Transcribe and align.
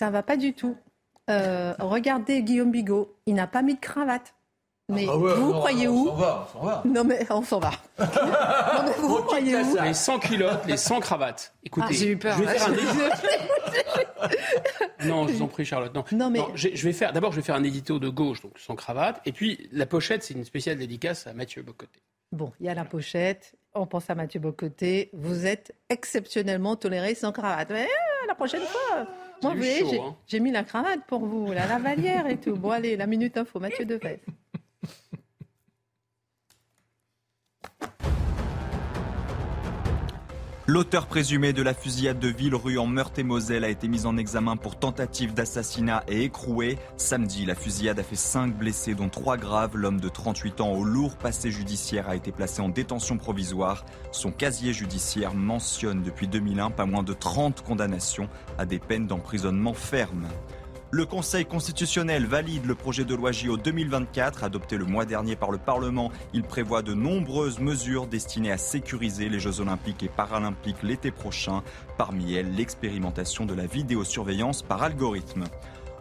Ça 0.00 0.08
va 0.08 0.22
pas 0.22 0.38
du 0.38 0.54
tout. 0.54 0.78
Euh, 1.28 1.74
regardez 1.78 2.42
Guillaume 2.42 2.70
Bigot, 2.70 3.14
il 3.26 3.34
n'a 3.34 3.46
pas 3.46 3.60
mis 3.60 3.74
de 3.74 3.80
cravate. 3.80 4.32
Mais 4.88 5.04
Ah 5.06 5.14
ouais, 5.14 5.34
vous 5.34 5.52
non, 5.52 5.58
croyez 5.58 5.88
où 5.88 6.08
On 6.08 6.12
s'en 6.12 6.14
va, 6.16 6.48
on 6.48 6.52
s'en 6.58 6.64
va. 6.64 6.82
Non 6.86 7.04
mais 7.04 7.26
on 7.30 7.42
s'en 7.42 7.58
va. 7.60 7.70
non 7.98 8.82
mais 8.86 8.92
vous 8.98 9.16
croyez 9.24 9.56
où 9.56 9.74
la 9.74 9.84
Les 9.84 9.92
100 9.92 10.18
culottes, 10.20 10.64
les 10.66 10.78
100 10.78 11.00
cravates. 11.00 11.54
Écoutez, 11.64 11.86
Ah, 11.90 11.92
j'ai 11.92 12.08
eu 12.12 12.16
peur, 12.16 12.34
Je 12.38 12.44
vais 12.44 12.54
faire 12.58 12.68
un 12.68 12.72
édito. 12.72 13.04
non, 15.04 15.28
je 15.28 15.34
vous 15.34 15.42
en 15.42 15.48
prie, 15.48 15.66
Charlotte. 15.66 15.94
Non, 15.94 16.04
Non, 16.12 16.30
mais- 16.30 16.40
je, 16.54 16.68
je 16.72 16.84
vais 16.84 16.94
faire. 16.94 17.12
D'abord, 17.12 17.32
je 17.32 17.36
vais 17.36 17.42
faire 17.42 17.56
un 17.56 17.62
édito 17.64 17.98
de 17.98 18.08
gauche, 18.08 18.40
donc 18.40 18.58
sans 18.58 18.74
cravate. 18.76 19.20
Et 19.26 19.32
puis, 19.32 19.68
la 19.70 19.84
pochette, 19.84 20.22
c'est 20.22 20.32
une 20.32 20.46
spéciale 20.46 20.78
dédicace 20.78 21.26
à 21.26 21.34
Mathieu 21.34 21.62
Bocoté. 21.62 22.00
Bon, 22.32 22.52
il 22.58 22.64
y 22.64 22.68
a 22.70 22.74
la 22.74 22.86
pochette. 22.86 23.52
On 23.74 23.86
pense 23.86 24.08
à 24.08 24.14
Mathieu 24.14 24.40
Bocoté. 24.40 25.10
Vous 25.12 25.44
êtes 25.44 25.74
exceptionnellement 25.90 26.74
toléré 26.76 27.14
sans 27.14 27.32
cravate. 27.32 27.68
Mais 27.70 27.84
euh, 27.84 28.26
la 28.28 28.34
prochaine 28.34 28.62
fois, 28.62 29.06
moi, 29.42 29.52
vous 29.52 29.58
voyez, 29.58 30.00
hein. 30.00 30.16
j'ai 30.26 30.40
mis 30.40 30.50
la 30.50 30.64
cravate 30.64 31.00
pour 31.06 31.24
vous, 31.26 31.52
la 31.52 31.66
lavalière 31.66 32.26
et 32.26 32.36
tout. 32.38 32.56
Bon, 32.56 32.70
allez, 32.70 32.96
la 32.96 33.06
minute 33.06 33.36
info, 33.36 33.58
Mathieu 33.58 33.84
Deves. 33.84 34.18
L'auteur 40.72 41.08
présumé 41.08 41.52
de 41.52 41.64
la 41.64 41.74
fusillade 41.74 42.20
de 42.20 42.28
Villerue 42.28 42.78
en 42.78 42.86
Meurthe-et-Moselle 42.86 43.64
a 43.64 43.68
été 43.68 43.88
mis 43.88 44.06
en 44.06 44.16
examen 44.16 44.56
pour 44.56 44.78
tentative 44.78 45.34
d'assassinat 45.34 46.04
et 46.06 46.22
écroué. 46.22 46.78
Samedi, 46.96 47.44
la 47.44 47.56
fusillade 47.56 47.98
a 47.98 48.04
fait 48.04 48.14
5 48.14 48.56
blessés, 48.56 48.94
dont 48.94 49.08
3 49.08 49.36
graves. 49.36 49.76
L'homme 49.76 49.98
de 49.98 50.08
38 50.08 50.60
ans 50.60 50.70
au 50.70 50.84
lourd 50.84 51.16
passé 51.16 51.50
judiciaire 51.50 52.08
a 52.08 52.14
été 52.14 52.30
placé 52.30 52.62
en 52.62 52.68
détention 52.68 53.16
provisoire. 53.16 53.84
Son 54.12 54.30
casier 54.30 54.72
judiciaire 54.72 55.34
mentionne 55.34 56.04
depuis 56.04 56.28
2001 56.28 56.70
pas 56.70 56.86
moins 56.86 57.02
de 57.02 57.14
30 57.14 57.64
condamnations 57.64 58.28
à 58.56 58.64
des 58.64 58.78
peines 58.78 59.08
d'emprisonnement 59.08 59.74
ferme. 59.74 60.28
Le 60.92 61.06
Conseil 61.06 61.46
constitutionnel 61.46 62.26
valide 62.26 62.66
le 62.66 62.74
projet 62.74 63.04
de 63.04 63.14
loi 63.14 63.30
JO 63.30 63.56
2024 63.56 64.42
adopté 64.42 64.76
le 64.76 64.84
mois 64.84 65.04
dernier 65.04 65.36
par 65.36 65.52
le 65.52 65.58
Parlement. 65.58 66.10
Il 66.34 66.42
prévoit 66.42 66.82
de 66.82 66.94
nombreuses 66.94 67.60
mesures 67.60 68.08
destinées 68.08 68.50
à 68.50 68.58
sécuriser 68.58 69.28
les 69.28 69.38
Jeux 69.38 69.60
olympiques 69.60 70.02
et 70.02 70.08
paralympiques 70.08 70.82
l'été 70.82 71.12
prochain. 71.12 71.62
Parmi 71.96 72.34
elles, 72.34 72.56
l'expérimentation 72.56 73.46
de 73.46 73.54
la 73.54 73.66
vidéosurveillance 73.66 74.62
par 74.62 74.82
algorithme. 74.82 75.44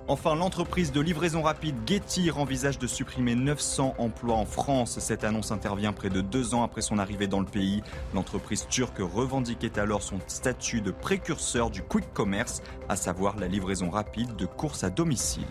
Enfin, 0.10 0.34
l'entreprise 0.34 0.92
de 0.92 1.02
livraison 1.02 1.44
rapide 1.44 1.76
Getir 1.86 2.40
envisage 2.40 2.80
de 2.80 2.88
supprimer 2.88 3.36
900 3.36 3.94
emplois 4.00 4.34
en 4.34 4.46
France. 4.48 4.98
Cette 4.98 5.24
annonce 5.24 5.52
intervient 5.52 5.94
près 5.94 6.10
de 6.10 6.22
deux 6.22 6.56
ans 6.56 6.64
après 6.64 6.82
son 6.82 6.98
arrivée 6.98 7.28
dans 7.28 7.40
le 7.40 7.46
pays. 7.46 7.84
L'entreprise 8.16 8.66
turque 8.68 8.98
revendiquait 8.98 9.78
alors 9.78 10.02
son 10.02 10.18
statut 10.26 10.82
de 10.82 10.90
précurseur 10.90 11.70
du 11.70 11.84
quick 11.84 12.12
commerce, 12.12 12.64
à 12.90 12.96
savoir 12.96 13.38
la 13.38 13.46
livraison 13.46 13.92
rapide 13.92 14.36
de 14.36 14.48
courses 14.48 14.84
à 14.84 14.90
domicile. 14.90 15.46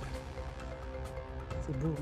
C'est 1.65 1.87
hein. 1.87 1.95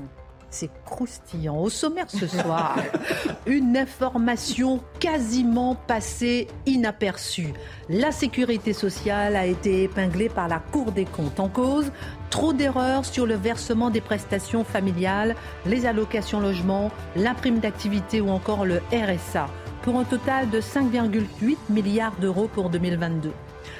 C'est 0.59 0.71
croustillant. 0.85 1.61
Au 1.61 1.69
sommaire 1.69 2.09
ce 2.09 2.25
soir, 2.25 2.77
une 3.45 3.77
information 3.77 4.79
quasiment 4.99 5.75
passée 5.75 6.47
inaperçue. 6.65 7.53
La 7.89 8.11
sécurité 8.11 8.73
sociale 8.73 9.35
a 9.35 9.45
été 9.45 9.83
épinglée 9.83 10.29
par 10.29 10.47
la 10.47 10.57
Cour 10.57 10.93
des 10.93 11.05
comptes 11.05 11.39
en 11.39 11.47
cause. 11.47 11.91
Trop 12.31 12.53
d'erreurs 12.53 13.05
sur 13.05 13.27
le 13.27 13.35
versement 13.35 13.91
des 13.91 14.01
prestations 14.01 14.63
familiales, 14.63 15.35
les 15.67 15.85
allocations 15.85 16.39
logement, 16.39 16.89
la 17.15 17.35
prime 17.35 17.59
d'activité 17.59 18.19
ou 18.19 18.29
encore 18.29 18.65
le 18.65 18.81
RSA, 18.91 19.45
pour 19.83 19.99
un 19.99 20.05
total 20.05 20.49
de 20.49 20.59
5,8 20.59 21.55
milliards 21.69 22.15
d'euros 22.19 22.49
pour 22.51 22.71
2022. 22.71 23.31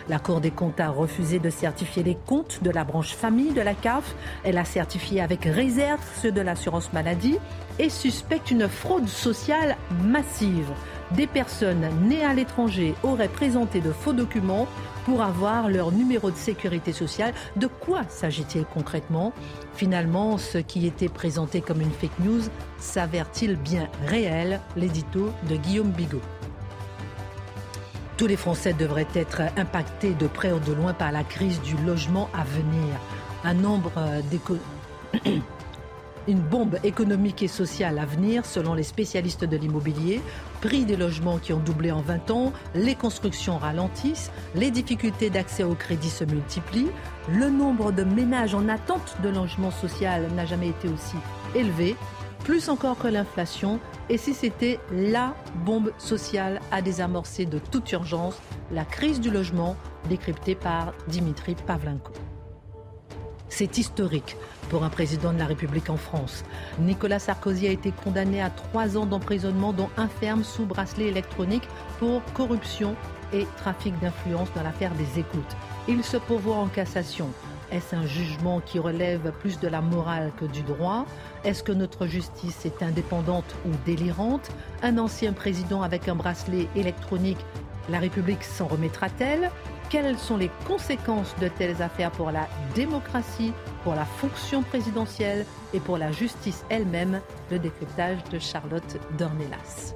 La 0.10 0.20
Cour 0.20 0.42
des 0.42 0.52
comptes 0.52 0.80
a 0.80 0.90
refusé 0.90 1.40
de 1.40 1.50
certifier 1.50 2.04
les 2.04 2.18
comptes 2.26 2.64
de 2.64 2.70
la 2.70 2.84
branche 2.84 3.14
famille 3.16 3.54
de 3.54 3.62
la 3.62 3.74
CAF. 3.74 4.16
Elle 4.44 4.58
a 4.58 4.66
certifié 4.66 5.22
avec 5.22 5.46
réserve 5.46 6.02
ceux 6.22 6.32
de 6.32 6.42
l'assurance 6.42 6.94
maladie 6.94 7.38
et 7.80 7.90
suspecte 7.90 8.52
une 8.52 8.68
fraude 8.68 9.08
sociale 9.08 9.78
massive. 10.04 10.70
Des 11.12 11.28
personnes 11.28 11.88
nées 12.08 12.24
à 12.24 12.34
l'étranger 12.34 12.94
auraient 13.04 13.30
présenté 13.30 13.80
de 13.80 13.92
faux 13.92 14.14
documents 14.14 14.68
pour 15.06 15.22
avoir 15.22 15.70
leur 15.70 15.94
numéro 15.94 16.32
de 16.32 16.36
sécurité 16.36 16.92
sociale. 16.92 17.34
De 17.56 17.68
quoi 17.68 18.02
s'agit-il 18.10 18.66
concrètement? 18.66 19.32
Finalement, 19.74 20.38
ce 20.38 20.58
qui 20.58 20.86
était 20.86 21.08
présenté 21.08 21.62
comme 21.62 21.82
une 21.82 21.92
fake 21.92 22.20
news 22.20 22.42
s'avère-t-il 22.78 23.56
bien 23.56 23.88
réel? 24.06 24.60
L'édito 24.76 25.32
de 25.50 25.56
Guillaume 25.56 25.92
Bigot. 25.92 26.22
Tous 28.18 28.26
les 28.26 28.36
Français 28.36 28.74
devraient 28.74 29.08
être 29.14 29.42
impactés 29.58 30.16
de 30.16 30.26
près 30.26 30.52
ou 30.52 30.60
de 30.60 30.74
loin 30.74 30.96
par 30.96 31.12
la 31.12 31.24
crise 31.24 31.62
du 31.62 31.78
logement 31.86 32.30
à 32.34 32.44
venir. 32.46 32.96
Euh, 33.46 34.22
une 36.28 36.40
bombe 36.40 36.80
économique 36.84 37.44
et 37.44 37.48
sociale 37.48 38.00
à 38.00 38.06
venir, 38.06 38.44
selon 38.44 38.74
les 38.74 38.82
spécialistes 38.82 39.46
de 39.46 39.56
l'immobilier. 39.56 40.20
Prix 40.62 40.86
des 40.86 40.98
logements 40.98 41.38
qui 41.38 41.54
ont 41.54 41.60
doublé 41.60 41.92
en 41.92 42.02
20 42.02 42.32
ans, 42.32 42.54
les 42.74 42.96
constructions 42.96 43.60
ralentissent, 43.60 44.32
les 44.56 44.72
difficultés 44.72 45.30
d'accès 45.30 45.64
au 45.64 45.76
crédit 45.76 46.10
se 46.10 46.24
multiplient, 46.24 46.90
le 47.30 47.52
nombre 47.52 47.92
de 47.92 48.04
ménages 48.04 48.56
en 48.56 48.68
attente 48.68 49.16
de 49.22 49.30
logement 49.30 49.72
social 49.72 50.28
n'a 50.36 50.46
jamais 50.48 50.70
été 50.70 50.88
aussi 50.88 51.18
élevé, 51.54 51.96
plus 52.48 52.70
encore 52.70 52.98
que 52.98 53.10
l'inflation. 53.10 53.78
Et 54.08 54.18
si 54.18 54.34
c'était 54.34 54.80
la 54.90 55.36
bombe 55.66 55.92
sociale 55.98 56.62
à 56.72 56.82
désamorcer 56.82 57.46
de 57.46 57.60
toute 57.60 57.92
urgence, 57.92 58.38
la 58.72 58.86
crise 58.86 59.20
du 59.20 59.30
logement 59.30 59.76
décryptée 60.08 60.56
par 60.56 60.94
Dimitri 61.10 61.56
Pavlenko. 61.68 62.14
C'est 63.50 63.78
historique 63.78 64.38
pour 64.70 64.86
un 64.86 64.90
président 64.90 65.34
de 65.34 65.40
la 65.40 65.46
République 65.46 65.90
en 65.90 65.98
France. 65.98 66.46
Nicolas 66.80 67.20
Sarkozy 67.20 67.68
a 67.68 67.72
été 67.72 67.92
condamné 67.92 68.42
à 68.42 68.50
trois 68.50 68.98
ans 68.98 69.06
d'emprisonnement, 69.06 69.74
dont 69.74 69.90
un 69.98 70.08
ferme 70.08 70.46
sous 70.46 70.66
bracelet 70.66 71.08
électronique 71.08 71.68
pour 72.00 72.22
corruption 72.34 72.96
et 73.34 73.46
trafic 73.58 74.00
d'influence 74.00 74.48
dans 74.56 74.64
l'affaire 74.64 74.94
des 74.94 75.20
écoutes. 75.20 75.58
Il 75.90 76.02
se 76.02 76.16
pourvoit 76.16 76.56
en 76.56 76.68
cassation. 76.68 77.28
Est-ce 77.72 77.96
un 77.96 78.06
jugement 78.06 78.62
qui 78.62 78.80
relève 78.80 79.32
plus 79.40 79.60
de 79.60 79.68
la 79.68 79.82
morale 79.82 80.32
que 80.40 80.46
du 80.46 80.62
droit 80.62 81.06
Est-ce 81.44 81.64
que 81.64 81.72
notre 81.72 82.08
justice 82.08 82.66
est 82.66 82.82
indépendante 82.82 83.56
ou 83.66 83.72
délirante 83.86 84.50
Un 84.82 84.98
ancien 84.98 85.34
président 85.34 85.82
avec 85.82 86.08
un 86.08 86.16
bracelet 86.16 86.68
électronique, 86.76 87.40
la 87.90 88.00
République 88.00 88.44
s'en 88.44 88.68
remettra-t-elle 88.68 89.50
quelles 89.90 90.18
sont 90.18 90.36
les 90.36 90.52
conséquences 90.66 91.34
de 91.40 91.48
telles 91.48 91.82
affaires 91.82 92.12
pour 92.12 92.32
la 92.32 92.48
démocratie, 92.76 93.54
pour 93.84 93.96
la 93.96 94.04
fonction 94.04 94.62
présidentielle 94.62 95.46
et 95.74 95.80
pour 95.80 95.98
la 95.98 96.12
justice 96.12 96.66
elle-même 96.70 97.22
Le 97.52 97.60
décryptage 97.60 98.22
de 98.32 98.38
Charlotte 98.40 98.98
Dornelas. 99.18 99.96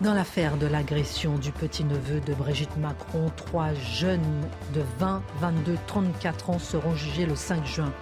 Dans 0.00 0.14
l'affaire 0.14 0.56
de 0.58 0.68
l'agression 0.68 1.38
du 1.38 1.50
petit-neveu 1.50 2.20
de 2.20 2.32
Brigitte 2.32 2.76
Macron, 2.76 3.32
trois 3.34 3.74
jeunes 3.74 4.42
de 4.72 4.80
20, 5.00 5.24
22, 5.40 5.76
34 5.88 6.50
ans 6.50 6.58
seront 6.60 6.94
jugés 6.94 7.26
le 7.26 7.34
5 7.34 7.66
juin. 7.66 7.92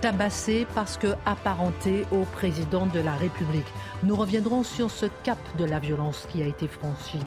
Tabassés 0.00 0.66
parce 0.74 0.96
que 0.96 1.08
apparentés 1.26 2.04
au 2.12 2.24
président 2.24 2.86
de 2.86 3.00
la 3.00 3.14
République. 3.14 3.66
Nous 4.04 4.14
reviendrons 4.14 4.62
sur 4.62 4.90
ce 4.90 5.06
cap 5.24 5.38
de 5.58 5.64
la 5.64 5.80
violence 5.80 6.26
qui 6.30 6.42
a 6.42 6.46
été 6.46 6.68
franchi. 6.68 7.18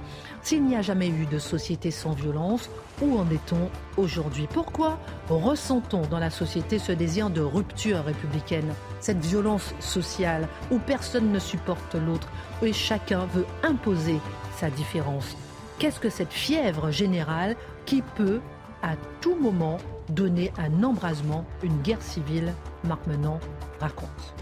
S'il 0.41 0.63
n'y 0.63 0.75
a 0.75 0.81
jamais 0.81 1.09
eu 1.09 1.25
de 1.25 1.37
société 1.37 1.91
sans 1.91 2.11
violence, 2.11 2.69
où 3.01 3.17
en 3.17 3.29
est-on 3.29 3.69
aujourd'hui? 4.01 4.47
Pourquoi 4.53 4.97
ressentons 5.29 6.03
dans 6.09 6.19
la 6.19 6.29
société 6.29 6.79
ce 6.79 6.91
désir 6.91 7.29
de 7.29 7.41
rupture 7.41 8.03
républicaine, 8.05 8.73
cette 9.01 9.23
violence 9.23 9.73
sociale 9.79 10.47
où 10.71 10.79
personne 10.79 11.31
ne 11.31 11.39
supporte 11.39 11.95
l'autre 11.95 12.29
et 12.61 12.73
chacun 12.73 13.25
veut 13.33 13.45
imposer 13.63 14.19
sa 14.57 14.69
différence 14.69 15.35
Qu'est-ce 15.79 15.99
que 15.99 16.11
cette 16.11 16.31
fièvre 16.31 16.91
générale 16.91 17.55
qui 17.85 18.03
peut, 18.03 18.39
à 18.83 18.95
tout 19.21 19.35
moment, 19.35 19.77
donner 20.09 20.51
un 20.57 20.83
embrasement, 20.83 21.45
une 21.63 21.81
guerre 21.81 22.01
civile 22.01 22.53
Marc 22.83 23.05
Menant 23.07 23.39
raconte. 23.79 24.35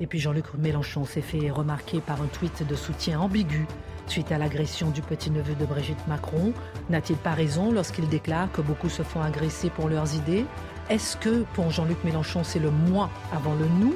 Et 0.00 0.06
puis 0.06 0.18
Jean-Luc 0.18 0.46
Mélenchon 0.58 1.04
s'est 1.04 1.20
fait 1.20 1.50
remarquer 1.50 2.00
par 2.00 2.20
un 2.20 2.26
tweet 2.26 2.66
de 2.66 2.74
soutien 2.74 3.20
ambigu 3.20 3.66
suite 4.06 4.32
à 4.32 4.38
l'agression 4.38 4.90
du 4.90 5.00
petit-neveu 5.00 5.54
de 5.54 5.64
Brigitte 5.64 6.06
Macron. 6.08 6.52
N'a-t-il 6.90 7.18
pas 7.18 7.32
raison 7.32 7.72
lorsqu'il 7.72 8.08
déclare 8.08 8.50
que 8.52 8.60
beaucoup 8.60 8.88
se 8.88 9.02
font 9.02 9.22
agresser 9.22 9.70
pour 9.70 9.88
leurs 9.88 10.14
idées? 10.14 10.44
Est-ce 10.90 11.16
que 11.16 11.44
pour 11.54 11.70
Jean-Luc 11.70 12.02
Mélenchon 12.04 12.44
c'est 12.44 12.58
le 12.58 12.70
moi 12.70 13.08
avant 13.32 13.54
le 13.54 13.66
nous? 13.66 13.94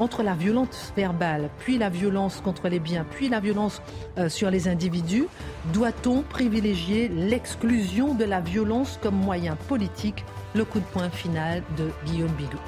Entre 0.00 0.22
la 0.22 0.34
violence 0.34 0.92
verbale, 0.96 1.50
puis 1.58 1.78
la 1.78 1.88
violence 1.88 2.40
contre 2.40 2.68
les 2.68 2.80
biens, 2.80 3.06
puis 3.10 3.28
la 3.28 3.40
violence 3.40 3.82
euh, 4.18 4.28
sur 4.28 4.50
les 4.50 4.68
individus, 4.68 5.26
doit-on 5.72 6.22
privilégier 6.22 7.08
l'exclusion 7.08 8.14
de 8.14 8.24
la 8.24 8.40
violence 8.40 8.98
comme 9.02 9.16
moyen 9.16 9.56
politique? 9.68 10.24
Le 10.54 10.64
coup 10.64 10.78
de 10.78 10.84
poing 10.84 11.10
final 11.10 11.62
de 11.76 11.90
Guillaume 12.06 12.30
Bigot. 12.32 12.58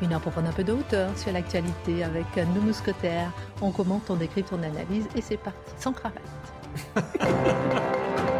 Une 0.00 0.12
heure 0.12 0.20
pour 0.20 0.32
prendre 0.32 0.48
un 0.48 0.52
peu 0.52 0.64
de 0.64 0.72
hauteur 0.72 1.10
sur 1.18 1.32
l'actualité 1.32 2.04
avec 2.04 2.24
nos 2.54 2.62
mousquetaires. 2.62 3.32
On 3.60 3.70
commente, 3.70 4.08
on 4.08 4.16
décrypte, 4.16 4.50
on 4.52 4.62
analyse 4.62 5.08
et 5.14 5.20
c'est 5.20 5.36
parti, 5.36 5.72
sans 5.78 5.92
cravate. 5.92 6.22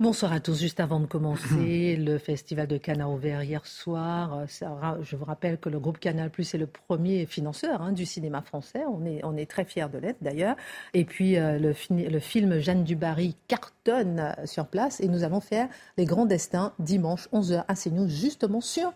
Bonsoir 0.00 0.32
à 0.32 0.40
tous. 0.40 0.58
Juste 0.58 0.80
avant 0.80 0.98
de 0.98 1.04
commencer, 1.04 1.94
le 1.98 2.16
festival 2.16 2.66
de 2.66 2.78
Cannes 2.78 3.02
a 3.02 3.08
ouvert 3.10 3.42
hier 3.42 3.66
soir. 3.66 4.46
Je 4.48 5.14
vous 5.14 5.26
rappelle 5.26 5.58
que 5.58 5.68
le 5.68 5.78
groupe 5.78 5.98
Canal 5.98 6.30
Plus 6.30 6.54
est 6.54 6.58
le 6.58 6.66
premier 6.66 7.26
financeur 7.26 7.82
hein, 7.82 7.92
du 7.92 8.06
cinéma 8.06 8.40
français. 8.40 8.80
On 8.90 9.04
est, 9.04 9.20
on 9.24 9.36
est 9.36 9.44
très 9.44 9.66
fiers 9.66 9.90
de 9.92 9.98
l'être 9.98 10.16
d'ailleurs. 10.22 10.56
Et 10.94 11.04
puis 11.04 11.36
euh, 11.36 11.58
le, 11.58 11.74
le, 11.90 12.18
film 12.18 12.60
Jeanne 12.60 12.82
Dubarry 12.82 13.36
cartonne 13.46 14.20
euh, 14.20 14.46
sur 14.46 14.68
place 14.68 15.00
et 15.00 15.08
nous 15.08 15.22
allons 15.22 15.40
faire 15.40 15.68
les 15.98 16.06
grands 16.06 16.24
destins 16.24 16.72
dimanche 16.78 17.28
11h 17.34 17.66
à 17.68 17.74
CNews 17.74 18.08
justement 18.08 18.62
sur 18.62 18.94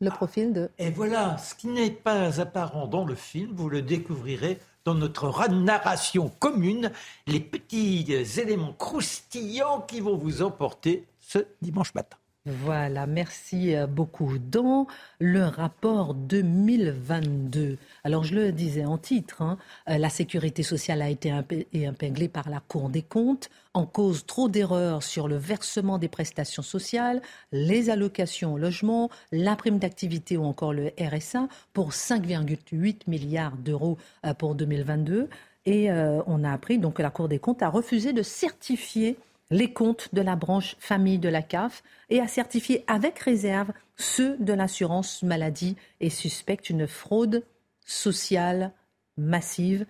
le 0.00 0.10
profil 0.10 0.52
de... 0.52 0.70
Et 0.78 0.90
voilà, 0.90 1.36
ce 1.38 1.54
qui 1.54 1.68
n'est 1.68 1.90
pas 1.90 2.40
apparent 2.40 2.86
dans 2.86 3.04
le 3.04 3.14
film, 3.14 3.52
vous 3.54 3.68
le 3.68 3.82
découvrirez 3.82 4.58
dans 4.84 4.94
notre 4.94 5.48
narration 5.50 6.30
commune 6.38 6.90
les 7.26 7.40
petits 7.40 8.06
éléments 8.38 8.72
croustillants 8.72 9.82
qui 9.82 10.00
vont 10.00 10.16
vous 10.16 10.42
emporter 10.42 11.06
ce 11.20 11.38
dimanche 11.60 11.94
matin. 11.94 12.16
Voilà, 12.46 13.06
merci 13.06 13.76
euh, 13.76 13.86
beaucoup. 13.86 14.38
Dans 14.38 14.86
le 15.18 15.44
rapport 15.44 16.14
2022, 16.14 17.76
alors 18.02 18.24
je 18.24 18.34
le 18.34 18.50
disais 18.50 18.86
en 18.86 18.96
titre, 18.96 19.42
hein, 19.42 19.58
euh, 19.90 19.98
la 19.98 20.08
sécurité 20.08 20.62
sociale 20.62 21.02
a 21.02 21.10
été 21.10 21.30
impinglée 21.30 22.28
par 22.28 22.48
la 22.48 22.60
Cour 22.60 22.88
des 22.88 23.02
comptes 23.02 23.50
en 23.74 23.84
cause 23.84 24.24
trop 24.24 24.48
d'erreurs 24.48 25.02
sur 25.02 25.28
le 25.28 25.36
versement 25.36 25.98
des 25.98 26.08
prestations 26.08 26.62
sociales, 26.62 27.20
les 27.52 27.90
allocations 27.90 28.54
au 28.54 28.58
logement, 28.58 29.10
la 29.32 29.54
prime 29.54 29.78
d'activité 29.78 30.38
ou 30.38 30.44
encore 30.44 30.72
le 30.72 30.92
RSA 30.98 31.46
pour 31.74 31.90
5,8 31.90 33.02
milliards 33.06 33.58
d'euros 33.58 33.98
euh, 34.24 34.32
pour 34.32 34.54
2022. 34.54 35.28
Et 35.66 35.90
on 35.92 36.42
a 36.42 36.50
appris 36.50 36.78
donc 36.78 36.94
que 36.94 37.02
la 37.02 37.10
Cour 37.10 37.28
des 37.28 37.38
comptes 37.38 37.62
a 37.62 37.68
refusé 37.68 38.14
de 38.14 38.22
certifier 38.22 39.18
les 39.50 39.72
comptes 39.72 40.14
de 40.14 40.20
la 40.20 40.36
branche 40.36 40.76
famille 40.78 41.18
de 41.18 41.28
la 41.28 41.42
CAF 41.42 41.82
et 42.08 42.20
a 42.20 42.28
certifié 42.28 42.84
avec 42.86 43.18
réserve 43.18 43.72
ceux 43.96 44.36
de 44.38 44.52
l'assurance 44.52 45.22
maladie 45.22 45.76
et 46.00 46.10
suspecte 46.10 46.70
une 46.70 46.86
fraude 46.86 47.44
sociale 47.84 48.72
massive. 49.16 49.86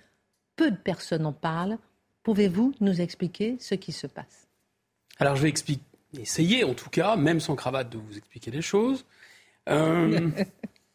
Peu 0.57 0.71
de 0.71 0.77
personnes 0.77 1.27
en 1.27 1.33
parlent. 1.33 1.79
Pouvez-vous 2.23 2.75
nous 2.81 3.01
expliquer 3.01 3.57
ce 3.61 3.75
qui 3.75 3.93
se 3.93 4.07
passe? 4.07 4.49
Alors 5.19 5.37
je 5.37 5.43
vais 5.43 5.49
expliquer, 5.49 5.83
essayer 6.19 6.65
en 6.65 6.75
tout 6.75 6.91
cas, 6.91 7.17
même 7.17 7.41
sans 7.41 7.55
cravate, 7.55 7.91
de 7.91 7.99
vous 7.99 8.17
expliquer 8.17 8.51
les 8.51 8.63
choses. 8.63 9.05
Euh, 9.69 10.31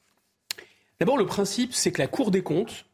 d'abord, 1.00 1.18
le 1.18 1.26
principe, 1.26 1.74
c'est 1.74 1.92
que 1.92 2.02
la 2.02 2.08
Cour 2.08 2.32
des 2.32 2.42
comptes, 2.42 2.86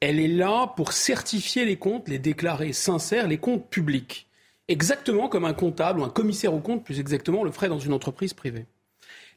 elle 0.00 0.20
est 0.20 0.28
là 0.28 0.66
pour 0.76 0.92
certifier 0.92 1.64
les 1.64 1.76
comptes, 1.76 2.08
les 2.08 2.18
déclarer 2.18 2.72
sincères, 2.72 3.26
les 3.26 3.38
comptes 3.38 3.68
publics 3.68 4.29
exactement 4.70 5.28
comme 5.28 5.44
un 5.44 5.52
comptable 5.52 6.00
ou 6.00 6.04
un 6.04 6.08
commissaire 6.08 6.54
aux 6.54 6.60
comptes, 6.60 6.84
plus 6.84 7.00
exactement, 7.00 7.44
le 7.44 7.50
ferait 7.50 7.68
dans 7.68 7.78
une 7.78 7.92
entreprise 7.92 8.32
privée. 8.32 8.66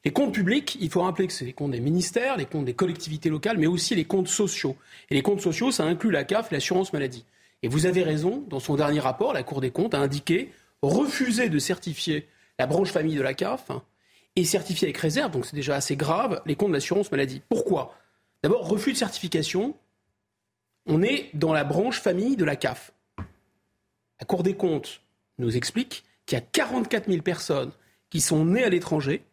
Les 0.06 0.12
comptes 0.12 0.34
publics, 0.34 0.78
il 0.80 0.90
faut 0.90 1.02
rappeler 1.02 1.28
que 1.28 1.34
c'est 1.34 1.46
les 1.46 1.54
comptes 1.54 1.72
des 1.72 1.80
ministères, 1.80 2.38
les 2.38 2.46
comptes 2.46 2.66
des 2.66 2.74
collectivités 2.74 3.30
locales, 3.30 3.58
mais 3.58 3.68
aussi 3.68 3.96
les 3.96 4.04
comptes 4.04 4.28
sociaux. 4.28 4.76
Et 5.10 5.16
les 5.16 5.22
comptes 5.22 5.42
sociaux, 5.42 5.72
ça 5.72 5.86
inclut 5.86 6.12
la 6.12 6.24
CAF 6.26 6.52
et 6.52 6.56
l'assurance 6.56 6.92
maladie. 6.94 7.26
Et 7.64 7.70
vous 7.70 7.86
avez 7.86 8.04
raison, 8.04 8.44
dans 8.50 8.60
son 8.60 8.76
dernier 8.76 9.00
rapport, 9.00 9.34
la 9.34 9.44
Cour 9.44 9.62
des 9.62 9.72
comptes 9.72 9.94
a 9.94 10.00
indiqué 10.00 10.52
refuser 10.82 11.48
de 11.48 11.60
certifier 11.60 12.28
la 12.60 12.68
branche 12.68 12.92
famille 12.92 13.16
de 13.16 13.22
la 13.22 13.34
CAF 13.34 13.72
et 14.36 14.44
certifier 14.44 14.88
avec 14.88 14.98
réserve, 14.98 15.32
donc 15.32 15.46
c'est 15.46 15.56
déjà 15.56 15.76
assez 15.76 15.96
grave, 15.96 16.42
les 16.46 16.56
comptes 16.56 16.70
de 16.70 16.74
l'assurance 16.74 17.12
maladie. 17.12 17.42
Pourquoi? 17.48 17.96
D'abord, 18.44 18.68
refus 18.68 18.92
de 18.92 18.98
certification, 18.98 19.76
on 20.86 21.02
est 21.02 21.30
dans 21.34 21.54
la 21.54 21.64
branche 21.64 22.02
famille 22.02 22.36
de 22.36 22.44
la 22.44 22.58
CAF. 22.58 22.92
La 24.20 24.26
Cour 24.28 24.44
des 24.44 24.56
comptes 24.56 25.03
nous 25.38 25.56
explique 25.56 26.04
qu'il 26.26 26.38
y 26.38 26.42
a 26.42 26.46
44 26.52 27.10
000 27.10 27.22
personnes 27.22 27.72
qui 28.10 28.22
sont 28.22 28.46
nées 28.46 28.64
à 28.64 28.70
l'étranger, 28.70 29.26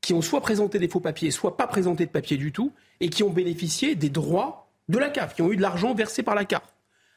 qui 0.00 0.12
ont 0.12 0.22
soit 0.22 0.40
présenté 0.40 0.78
des 0.78 0.88
faux 0.88 1.00
papiers, 1.00 1.30
soit 1.30 1.56
pas 1.56 1.66
présenté 1.66 2.04
de 2.04 2.10
papiers 2.10 2.36
du 2.36 2.52
tout, 2.52 2.72
et 3.00 3.08
qui 3.08 3.22
ont 3.22 3.30
bénéficié 3.30 3.94
des 3.94 4.10
droits 4.10 4.68
de 4.88 4.98
la 4.98 5.08
CAF, 5.08 5.34
qui 5.34 5.42
ont 5.42 5.50
eu 5.50 5.56
de 5.56 5.62
l'argent 5.62 5.94
versé 5.94 6.22
par 6.22 6.34
la 6.34 6.44
CAF. 6.44 6.74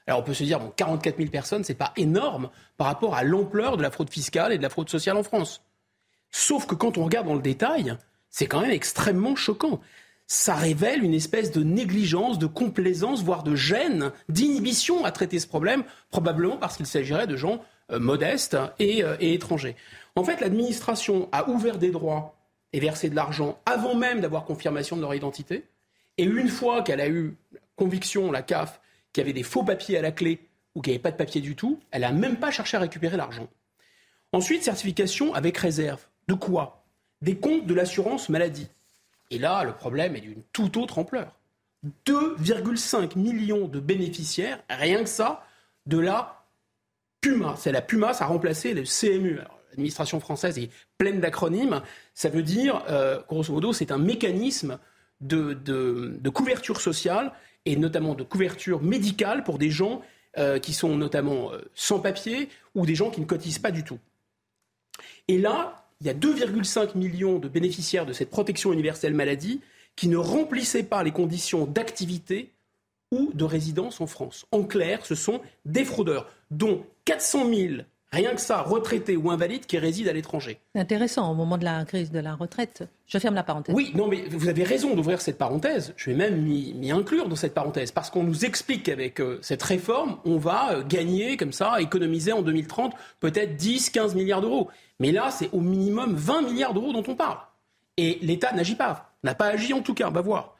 Alors 0.07 0.21
on 0.21 0.23
peut 0.23 0.33
se 0.33 0.43
dire, 0.43 0.59
bon, 0.59 0.71
44 0.75 1.17
000 1.17 1.29
personnes, 1.29 1.63
c'est 1.65 1.73
pas 1.73 1.91
énorme 1.97 2.49
par 2.77 2.87
rapport 2.87 3.15
à 3.15 3.23
l'ampleur 3.23 3.75
de 3.75 3.81
la 3.81 3.91
fraude 3.91 4.09
fiscale 4.09 4.53
et 4.53 4.57
de 4.57 4.63
la 4.63 4.69
fraude 4.69 4.89
sociale 4.89 5.17
en 5.17 5.23
France. 5.23 5.61
Sauf 6.31 6.65
que 6.65 6.75
quand 6.75 6.97
on 6.97 7.03
regarde 7.03 7.27
dans 7.27 7.35
le 7.35 7.41
détail, 7.41 7.97
c'est 8.29 8.47
quand 8.47 8.61
même 8.61 8.71
extrêmement 8.71 9.35
choquant. 9.35 9.81
Ça 10.27 10.55
révèle 10.55 11.03
une 11.03 11.13
espèce 11.13 11.51
de 11.51 11.63
négligence, 11.63 12.37
de 12.37 12.47
complaisance, 12.47 13.23
voire 13.23 13.43
de 13.43 13.55
gêne, 13.55 14.11
d'inhibition 14.29 15.03
à 15.03 15.11
traiter 15.11 15.39
ce 15.39 15.47
problème, 15.47 15.83
probablement 16.09 16.57
parce 16.57 16.77
qu'il 16.77 16.85
s'agirait 16.85 17.27
de 17.27 17.37
gens 17.37 17.63
modestes 17.89 18.55
euh, 18.55 19.17
et, 19.19 19.33
étrangers. 19.33 19.75
En 20.15 20.23
fait, 20.23 20.41
l'administration 20.41 21.29
a 21.31 21.49
ouvert 21.49 21.77
des 21.77 21.91
droits 21.91 22.35
et 22.73 22.79
versé 22.79 23.09
de 23.09 23.15
l'argent 23.15 23.59
avant 23.65 23.95
même 23.95 24.19
d'avoir 24.19 24.45
confirmation 24.45 24.95
de 24.95 25.01
leur 25.01 25.13
identité. 25.13 25.63
Et 26.17 26.23
une 26.23 26.49
fois 26.49 26.81
qu'elle 26.81 27.01
a 27.01 27.07
eu 27.07 27.35
conviction, 27.75 28.31
la 28.31 28.41
CAF, 28.41 28.81
qu'il 29.13 29.21
y 29.21 29.25
avait 29.25 29.33
des 29.33 29.43
faux 29.43 29.63
papiers 29.63 29.97
à 29.97 30.01
la 30.01 30.11
clé 30.11 30.39
ou 30.75 30.81
qu'il 30.81 30.91
n'y 30.91 30.95
avait 30.95 31.03
pas 31.03 31.11
de 31.11 31.17
papier 31.17 31.41
du 31.41 31.55
tout, 31.55 31.79
elle 31.91 32.01
n'a 32.01 32.11
même 32.11 32.37
pas 32.37 32.51
cherché 32.51 32.77
à 32.77 32.79
récupérer 32.79 33.17
l'argent. 33.17 33.47
Ensuite, 34.33 34.63
certification 34.63 35.33
avec 35.33 35.57
réserve. 35.57 36.01
De 36.27 36.33
quoi? 36.33 36.83
Des 37.21 37.37
comptes 37.37 37.65
de 37.65 37.73
l'assurance 37.73 38.29
maladie. 38.29 38.67
Et 39.31 39.39
là, 39.39 39.63
le 39.63 39.73
problème 39.73 40.15
est 40.15 40.21
d'une 40.21 40.43
toute 40.51 40.77
autre 40.77 40.99
ampleur. 40.99 41.33
2,5 42.05 43.17
millions 43.17 43.67
de 43.67 43.79
bénéficiaires, 43.79 44.61
rien 44.69 45.03
que 45.03 45.09
ça, 45.09 45.45
de 45.85 45.97
la 45.97 46.36
Puma. 47.21 47.55
C'est 47.57 47.71
la 47.71 47.81
Puma, 47.81 48.13
ça 48.13 48.25
a 48.25 48.27
remplacé 48.27 48.73
le 48.73 48.83
CMU. 48.83 49.39
L'administration 49.71 50.19
française 50.19 50.57
est 50.57 50.69
pleine 50.97 51.19
d'acronymes. 51.19 51.81
Ça 52.13 52.29
veut 52.29 52.43
dire, 52.43 52.83
euh, 52.89 53.21
grosso 53.27 53.53
modo, 53.53 53.73
c'est 53.73 53.91
un 53.91 53.97
mécanisme 53.97 54.79
de, 55.21 56.29
couverture 56.29 56.81
sociale 56.81 57.31
et 57.65 57.75
notamment 57.75 58.15
de 58.15 58.23
couverture 58.23 58.81
médicale 58.81 59.43
pour 59.43 59.57
des 59.57 59.69
gens 59.69 60.01
euh, 60.37 60.59
qui 60.59 60.73
sont 60.73 60.95
notamment 60.95 61.51
euh, 61.51 61.61
sans 61.73 61.99
papier 61.99 62.49
ou 62.75 62.85
des 62.85 62.95
gens 62.95 63.09
qui 63.09 63.21
ne 63.21 63.25
cotisent 63.25 63.59
pas 63.59 63.71
du 63.71 63.83
tout. 63.83 63.99
Et 65.27 65.37
là, 65.37 65.87
il 65.99 66.07
y 66.07 66.09
a 66.09 66.13
2,5 66.13 66.97
millions 66.97 67.39
de 67.39 67.47
bénéficiaires 67.47 68.05
de 68.05 68.13
cette 68.13 68.29
protection 68.29 68.71
universelle 68.71 69.13
maladie 69.13 69.61
qui 69.95 70.07
ne 70.07 70.17
remplissaient 70.17 70.83
pas 70.83 71.03
les 71.03 71.11
conditions 71.11 71.65
d'activité 71.65 72.51
ou 73.11 73.31
de 73.33 73.43
résidence 73.43 74.01
en 74.01 74.07
France. 74.07 74.45
En 74.51 74.63
clair, 74.63 75.05
ce 75.05 75.15
sont 75.15 75.41
des 75.65 75.85
fraudeurs, 75.85 76.27
dont 76.51 76.85
400 77.05 77.49
000 77.53 77.73
Rien 78.13 78.33
que 78.33 78.41
ça, 78.41 78.61
retraités 78.61 79.17
ou 79.17 79.31
invalides 79.31 79.65
qui 79.65 79.77
résident 79.77 80.09
à 80.09 80.13
l'étranger. 80.13 80.59
Intéressant, 80.75 81.29
au 81.29 81.35
moment 81.35 81.57
de 81.57 81.65
la 81.65 81.83
crise 81.83 82.09
de 82.09 82.19
la 82.19 82.35
retraite. 82.35 82.87
Je 83.05 83.19
ferme 83.19 83.35
la 83.35 83.43
parenthèse. 83.43 83.75
Oui, 83.75 83.91
non, 83.95 84.07
mais 84.07 84.23
vous 84.29 84.47
avez 84.47 84.63
raison 84.63 84.95
d'ouvrir 84.95 85.19
cette 85.19 85.37
parenthèse. 85.37 85.93
Je 85.97 86.09
vais 86.09 86.15
même 86.15 86.41
m'y 86.41 86.89
inclure 86.91 87.27
dans 87.27 87.35
cette 87.35 87.53
parenthèse. 87.53 87.91
Parce 87.91 88.09
qu'on 88.09 88.23
nous 88.23 88.45
explique 88.45 88.83
qu'avec 88.83 89.19
euh, 89.19 89.39
cette 89.41 89.61
réforme, 89.61 90.19
on 90.23 90.37
va 90.37 90.71
euh, 90.71 90.83
gagner 90.87 91.35
comme 91.35 91.51
ça, 91.51 91.81
économiser 91.81 92.31
en 92.31 92.41
2030 92.41 92.93
peut-être 93.19 93.57
10, 93.57 93.89
15 93.89 94.15
milliards 94.15 94.41
d'euros. 94.41 94.69
Mais 95.01 95.11
là, 95.11 95.29
c'est 95.29 95.49
au 95.51 95.59
minimum 95.59 96.15
20 96.15 96.43
milliards 96.43 96.73
d'euros 96.73 96.93
dont 96.93 97.03
on 97.05 97.15
parle. 97.15 97.39
Et 97.97 98.19
l'État 98.21 98.53
n'agit 98.53 98.75
pas. 98.75 99.11
N'a 99.23 99.35
pas 99.35 99.47
agi 99.47 99.73
en 99.73 99.81
tout 99.81 99.93
cas, 99.93 100.07
on 100.07 100.11
va 100.13 100.21
voir. 100.21 100.56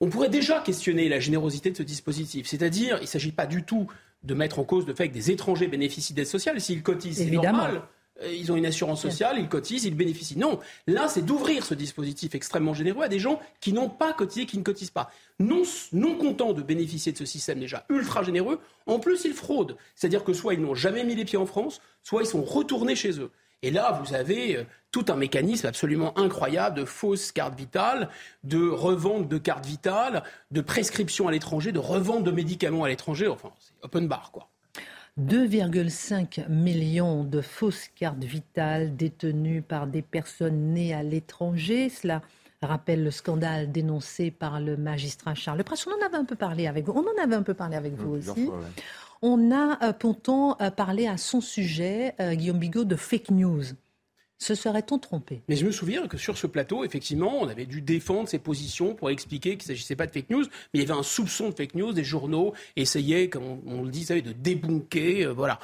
On 0.00 0.08
pourrait 0.08 0.28
déjà 0.28 0.60
questionner 0.60 1.08
la 1.08 1.20
générosité 1.20 1.70
de 1.70 1.76
ce 1.76 1.82
dispositif. 1.82 2.46
C'est-à-dire, 2.46 2.98
il 2.98 3.04
ne 3.04 3.08
s'agit 3.08 3.32
pas 3.32 3.46
du 3.46 3.62
tout 3.62 3.86
de 4.22 4.34
mettre 4.34 4.58
en 4.58 4.64
cause 4.64 4.86
le 4.86 4.94
fait 4.94 5.08
que 5.08 5.14
des 5.14 5.30
étrangers 5.30 5.68
bénéficient 5.68 6.14
d'aide 6.14 6.26
sociale. 6.26 6.60
S'ils 6.60 6.82
cotisent, 6.82 7.18
c'est 7.18 7.30
normal. 7.30 7.82
Euh, 8.22 8.32
ils 8.32 8.50
ont 8.50 8.56
une 8.56 8.66
assurance 8.66 9.02
sociale, 9.02 9.36
ils 9.38 9.48
cotisent, 9.48 9.84
ils 9.84 9.94
bénéficient. 9.94 10.38
Non, 10.38 10.58
là, 10.86 11.08
c'est 11.08 11.22
d'ouvrir 11.22 11.64
ce 11.64 11.74
dispositif 11.74 12.34
extrêmement 12.34 12.74
généreux 12.74 13.02
à 13.02 13.08
des 13.08 13.18
gens 13.18 13.40
qui 13.60 13.72
n'ont 13.72 13.90
pas 13.90 14.12
cotisé, 14.12 14.46
qui 14.46 14.58
ne 14.58 14.62
cotisent 14.62 14.90
pas. 14.90 15.10
Non, 15.38 15.62
non 15.92 16.16
contents 16.16 16.52
de 16.52 16.62
bénéficier 16.62 17.12
de 17.12 17.18
ce 17.18 17.26
système 17.26 17.60
déjà 17.60 17.84
ultra 17.90 18.22
généreux, 18.22 18.60
en 18.86 18.98
plus, 18.98 19.24
ils 19.24 19.34
fraudent. 19.34 19.76
C'est-à-dire 19.94 20.24
que 20.24 20.32
soit 20.32 20.54
ils 20.54 20.60
n'ont 20.60 20.74
jamais 20.74 21.04
mis 21.04 21.14
les 21.14 21.24
pieds 21.24 21.38
en 21.38 21.46
France, 21.46 21.80
soit 22.02 22.22
ils 22.22 22.26
sont 22.26 22.42
retournés 22.42 22.96
chez 22.96 23.20
eux. 23.20 23.30
Et 23.62 23.70
là, 23.70 24.00
vous 24.02 24.14
avez 24.14 24.56
euh, 24.56 24.64
tout 24.90 25.06
un 25.08 25.16
mécanisme 25.16 25.66
absolument 25.66 26.18
incroyable 26.18 26.76
de 26.78 26.84
fausses 26.84 27.32
cartes 27.32 27.58
vitales, 27.58 28.08
de 28.44 28.68
revente 28.68 29.28
de 29.28 29.38
cartes 29.38 29.66
vitales, 29.66 30.22
de 30.50 30.60
prescription 30.60 31.28
à 31.28 31.32
l'étranger, 31.32 31.72
de 31.72 31.78
revente 31.78 32.24
de 32.24 32.30
médicaments 32.30 32.84
à 32.84 32.88
l'étranger. 32.88 33.28
Enfin, 33.28 33.50
c'est 33.58 33.74
open 33.82 34.08
bar, 34.08 34.30
quoi. 34.32 34.48
2,5 35.18 36.46
millions 36.50 37.24
de 37.24 37.40
fausses 37.40 37.88
cartes 37.94 38.22
vitales 38.22 38.96
détenues 38.96 39.62
par 39.62 39.86
des 39.86 40.02
personnes 40.02 40.74
nées 40.74 40.92
à 40.92 41.02
l'étranger. 41.02 41.88
Cela 41.88 42.20
rappelle 42.62 43.02
le 43.02 43.10
scandale 43.10 43.72
dénoncé 43.72 44.30
par 44.30 44.60
le 44.60 44.76
magistrat 44.76 45.34
Charles 45.34 45.64
Presse. 45.64 45.86
On 45.86 45.90
en 45.90 46.06
avait 46.06 46.16
un 46.16 46.24
peu 46.24 46.36
parlé 46.36 46.66
avec 46.66 46.84
vous. 46.84 46.92
On 46.92 47.18
en 47.18 47.22
avait 47.22 47.34
un 47.34 47.42
peu 47.42 47.54
parlé 47.54 47.76
avec 47.76 47.94
vous 47.94 48.16
aussi. 48.16 48.50
On 49.22 49.50
a 49.50 49.78
euh, 49.82 49.92
pourtant 49.92 50.56
euh, 50.60 50.70
parlé 50.70 51.06
à 51.06 51.16
son 51.16 51.40
sujet, 51.40 52.14
euh, 52.20 52.34
Guillaume 52.34 52.58
Bigot, 52.58 52.84
de 52.84 52.96
fake 52.96 53.30
news. 53.30 53.64
Se 54.38 54.54
serait-on 54.54 54.98
trompé? 54.98 55.42
Mais 55.48 55.56
je 55.56 55.64
me 55.64 55.70
souviens 55.70 56.06
que 56.08 56.18
sur 56.18 56.36
ce 56.36 56.46
plateau, 56.46 56.84
effectivement, 56.84 57.38
on 57.40 57.48
avait 57.48 57.64
dû 57.64 57.80
défendre 57.80 58.28
ses 58.28 58.38
positions 58.38 58.94
pour 58.94 59.08
expliquer 59.08 59.56
qu'il 59.56 59.64
ne 59.64 59.74
s'agissait 59.74 59.96
pas 59.96 60.06
de 60.06 60.12
fake 60.12 60.28
news, 60.28 60.44
mais 60.44 60.80
il 60.80 60.80
y 60.80 60.84
avait 60.84 60.98
un 60.98 61.02
soupçon 61.02 61.48
de 61.48 61.54
fake 61.54 61.74
news. 61.74 61.92
Des 61.94 62.04
journaux 62.04 62.52
essayaient, 62.76 63.30
comme 63.30 63.62
on, 63.66 63.82
le 63.82 63.90
dit, 63.90 64.04
de 64.04 64.32
débunker. 64.32 65.32
voilà. 65.34 65.58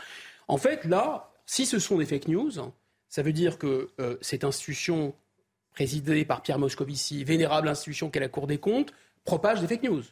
En 0.49 0.57
fait, 0.57 0.87
là, 0.87 1.31
si 1.45 1.67
ce 1.67 1.79
sont 1.79 1.99
des 1.99 2.07
fake 2.07 2.29
news, 2.29 2.53
ça 3.11 3.23
veut 3.23 3.35
dire 3.35 3.59
que 3.59 3.91
cette 4.23 4.45
institution 4.45 5.15
présidée 5.75 6.25
par 6.25 6.41
Pierre 6.41 6.59
Moscovici, 6.59 7.25
vénérable 7.25 7.69
institution 7.69 8.09
qu'est 8.09 8.21
la 8.21 8.29
Cour 8.29 8.47
des 8.47 8.59
comptes, 8.59 8.95
propage 9.25 9.61
des 9.61 9.67
fake 9.67 9.83
news. 9.83 10.03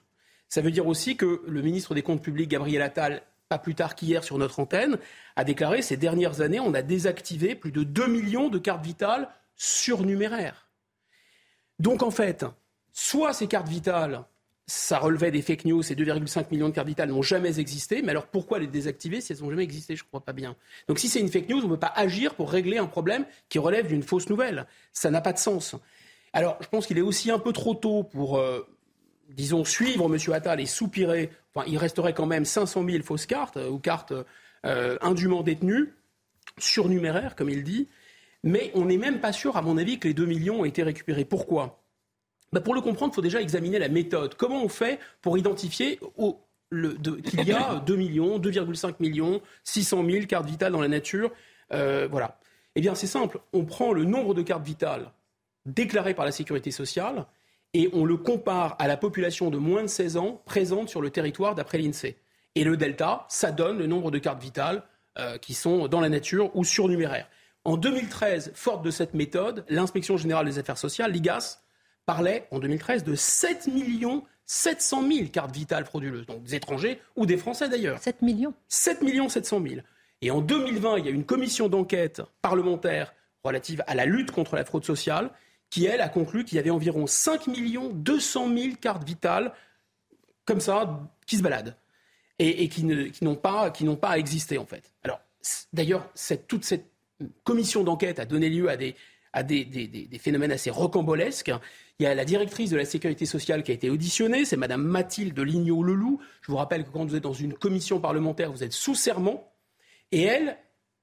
Ça 0.51 0.61
veut 0.61 0.73
dire 0.73 0.87
aussi 0.87 1.17
que 1.17 1.43
le 1.47 1.63
ministre 1.63 1.95
des 1.95 2.03
Comptes 2.03 2.23
publics, 2.23 2.51
Gabriel 2.51 2.83
Attal, 2.83 3.23
pas 3.51 3.59
plus 3.59 3.75
tard 3.75 3.97
qu'hier 3.97 4.23
sur 4.23 4.39
notre 4.39 4.61
antenne, 4.61 4.97
a 5.35 5.43
déclaré 5.43 5.83
ces 5.83 5.97
dernières 5.97 6.41
années, 6.41 6.61
on 6.61 6.73
a 6.73 6.83
désactivé 6.83 7.57
plus 7.57 7.73
de 7.73 7.83
2 7.83 8.07
millions 8.07 8.49
de 8.49 8.59
cartes 8.59 8.85
vitales 8.85 9.29
surnuméraires. 9.57 10.69
Donc 11.81 12.05
en 12.05 12.13
fait, 12.13 12.47
soit 12.93 13.33
ces 13.33 13.49
cartes 13.49 13.69
vitales, 13.69 14.23
ça 14.69 15.01
relevait 15.01 15.33
des 15.33 15.43
fake 15.43 15.65
news, 15.65 15.83
ces 15.83 15.97
2,5 15.97 16.47
millions 16.53 16.69
de 16.69 16.75
cartes 16.75 16.87
vitales 16.87 17.09
n'ont 17.09 17.23
jamais 17.23 17.59
existé, 17.59 18.03
mais 18.03 18.11
alors 18.11 18.29
pourquoi 18.29 18.61
les 18.61 18.69
désactiver 18.69 19.21
si 19.21 19.33
elles 19.33 19.41
n'ont 19.41 19.51
jamais 19.51 19.65
existé? 19.65 19.97
Je 19.97 20.05
ne 20.05 20.09
crois 20.09 20.25
pas 20.25 20.33
bien. 20.33 20.55
Donc 20.87 21.01
si 21.01 21.09
c'est 21.09 21.19
une 21.19 21.29
fake 21.29 21.49
news, 21.49 21.59
on 21.59 21.65
ne 21.65 21.75
peut 21.75 21.81
pas 21.81 21.93
agir 21.97 22.37
pour 22.37 22.53
régler 22.53 22.79
un 22.79 22.87
problème 22.87 23.27
qui 23.49 23.59
relève 23.59 23.89
d'une 23.89 24.05
fausse 24.05 24.29
nouvelle. 24.29 24.69
Ça 24.93 25.11
n'a 25.11 25.21
pas 25.21 25.33
de 25.33 25.39
sens. 25.39 25.75
Alors 26.33 26.57
je 26.61 26.69
pense 26.69 26.87
qu'il 26.87 26.99
est 26.99 27.03
aussi 27.03 27.33
un 27.33 27.41
peu 27.41 27.53
trop 27.53 27.75
tôt 27.75 28.05
pour... 28.05 28.39
Euh, 28.39 28.65
disons, 29.35 29.65
suivre 29.65 30.13
M. 30.13 30.33
Attal 30.33 30.61
et 30.61 30.67
soupirer, 30.67 31.31
enfin, 31.55 31.67
il 31.69 31.79
resterait 31.79 32.15
quand 32.15 32.27
même 32.27 32.45
500 32.45 32.85
000 32.89 33.03
fausses 33.03 33.27
cartes 33.27 33.57
euh, 33.57 33.69
ou 33.69 33.79
cartes 33.79 34.13
euh, 34.67 34.99
indûment 35.01 35.43
détenues, 35.43 35.95
surnuméraires, 36.59 37.37
comme 37.37 37.51
il 37.51 37.63
dit. 37.63 37.89
Mais 38.43 38.71
on 38.75 38.87
n'est 38.87 38.97
même 38.97 39.21
pas 39.21 39.33
sûr, 39.33 39.57
à 39.57 39.63
mon 39.63 39.77
avis, 39.77 39.99
que 39.99 40.09
les 40.09 40.15
2 40.15 40.27
millions 40.27 40.61
ont 40.61 40.65
été 40.65 40.83
récupérés. 40.83 41.25
Pourquoi? 41.25 41.83
Bah, 42.53 42.61
Pour 42.61 42.75
le 42.75 42.81
comprendre, 42.81 43.13
il 43.13 43.17
faut 43.17 43.23
déjà 43.23 43.41
examiner 43.41 43.79
la 43.79 43.89
méthode. 43.89 44.35
Comment 44.35 44.63
on 44.63 44.69
fait 44.69 44.99
pour 45.21 45.39
identifier 45.39 45.99
qu'il 45.99 47.45
y 47.45 47.53
a 47.53 47.81
2 47.87 47.97
millions, 47.97 48.39
2,5 48.39 48.95
millions, 49.01 49.41
600 49.65 50.05
000 50.05 50.27
cartes 50.27 50.47
vitales 50.47 50.73
dans 50.73 50.81
la 50.81 50.89
nature 50.89 51.31
euh, 51.73 52.09
Voilà. 52.11 52.39
Eh 52.77 52.81
bien, 52.81 52.95
c'est 52.95 53.07
simple. 53.07 53.41
On 53.53 53.65
prend 53.65 53.93
le 53.93 54.05
nombre 54.05 54.35
de 54.35 54.43
cartes 54.43 54.65
vitales 54.65 55.11
déclarées 55.67 56.15
par 56.15 56.25
la 56.25 56.33
sécurité 56.33 56.71
sociale 56.71 57.27
et 57.75 57.91
on 57.93 58.05
le 58.05 58.17
compare 58.17 58.77
à 58.79 58.89
la 58.89 58.97
population 58.97 59.51
de 59.51 59.59
moins 59.59 59.83
de 59.83 59.89
16 59.89 60.17
ans 60.17 60.43
présente 60.45 60.89
sur 60.89 61.01
le 61.01 61.11
territoire 61.11 61.55
d'après 61.55 61.79
l'INSEE. 61.79 62.17
Et 62.57 62.65
le 62.65 62.77
delta, 62.77 63.27
ça 63.29 63.53
donne 63.53 63.79
le 63.79 63.87
nombre 63.87 64.11
de 64.11 64.19
cartes 64.19 64.43
vitales 64.43 64.83
euh, 65.19 65.39
qui 65.39 65.55
sont 65.55 65.87
dans 65.87 66.01
la 66.01 66.09
nature 66.09 66.55
ou 66.57 66.65
surnuméraires. 66.65 67.29
En 67.65 67.77
2013, 67.77 68.53
forte 68.55 68.85
de 68.85 68.91
cette 68.91 69.15
méthode, 69.15 69.65
l'inspection 69.69 70.17
générale 70.17 70.47
des 70.47 70.59
affaires 70.59 70.79
sociales, 70.79 71.13
l'IGAS, 71.13 71.63
parlait 72.07 72.49
en 72.51 72.59
2013 72.59 73.05
de 73.05 73.15
7 73.15 73.69
700 74.47 75.09
000 75.09 75.29
cartes 75.29 75.55
vitales 75.55 75.85
frauduleuses, 75.85 76.27
donc 76.27 76.43
des 76.43 76.57
étrangers 76.57 77.01
ou 77.15 77.25
des 77.25 77.37
Français 77.37 77.69
d'ailleurs. 77.69 78.01
7 78.01 78.23
millions 78.23 78.53
7 78.67 79.03
millions 79.03 79.29
700 79.29 79.63
000. 79.63 79.81
Et 80.23 80.33
en 80.33 80.41
2020, 80.41 80.99
il 80.99 81.07
y 81.07 81.09
a 81.09 81.13
une 81.13 81.25
commission 81.25 81.69
d'enquête 81.69 82.21
parlementaire 82.43 83.15
relative 83.45 83.85
à 83.87 83.95
la 83.95 84.07
lutte 84.07 84.33
contre 84.33 84.57
la 84.57 84.65
fraude 84.65 84.85
sociale 84.85 85.31
qui, 85.71 85.87
elle, 85.87 86.01
a 86.01 86.09
conclu 86.09 86.45
qu'il 86.45 86.57
y 86.57 86.59
avait 86.59 86.71
environ 86.71 87.07
5 87.07 87.49
200 87.95 88.49
000 88.57 88.75
cartes 88.81 89.05
vitales, 89.05 89.53
comme 90.45 90.61
ça, 90.61 91.09
qui 91.27 91.37
se 91.37 91.43
baladent 91.43 91.77
et, 92.41 92.69
qui 92.69 92.85
n'ont 92.85 93.37
pas, 93.37 93.71
pas 94.01 94.19
existé, 94.19 94.59
en 94.59 94.65
fait. 94.65 94.93
Alors, 95.05 95.21
d'ailleurs, 95.73 96.09
toute 96.49 96.65
cette 96.65 96.87
commission 97.45 97.85
d'enquête 97.85 98.19
a 98.19 98.25
donné 98.25 98.49
lieu 98.49 98.69
à 98.71 98.77
des, 99.43 100.19
phénomènes 100.19 100.53
assez 100.53 100.71
rocambolesques. 100.71 101.53
Il 101.99 102.05
y 102.05 102.07
a 102.07 102.15
la 102.15 102.25
directrice 102.25 102.71
de 102.71 102.79
la 102.79 102.87
sécurité 102.87 103.27
sociale 103.27 103.63
qui 103.63 103.73
a 103.73 103.75
été 103.75 103.91
auditionnée, 103.91 104.47
c'est 104.47 104.57
Madame 104.57 104.83
Mathilde 104.83 105.39
Lignot-Leloup. 105.39 106.19
Je 106.41 106.51
vous 106.51 106.57
rappelle 106.57 106.85
que 106.85 106.91
quand 106.91 107.05
vous 107.05 107.15
êtes 107.15 107.23
dans 107.23 107.35
une 107.35 107.53
commission 107.53 108.01
parlementaire, 108.01 108.51
vous 108.51 108.65
êtes 108.65 108.73
sous 108.73 108.95
serment. 108.95 109.53
Et 110.11 110.23
elle, 110.23 110.57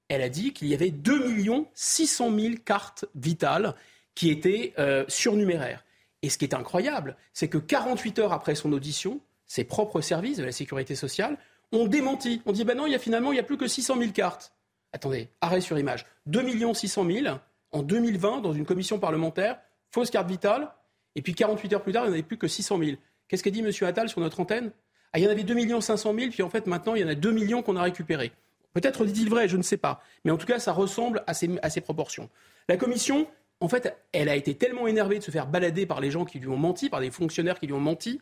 elle 0.10 0.24
a 0.24 0.30
dit 0.30 0.54
qu'il 0.54 0.70
y 0.70 0.74
avait 0.74 0.90
2 0.90 1.68
600 1.76 2.36
000 2.36 2.56
cartes 2.66 3.06
vitales 3.14 3.76
qui 4.18 4.32
était 4.32 4.74
euh, 4.80 5.06
surnuméraire. 5.08 5.86
Et 6.24 6.30
ce 6.32 6.40
qui 6.40 6.46
est 6.46 6.56
incroyable, 6.56 7.16
c'est 7.34 7.50
que 7.50 7.60
48 7.60 8.18
heures 8.18 8.34
après 8.34 8.56
son 8.56 8.74
audition, 8.74 9.20
ses 9.46 9.64
propres 9.64 10.02
services 10.02 10.38
de 10.38 10.44
la 10.44 10.52
sécurité 10.52 10.96
sociale 10.96 11.38
ont 11.72 11.86
démenti. 11.86 12.42
On 12.48 12.52
dit, 12.52 12.64
ben 12.64 12.76
non, 12.76 12.88
il 12.88 12.94
y 12.94 12.96
a 12.96 13.00
finalement, 13.00 13.32
il 13.32 13.36
n'y 13.36 13.40
a 13.40 13.44
plus 13.44 13.58
que 13.58 13.68
600 13.68 13.96
000 14.00 14.12
cartes. 14.14 14.54
Attendez, 14.92 15.30
arrêt 15.40 15.62
sur 15.62 15.78
image. 15.78 16.08
2 16.26 16.74
600 16.74 17.06
000 17.06 17.38
en 17.72 17.84
2020 17.84 18.42
dans 18.42 18.54
une 18.54 18.66
commission 18.66 18.98
parlementaire, 18.98 19.60
fausse 19.92 20.10
carte 20.10 20.28
vitale, 20.28 20.72
et 21.16 21.22
puis 21.22 21.36
48 21.36 21.74
heures 21.74 21.84
plus 21.84 21.94
tard, 21.94 22.06
il 22.06 22.08
n'y 22.08 22.12
en 22.14 22.14
avait 22.14 22.24
plus 22.24 22.40
que 22.40 22.48
600 22.48 22.80
000. 22.80 22.92
Qu'est-ce 23.28 23.44
qu'a 23.44 23.52
dit 23.52 23.60
M. 23.60 23.70
Attal 23.88 24.10
sur 24.10 24.20
notre 24.20 24.40
antenne? 24.40 24.72
Ah, 25.14 25.20
Il 25.20 25.26
y 25.26 25.28
en 25.28 25.30
avait 25.30 25.44
2 25.44 25.80
500 25.80 26.16
000, 26.18 26.32
puis 26.32 26.42
en 26.42 26.50
fait 26.50 26.66
maintenant, 26.66 26.96
il 26.96 27.04
y 27.04 27.06
en 27.06 27.10
a 27.10 27.16
2 27.16 27.32
millions 27.32 27.62
qu'on 27.62 27.76
a 27.76 27.84
récupérés. 27.84 28.32
Peut-être 28.74 29.06
dit-il 29.06 29.30
vrai, 29.30 29.48
je 29.48 29.58
ne 29.58 29.62
sais 29.62 29.78
pas. 29.78 30.02
Mais 30.26 30.32
en 30.32 30.38
tout 30.38 30.48
cas, 30.48 30.58
ça 30.58 30.72
ressemble 30.72 31.24
à 31.28 31.36
ces, 31.36 31.52
à 31.62 31.70
ces 31.70 31.82
proportions. 31.82 32.32
La 32.70 32.78
commission, 32.78 33.28
en 33.60 33.70
fait, 33.70 33.96
elle 34.12 34.30
a 34.30 34.36
été 34.36 34.56
tellement 34.56 34.88
énervée 34.88 35.20
de 35.20 35.24
se 35.24 35.32
faire 35.32 35.48
balader 35.48 35.86
par 35.86 36.00
les 36.00 36.12
gens 36.12 36.26
qui 36.26 36.40
lui 36.40 36.48
ont 36.48 36.58
menti, 36.58 36.90
par 36.90 37.02
des 37.02 37.12
fonctionnaires 37.12 37.60
qui 37.60 37.68
lui 37.68 37.74
ont 37.74 37.80
menti, 37.80 38.22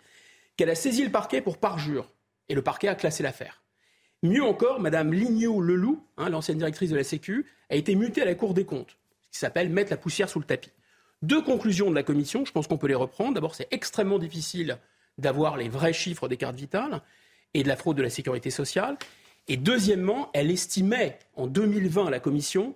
qu'elle 0.56 0.70
a 0.70 0.75
saisi 0.75 1.04
le 1.04 1.12
parquet 1.12 1.42
pour 1.42 1.58
parjure. 1.58 2.10
Et 2.48 2.56
le 2.56 2.62
parquet 2.62 2.88
a 2.88 2.96
classé 2.96 3.24
l'affaire. 3.24 3.62
Mieux 4.24 4.44
encore, 4.44 4.80
Mme 4.80 5.13
Lignot-Leloup, 5.13 6.04
hein, 6.18 6.30
l'ancienne 6.30 6.58
directrice 6.58 6.89
de 6.89 6.96
la 6.96 7.04
Sécu, 7.04 7.46
a 7.70 7.75
été 7.75 7.96
mutée 7.96 8.22
à 8.22 8.25
la 8.25 8.36
Cour 8.36 8.54
des 8.54 8.65
comptes, 8.65 8.98
ce 9.25 9.32
qui 9.32 9.39
s'appelle 9.39 9.70
mettre 9.70 9.92
la 9.92 9.98
poussière 9.98 10.30
sous 10.30 10.39
le 10.39 10.46
tapis. 10.46 10.72
Deux 11.22 11.42
conclusions 11.42 11.89
de 11.89 11.96
la 11.96 12.04
commission, 12.04 12.46
je 12.46 12.51
pense 12.51 12.68
qu'on 12.68 12.77
peut 12.77 12.88
les 12.88 12.96
reprendre. 12.96 13.34
D'abord, 13.34 13.56
c'est 13.56 13.68
extrêmement 13.72 14.20
difficile 14.20 14.77
d'avoir 15.18 15.58
les 15.58 15.70
vrais 15.70 15.94
chiffres 15.94 16.27
des 16.27 16.38
cartes 16.38 16.56
vitales 16.56 17.01
et 17.54 17.63
de 17.63 17.68
la 17.68 17.75
fraude 17.75 17.98
de 17.98 18.04
la 18.04 18.10
sécurité 18.10 18.50
sociale. 18.51 18.98
Et 19.48 19.58
deuxièmement, 19.58 20.30
elle 20.34 20.51
estimait 20.51 21.20
en 21.36 21.48
2020, 21.48 22.10
la 22.10 22.20
commission, 22.20 22.75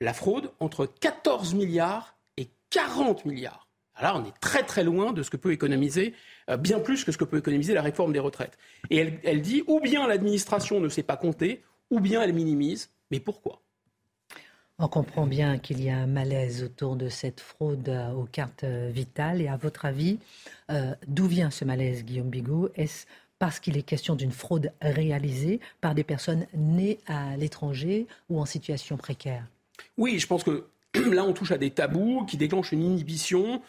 la 0.00 0.12
fraude 0.12 0.50
entre 0.60 0.86
14 0.86 1.54
milliards 1.54 2.16
et 2.36 2.48
40 2.70 3.24
milliards. 3.24 3.66
Alors 3.94 4.14
là, 4.14 4.20
on 4.22 4.28
est 4.28 4.38
très 4.40 4.62
très 4.62 4.84
loin 4.84 5.12
de 5.12 5.22
ce 5.22 5.30
que 5.30 5.38
peut 5.38 5.52
économiser, 5.52 6.14
euh, 6.50 6.56
bien 6.56 6.80
plus 6.80 7.04
que 7.04 7.12
ce 7.12 7.18
que 7.18 7.24
peut 7.24 7.38
économiser 7.38 7.72
la 7.72 7.82
réforme 7.82 8.12
des 8.12 8.18
retraites. 8.18 8.58
Et 8.90 9.18
elle, 9.24 9.40
dit, 9.40 9.62
ou 9.66 9.80
bien 9.80 10.06
l'administration 10.06 10.80
ne 10.80 10.88
sait 10.88 11.02
pas 11.02 11.16
compter, 11.16 11.62
ou 11.90 12.00
bien 12.00 12.22
elle 12.22 12.34
minimise. 12.34 12.90
Mais 13.10 13.20
pourquoi? 13.20 13.62
On 14.78 14.88
comprend 14.88 15.26
bien 15.26 15.58
qu'il 15.58 15.82
y 15.82 15.88
a 15.88 15.96
un 15.96 16.06
malaise 16.06 16.62
autour 16.62 16.96
de 16.96 17.08
cette 17.08 17.40
fraude 17.40 17.88
euh, 17.88 18.12
aux 18.12 18.26
cartes 18.26 18.64
euh, 18.64 18.90
vitales. 18.92 19.40
Et 19.40 19.48
à 19.48 19.56
votre 19.56 19.86
avis, 19.86 20.18
d'où 21.06 21.26
vient 21.26 21.50
ce 21.50 21.64
malaise, 21.64 22.04
Guillaume 22.04 22.28
Bigot? 22.28 22.68
Est-ce 22.74 23.06
parce 23.38 23.60
qu'il 23.60 23.76
est 23.76 23.82
question 23.82 24.14
d'une 24.14 24.32
fraude 24.32 24.72
réalisée 24.80 25.60
par 25.80 25.94
des 25.94 26.04
personnes 26.04 26.46
nées 26.54 26.98
à 27.06 27.36
l'étranger 27.36 28.06
ou 28.28 28.40
en 28.40 28.46
situation 28.46 28.96
précaire? 28.96 29.46
Oui, 29.98 30.18
je 30.18 30.26
pense 30.26 30.44
que 30.44 30.64
là, 30.94 31.24
on 31.24 31.32
touche 31.32 31.52
à 31.52 31.58
des 31.58 31.70
tabous 31.70 32.24
qui 32.26 32.36
déclenchent 32.36 32.72
une 32.72 32.82
inhibition 32.82 33.62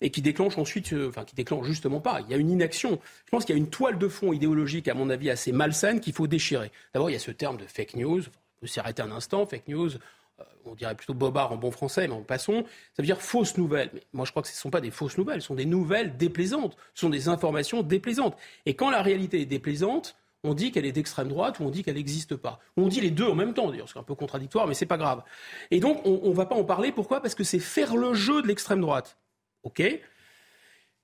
et 0.00 0.10
qui 0.10 0.22
déclenchent 0.22 0.58
ensuite, 0.58 0.92
euh, 0.92 1.08
enfin 1.08 1.24
qui 1.24 1.34
déclenchent 1.34 1.66
justement 1.66 2.00
pas. 2.00 2.20
Il 2.22 2.30
y 2.30 2.34
a 2.34 2.36
une 2.36 2.50
inaction. 2.50 2.98
Je 3.26 3.30
pense 3.30 3.44
qu'il 3.44 3.54
y 3.54 3.58
a 3.58 3.60
une 3.60 3.70
toile 3.70 3.98
de 3.98 4.08
fond 4.08 4.32
idéologique, 4.32 4.88
à 4.88 4.94
mon 4.94 5.10
avis, 5.10 5.30
assez 5.30 5.52
malsaine 5.52 6.00
qu'il 6.00 6.12
faut 6.12 6.26
déchirer. 6.26 6.70
D'abord, 6.94 7.10
il 7.10 7.14
y 7.14 7.16
a 7.16 7.20
ce 7.20 7.30
terme 7.30 7.56
de 7.56 7.64
fake 7.64 7.96
news. 7.96 8.22
On 8.22 8.60
peut 8.60 8.66
s'arrêter 8.66 9.02
un 9.02 9.10
instant. 9.10 9.44
Fake 9.44 9.68
news, 9.68 9.90
euh, 9.94 10.44
on 10.64 10.74
dirait 10.74 10.94
plutôt 10.94 11.14
bobard 11.14 11.52
en 11.52 11.56
bon 11.56 11.70
français, 11.70 12.08
mais 12.08 12.14
en 12.14 12.22
passons. 12.22 12.64
Ça 12.94 13.02
veut 13.02 13.06
dire 13.06 13.20
fausses 13.20 13.58
nouvelles. 13.58 13.90
Mais 13.92 14.02
moi, 14.12 14.24
je 14.24 14.30
crois 14.30 14.42
que 14.42 14.48
ce 14.48 14.54
ne 14.54 14.58
sont 14.58 14.70
pas 14.70 14.80
des 14.80 14.90
fausses 14.90 15.18
nouvelles, 15.18 15.42
ce 15.42 15.48
sont 15.48 15.54
des 15.54 15.66
nouvelles 15.66 16.16
déplaisantes. 16.16 16.76
Ce 16.94 17.02
sont 17.02 17.10
des 17.10 17.28
informations 17.28 17.82
déplaisantes. 17.82 18.36
Et 18.64 18.74
quand 18.74 18.90
la 18.90 19.02
réalité 19.02 19.42
est 19.42 19.46
déplaisante, 19.46 20.16
on 20.44 20.54
dit 20.54 20.72
qu'elle 20.72 20.86
est 20.86 20.92
d'extrême 20.92 21.28
droite 21.28 21.60
ou 21.60 21.64
on 21.64 21.70
dit 21.70 21.82
qu'elle 21.82 21.96
n'existe 21.96 22.36
pas. 22.36 22.60
On 22.76 22.88
dit 22.88 23.00
les 23.00 23.10
deux 23.10 23.26
en 23.26 23.34
même 23.34 23.54
temps, 23.54 23.70
d'ailleurs, 23.70 23.88
c'est 23.88 23.98
un 23.98 24.02
peu 24.02 24.14
contradictoire, 24.14 24.66
mais 24.66 24.74
c'est 24.74 24.86
pas 24.86 24.96
grave. 24.96 25.22
Et 25.70 25.80
donc, 25.80 26.00
on 26.06 26.28
ne 26.28 26.34
va 26.34 26.46
pas 26.46 26.54
en 26.54 26.64
parler. 26.64 26.92
Pourquoi? 26.92 27.20
Parce 27.20 27.34
que 27.34 27.44
c'est 27.44 27.58
faire 27.58 27.96
le 27.96 28.14
jeu 28.14 28.42
de 28.42 28.48
l'extrême 28.48 28.80
droite. 28.80 29.18
OK? 29.62 29.82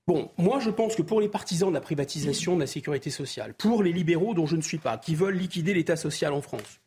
Bon, 0.07 0.31
moi 0.37 0.59
je 0.59 0.69
pense 0.69 0.95
que 0.95 1.01
pour 1.01 1.19
les 1.19 1.27
partisans 1.27 1.67
de 1.67 1.73
la 1.73 1.81
privatisation 1.81 2.55
de 2.55 2.61
la 2.61 2.67
sécurité 2.67 3.09
sociale, 3.09 3.53
pour 3.53 3.83
les 3.83 3.91
libéraux 3.91 4.33
dont 4.33 4.45
je 4.45 4.55
ne 4.55 4.61
suis 4.61 4.77
pas, 4.77 4.97
qui 4.97 5.15
veulent 5.15 5.35
liquider 5.35 5.73
l'État 5.73 5.97
social 5.97 6.31
en 6.31 6.41
France, 6.41 6.79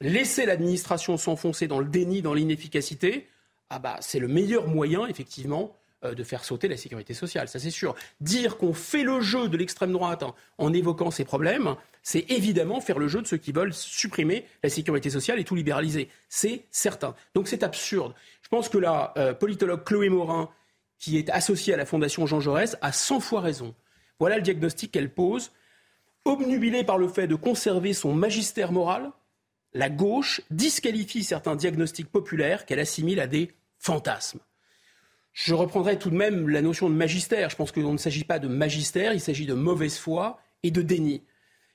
laisser 0.00 0.46
l'administration 0.46 1.16
s'enfoncer 1.16 1.66
dans 1.66 1.80
le 1.80 1.86
déni, 1.86 2.22
dans 2.22 2.34
l'inefficacité, 2.34 3.26
ah 3.68 3.80
bah, 3.80 3.96
c'est 4.00 4.20
le 4.20 4.28
meilleur 4.28 4.68
moyen, 4.68 5.06
effectivement, 5.08 5.76
de 6.14 6.24
faire 6.24 6.44
sauter 6.44 6.68
la 6.68 6.76
sécurité 6.76 7.14
sociale, 7.14 7.48
ça 7.48 7.58
c'est 7.58 7.70
sûr. 7.70 7.94
Dire 8.20 8.56
qu'on 8.56 8.72
fait 8.72 9.02
le 9.02 9.20
jeu 9.20 9.48
de 9.48 9.56
l'extrême 9.56 9.92
droite 9.92 10.24
en 10.58 10.72
évoquant 10.72 11.10
ces 11.10 11.24
problèmes, 11.24 11.76
c'est 12.02 12.30
évidemment 12.30 12.80
faire 12.80 12.98
le 12.98 13.08
jeu 13.08 13.20
de 13.20 13.26
ceux 13.26 13.36
qui 13.36 13.52
veulent 13.52 13.74
supprimer 13.74 14.44
la 14.62 14.70
sécurité 14.70 15.10
sociale 15.10 15.40
et 15.40 15.44
tout 15.44 15.56
libéraliser. 15.56 16.08
C'est 16.28 16.64
certain. 16.70 17.14
Donc 17.34 17.48
c'est 17.48 17.62
absurde. 17.62 18.14
Je 18.42 18.48
pense 18.48 18.68
que 18.68 18.78
la 18.78 19.12
euh, 19.16 19.34
politologue 19.34 19.82
Chloé 19.82 20.08
Morin, 20.08 20.48
qui 20.98 21.18
est 21.18 21.30
associée 21.30 21.74
à 21.74 21.76
la 21.76 21.84
Fondation 21.84 22.26
Jean 22.26 22.40
Jaurès, 22.40 22.76
a 22.80 22.92
100 22.92 23.20
fois 23.20 23.40
raison. 23.40 23.74
Voilà 24.20 24.36
le 24.36 24.42
diagnostic 24.42 24.92
qu'elle 24.92 25.12
pose. 25.12 25.50
Obnubilée 26.24 26.84
par 26.84 26.98
le 26.98 27.08
fait 27.08 27.26
de 27.26 27.34
conserver 27.34 27.92
son 27.92 28.14
magistère 28.14 28.72
moral, 28.72 29.10
la 29.72 29.90
gauche 29.90 30.40
disqualifie 30.50 31.24
certains 31.24 31.56
diagnostics 31.56 32.10
populaires 32.10 32.66
qu'elle 32.66 32.80
assimile 32.80 33.20
à 33.20 33.26
des 33.26 33.50
fantasmes. 33.78 34.40
Je 35.36 35.52
reprendrai 35.52 35.98
tout 35.98 36.08
de 36.08 36.16
même 36.16 36.48
la 36.48 36.62
notion 36.62 36.88
de 36.88 36.94
magistère. 36.94 37.50
Je 37.50 37.56
pense 37.56 37.70
qu'il 37.70 37.86
ne 37.86 37.98
s'agit 37.98 38.24
pas 38.24 38.38
de 38.38 38.48
magistère, 38.48 39.12
il 39.12 39.20
s'agit 39.20 39.44
de 39.44 39.52
mauvaise 39.52 39.98
foi 39.98 40.40
et 40.62 40.70
de 40.70 40.80
déni. 40.80 41.22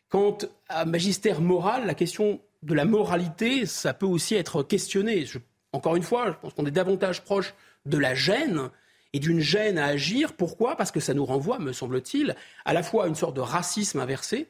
Quant 0.09 0.35
à 0.67 0.83
magistère 0.83 1.41
moral, 1.41 1.85
la 1.85 1.93
question 1.93 2.41
de 2.63 2.73
la 2.73 2.85
moralité, 2.85 3.67
ça 3.67 3.93
peut 3.93 4.07
aussi 4.07 4.33
être 4.33 4.63
questionné. 4.63 5.27
encore 5.73 5.95
une 5.95 6.01
fois, 6.01 6.31
je 6.31 6.37
pense 6.41 6.55
qu'on 6.55 6.65
est 6.65 6.71
davantage 6.71 7.21
proche 7.21 7.53
de 7.85 7.99
la 7.99 8.15
gêne 8.15 8.71
et 9.13 9.19
d'une 9.19 9.41
gêne 9.41 9.77
à 9.77 9.85
agir. 9.85 10.33
Pourquoi? 10.33 10.75
Parce 10.75 10.89
que 10.89 10.99
ça 10.99 11.13
nous 11.13 11.23
renvoie, 11.23 11.59
me 11.59 11.71
semble-t-il, 11.71 12.35
à 12.65 12.73
la 12.73 12.81
fois 12.81 13.03
à 13.03 13.07
une 13.09 13.15
sorte 13.15 13.35
de 13.35 13.41
racisme 13.41 13.99
inversé, 13.99 14.47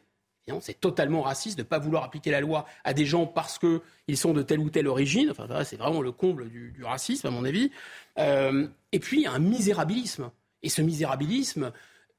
c'est 0.60 0.80
totalement 0.80 1.22
raciste 1.22 1.58
de 1.58 1.64
ne 1.64 1.68
pas 1.68 1.80
vouloir 1.80 2.04
appliquer 2.04 2.32
la 2.32 2.42
loi 2.42 2.66
à 2.84 2.94
des 2.94 3.06
gens 3.06 3.26
parce 3.26 3.60
qu'ils 3.60 4.18
sont 4.18 4.34
de 4.34 4.42
telle 4.42 4.60
ou 4.60 4.70
telle 4.70 4.88
origine. 4.88 5.32
Enfin, 5.32 5.64
c'est 5.64 5.78
vraiment 5.78 6.02
le 6.02 6.12
comble 6.12 6.50
du, 6.50 6.84
racisme, 6.84 7.28
à 7.28 7.32
mon 7.32 7.46
avis. 7.46 7.72
Euh, 8.18 8.68
et 8.92 9.00
puis, 9.00 9.28
un 9.28 9.40
misérabilisme. 9.40 10.32
Et 10.64 10.70
ce 10.70 10.82
misérabilisme, 10.82 11.72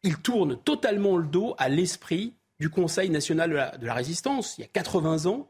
il 0.03 0.17
tourne 0.17 0.57
totalement 0.57 1.17
le 1.17 1.27
dos 1.27 1.55
à 1.59 1.69
l'esprit 1.69 2.35
du 2.59 2.71
Conseil 2.71 3.11
national 3.11 3.51
de 3.51 3.55
la, 3.57 3.77
de 3.77 3.87
la, 3.87 3.95
résistance, 3.95 4.57
il 4.57 4.63
y 4.63 4.65
a 4.65 4.69
80 4.69 5.27
ans, 5.27 5.49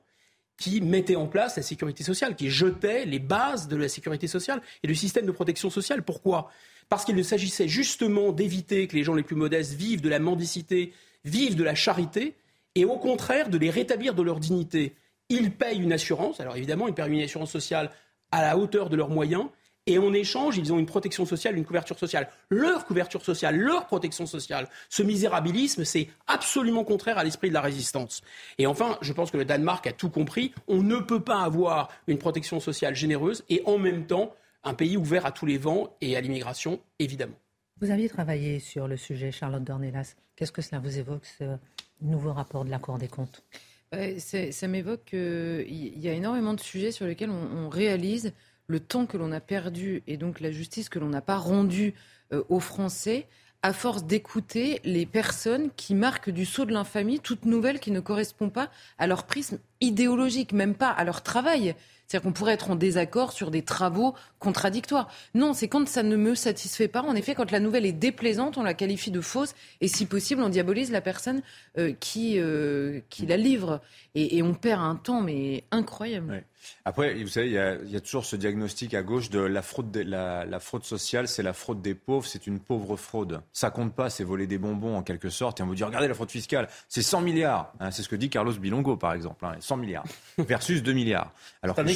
qui 0.57 0.81
mettait 0.81 1.17
en 1.17 1.27
place 1.27 1.57
la 1.57 1.63
sécurité 1.63 2.05
sociale, 2.05 2.37
qui 2.37 2.49
jetait 2.51 3.05
les 3.05 3.19
bases 3.19 3.69
de 3.69 3.77
la 3.77 3.89
sécurité 3.89 4.27
sociale 4.27 4.63
et 4.83 4.87
du 4.87 4.95
système 4.95 5.27
de 5.27 5.33
protection 5.33 5.71
sociale. 5.71 6.03
Pourquoi? 6.03 6.51
Parce 6.89 7.05
qu'il 7.05 7.23
s'agissait 7.25 7.69
justement 7.69 8.33
d'éviter 8.33 8.87
que 8.87 8.97
les 8.97 9.05
gens 9.05 9.15
les 9.15 9.23
plus 9.23 9.37
modestes 9.37 9.73
vivent 9.73 10.03
de 10.03 10.09
la 10.09 10.19
mendicité, 10.19 10.93
vivent 11.25 11.57
de 11.57 11.65
la 11.65 11.75
charité, 11.75 12.35
et 12.75 12.85
au 12.85 12.97
contraire 12.97 13.49
de 13.49 13.59
les 13.59 13.71
rétablir 13.71 14.15
de 14.15 14.23
leur 14.23 14.41
dignité. 14.41 14.95
Ils 15.29 15.51
payent 15.51 15.81
une 15.81 15.93
assurance, 15.93 16.41
alors 16.41 16.57
évidemment, 16.57 16.89
ils 16.89 16.95
payent 16.95 17.09
une 17.09 17.21
assurance 17.21 17.51
sociale 17.51 17.91
à 18.31 18.43
la 18.43 18.57
hauteur 18.57 18.89
de 18.89 18.97
leurs 18.97 19.09
moyens, 19.09 19.47
et 19.87 19.99
en 19.99 20.13
échange, 20.13 20.59
ils 20.59 20.73
ont 20.73 20.79
une 20.79 20.87
protection 20.87 21.27
sociale, 21.27 21.57
une 21.57 21.65
couverture 21.65 21.99
sociale. 21.99 22.29
Leur 22.51 22.87
couverture 22.87 23.25
sociale, 23.25 23.57
leur 23.57 23.87
protection 23.87 24.27
sociale, 24.27 24.69
ce 24.89 25.03
misérabilisme, 25.03 25.85
c'est 25.85 26.09
absolument 26.29 26.85
contraire 26.85 27.19
à 27.19 27.25
l'esprit 27.25 27.49
de 27.49 27.55
la 27.55 27.61
résistance. 27.61 28.23
Et 28.59 28.69
enfin, 28.69 28.97
je 29.01 29.13
pense 29.13 29.33
que 29.33 29.39
le 29.39 29.45
Danemark 29.45 29.85
a 29.89 29.93
tout 29.93 30.11
compris. 30.11 30.53
On 30.69 30.83
ne 30.83 30.99
peut 30.99 31.21
pas 31.21 31.41
avoir 31.41 31.89
une 32.07 32.19
protection 32.19 32.61
sociale 32.61 32.95
généreuse 32.95 33.45
et 33.49 33.63
en 33.67 33.79
même 33.79 34.07
temps 34.07 34.33
un 34.63 34.75
pays 34.75 34.97
ouvert 34.97 35.27
à 35.27 35.33
tous 35.33 35.47
les 35.47 35.59
vents 35.59 35.97
et 36.01 36.17
à 36.17 36.21
l'immigration, 36.21 36.81
évidemment. 37.01 37.42
Vous 37.83 37.91
aviez 37.91 38.09
travaillé 38.09 38.61
sur 38.61 38.87
le 38.87 38.97
sujet, 38.97 39.33
Charlotte 39.33 39.65
Dornelas. 39.65 40.15
Qu'est-ce 40.37 40.53
que 40.53 40.63
cela 40.63 40.81
vous 40.81 40.99
évoque, 40.99 41.27
nouveau 42.01 42.33
rapport 42.33 42.65
de 42.65 42.71
la 42.71 42.79
Cour 42.79 42.97
des 42.97 43.09
comptes? 43.09 43.43
Ça 44.19 44.69
m'évoque 44.69 45.05
qu'il 45.05 45.99
y 45.99 46.09
a 46.09 46.13
énormément 46.13 46.55
de 46.55 46.61
sujets 46.61 46.93
sur 46.93 47.07
lesquels 47.07 47.31
on, 47.31 47.69
réalise 47.69 48.35
le 48.69 48.79
temps 48.79 49.05
que 49.05 49.17
l'on 49.17 49.33
a 49.33 49.41
perdu 49.41 50.05
et 50.07 50.17
donc 50.17 50.39
la 50.39 50.53
justice 50.53 50.89
que 50.89 51.01
l'on 51.01 51.09
n'a 51.09 51.23
pas 51.23 51.39
rendue 51.39 51.95
euh, 52.33 52.45
aux 52.49 52.61
Français 52.61 53.27
à 53.63 53.73
force 53.73 54.05
d'écouter 54.05 54.81
les 54.85 55.05
personnes 55.05 55.71
qui 55.77 55.97
marquent 55.97 56.31
du 56.31 56.45
saut 56.45 56.65
de 56.65 56.73
l'infamie 56.73 57.19
toute 57.19 57.47
nouvelle 57.47 57.81
qui 57.81 57.91
ne 57.91 57.99
correspond 57.99 58.49
pas 58.49 58.71
à 58.99 59.09
leur 59.09 59.25
prisme 59.25 59.59
idéologique, 59.81 60.53
même 60.53 60.77
pas 60.77 60.91
à 60.91 61.03
leur 61.03 61.23
travail. 61.23 61.75
C'est-à-dire 62.13 62.29
qu'on 62.29 62.35
pourrait 62.35 62.53
être 62.53 62.71
en 62.71 62.77
désaccord 62.77 63.33
sur 63.33 63.51
des 63.51 63.63
travaux 63.63 64.15
contradictoires. 64.39 65.09
Non, 65.33 65.55
c'est 65.55 65.67
quand 65.67 65.89
ça 65.89 66.03
ne 66.03 66.15
me 66.17 66.35
satisfait 66.35 66.87
pas. 66.87 67.01
En 67.01 67.15
effet, 67.15 67.35
quand 67.35 67.51
la 67.51 67.59
nouvelle 67.59 67.87
est 67.87 67.93
déplaisante, 67.93 68.59
on 68.59 68.63
la 68.63 68.75
qualifie 68.75 69.11
de 69.11 69.23
fausse 69.23 69.55
et 69.81 69.89
si 69.89 70.05
possible, 70.05 70.43
on 70.43 70.51
diabolise 70.51 70.93
la 70.93 71.01
personne 71.01 71.41
euh, 71.79 71.95
qui, 71.99 72.39
euh, 72.39 73.01
qui 73.09 73.25
la 73.25 73.39
livre. 73.39 73.81
Et, 74.15 74.43
on 74.43 74.53
perd 74.53 74.83
un 74.83 74.97
temps, 74.97 75.23
mais 75.23 75.65
incroyable. 75.71 76.45
Après, 76.85 77.15
vous 77.15 77.29
savez, 77.29 77.47
il 77.47 77.91
y, 77.91 77.97
a, 77.97 78.01
toujours 78.01 78.25
ce 78.25 78.37
diagnostic 78.37 78.95
à 78.95 79.03
gauche 79.03 79.31
de 79.31 79.41
la 79.41 79.63
fraude, 79.63 79.97
la, 79.97 80.61
fraude 80.61 80.85
sociale, 80.85 81.29
c'est 81.29 81.43
la 81.43 81.53
fraude 81.53 81.81
des 81.81 81.95
pauvres, 81.95 82.27
c'est 82.27 82.47
une 82.47 82.61
pauvre 82.61 82.97
fraude. 82.97 83.41
Ça 83.53 83.71
compte 83.71 83.95
pas, 83.95 84.11
c'est 84.11 84.23
voler 84.23 84.47
des 84.47 84.59
bonbons 84.59 84.97
en 84.97 85.03
quelque 85.03 85.31
sorte. 85.31 85.61
Et 85.61 85.63
on 85.63 85.67
vous 85.67 85.75
dit, 85.75 85.85
regardez 85.85 86.09
la 86.09 86.15
fraude 86.15 86.31
fiscale, 86.31 86.69
c'est 86.89 87.03
100 87.03 87.23
milliards. 87.23 87.73
Hein, 87.81 87.91
c'est 87.91 88.03
ce 88.03 88.09
que 88.09 88.17
dit 88.17 88.29
Carlos 88.29 88.53
Bilongo, 88.53 88.97
par 88.97 89.15
exemple. 89.15 89.47
100 89.59 89.75
hein, 89.75 89.79
milliards 89.79 90.05
versus 90.39 90.83
2 90.83 90.93
milliards. 90.93 91.33
Alors 91.63 91.79
un 91.79 91.87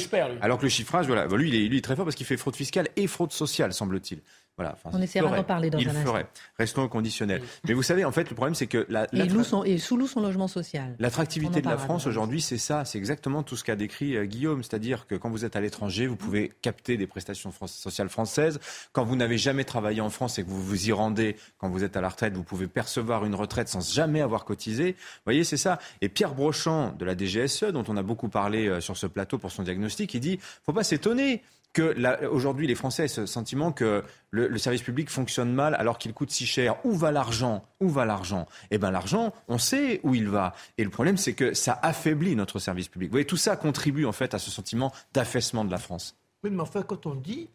Alors 0.41 0.57
que 0.57 0.63
le 0.63 0.69
chiffrage, 0.69 1.07
voilà, 1.07 1.25
lui, 1.27 1.65
il 1.65 1.75
est, 1.75 1.83
très 1.83 1.95
fort 1.95 2.05
parce 2.05 2.15
qu'il 2.15 2.25
fait 2.25 2.37
fraude 2.37 2.55
fiscale 2.55 2.87
et 2.95 3.07
fraude 3.07 3.31
sociale, 3.31 3.73
semble-t-il. 3.73 4.21
Voilà, 4.57 4.75
on 4.85 4.99
essaiera 4.99 5.35
d'en 5.35 5.43
parler 5.43 5.69
dans 5.69 5.77
il 5.77 5.87
un 5.87 5.91
instant. 5.91 6.07
ferait. 6.07 6.25
Restons 6.57 6.81
au 6.81 6.89
conditionnel. 6.89 7.43
Mais 7.67 7.75
vous 7.75 7.83
savez, 7.83 8.05
en 8.05 8.11
fait, 8.11 8.27
le 8.27 8.35
problème, 8.35 8.55
c'est 8.55 8.65
que... 8.65 8.87
La, 8.89 9.03
et, 9.03 9.07
il 9.13 9.45
son, 9.45 9.63
et 9.63 9.77
sous-loue 9.77 10.07
son 10.07 10.19
logement 10.19 10.47
social. 10.47 10.95
L'attractivité 10.97 11.61
de 11.61 11.69
la 11.69 11.77
France 11.77 12.07
aujourd'hui, 12.07 12.41
c'est 12.41 12.57
ça. 12.57 12.83
C'est 12.83 12.97
exactement 12.97 13.43
tout 13.43 13.55
ce 13.55 13.63
qu'a 13.63 13.75
décrit 13.75 14.17
euh, 14.17 14.25
Guillaume. 14.25 14.63
C'est-à-dire 14.63 15.05
que 15.05 15.13
quand 15.13 15.29
vous 15.29 15.45
êtes 15.45 15.55
à 15.55 15.61
l'étranger, 15.61 16.07
vous 16.07 16.15
pouvez 16.15 16.51
capter 16.63 16.97
des 16.97 17.05
prestations 17.05 17.51
sociales 17.67 18.09
françaises. 18.09 18.59
Quand 18.93 19.05
vous 19.05 19.15
n'avez 19.15 19.37
jamais 19.37 19.63
travaillé 19.63 20.01
en 20.01 20.09
France 20.09 20.39
et 20.39 20.43
que 20.43 20.49
vous 20.49 20.63
vous 20.63 20.89
y 20.89 20.91
rendez, 20.91 21.35
quand 21.59 21.69
vous 21.69 21.83
êtes 21.83 21.95
à 21.95 22.01
la 22.01 22.09
retraite, 22.09 22.33
vous 22.33 22.43
pouvez 22.43 22.65
percevoir 22.65 23.25
une 23.25 23.35
retraite 23.35 23.69
sans 23.69 23.93
jamais 23.93 24.21
avoir 24.21 24.43
cotisé. 24.43 24.93
Vous 24.93 25.21
voyez, 25.25 25.43
c'est 25.43 25.57
ça. 25.57 25.77
Et 26.01 26.09
Pierre 26.09 26.33
Brochant 26.33 26.93
de 26.97 27.05
la 27.05 27.15
DGSE, 27.15 27.65
dont 27.65 27.83
on 27.87 27.95
a 27.95 28.03
beaucoup 28.03 28.29
parlé 28.29 28.67
euh, 28.67 28.81
sur 28.81 28.97
ce 28.97 29.05
plateau 29.05 29.37
pour 29.37 29.51
son 29.51 29.61
diagnostic, 29.61 30.15
il 30.15 30.19
dit, 30.19 30.39
faut 30.65 30.73
pas 30.73 30.83
s'étonner 30.83 31.43
que 31.73 32.25
aujourd'hui 32.27 32.67
les 32.67 32.75
Français 32.75 33.05
aient 33.05 33.07
ce 33.07 33.25
sentiment 33.25 33.71
que 33.71 34.03
le, 34.31 34.57
service 34.57 34.81
public 34.81 35.09
fonctionne 35.09 35.53
mal 35.53 35.75
alors 35.75 35.97
qu'il 35.97 36.13
coûte 36.13 36.31
si 36.31 36.45
cher. 36.45 36.83
Où 36.85 36.93
va 36.93 37.11
l'argent? 37.11 37.63
Où 37.79 37.89
va 37.89 38.05
l'argent? 38.05 38.47
Eh 38.71 38.77
bien 38.77 38.91
l'argent, 38.91 39.33
on 39.47 39.57
sait 39.57 39.99
où 40.03 40.15
il 40.15 40.27
va. 40.27 40.53
Et 40.77 40.83
le 40.83 40.89
problème, 40.89 41.17
c'est 41.17 41.33
que 41.33 41.53
ça 41.53 41.79
affaiblit 41.81 42.35
notre 42.35 42.59
service 42.59 42.87
public. 42.87 43.09
Vous 43.09 43.13
voyez, 43.13 43.25
tout 43.25 43.37
ça 43.37 43.55
contribue 43.55 44.05
en 44.05 44.11
fait 44.11 44.33
à 44.33 44.39
ce 44.39 44.51
sentiment 44.51 44.91
d'affaissement 45.13 45.65
de 45.65 45.71
la 45.71 45.77
France. 45.77 46.15
Oui, 46.43 46.49
mais 46.51 46.61
enfin, 46.61 46.81
quand 46.83 47.05
on 47.05 47.15
dit 47.15 47.49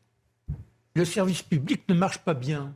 le 0.94 1.05
service 1.05 1.42
public 1.42 1.83
ne 1.88 1.94
marche 1.94 2.18
pas 2.18 2.35
bien, 2.35 2.75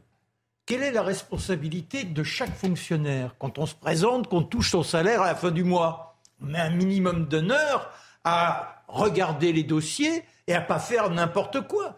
quelle 0.66 0.82
est 0.82 0.92
la 0.92 1.02
responsabilité 1.02 2.04
de 2.04 2.22
chaque 2.24 2.54
fonctionnaire 2.54 3.36
quand 3.38 3.58
on 3.58 3.66
se 3.66 3.74
présente, 3.74 4.28
qu'on 4.28 4.42
touche 4.42 4.72
son 4.72 4.82
salaire 4.82 5.22
à 5.22 5.26
la 5.26 5.34
fin 5.34 5.52
du 5.52 5.62
mois? 5.62 6.18
On 6.42 6.46
met 6.46 6.58
un 6.58 6.70
minimum 6.70 7.26
d'honneur 7.26 7.90
à 8.24 8.82
regarder 8.88 9.52
les 9.52 9.62
dossiers 9.62 10.24
et 10.46 10.54
à 10.54 10.60
pas 10.60 10.78
faire 10.78 11.10
n'importe 11.10 11.66
quoi. 11.66 11.96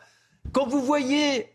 Quand 0.52 0.66
vous 0.66 0.82
voyez 0.82 1.52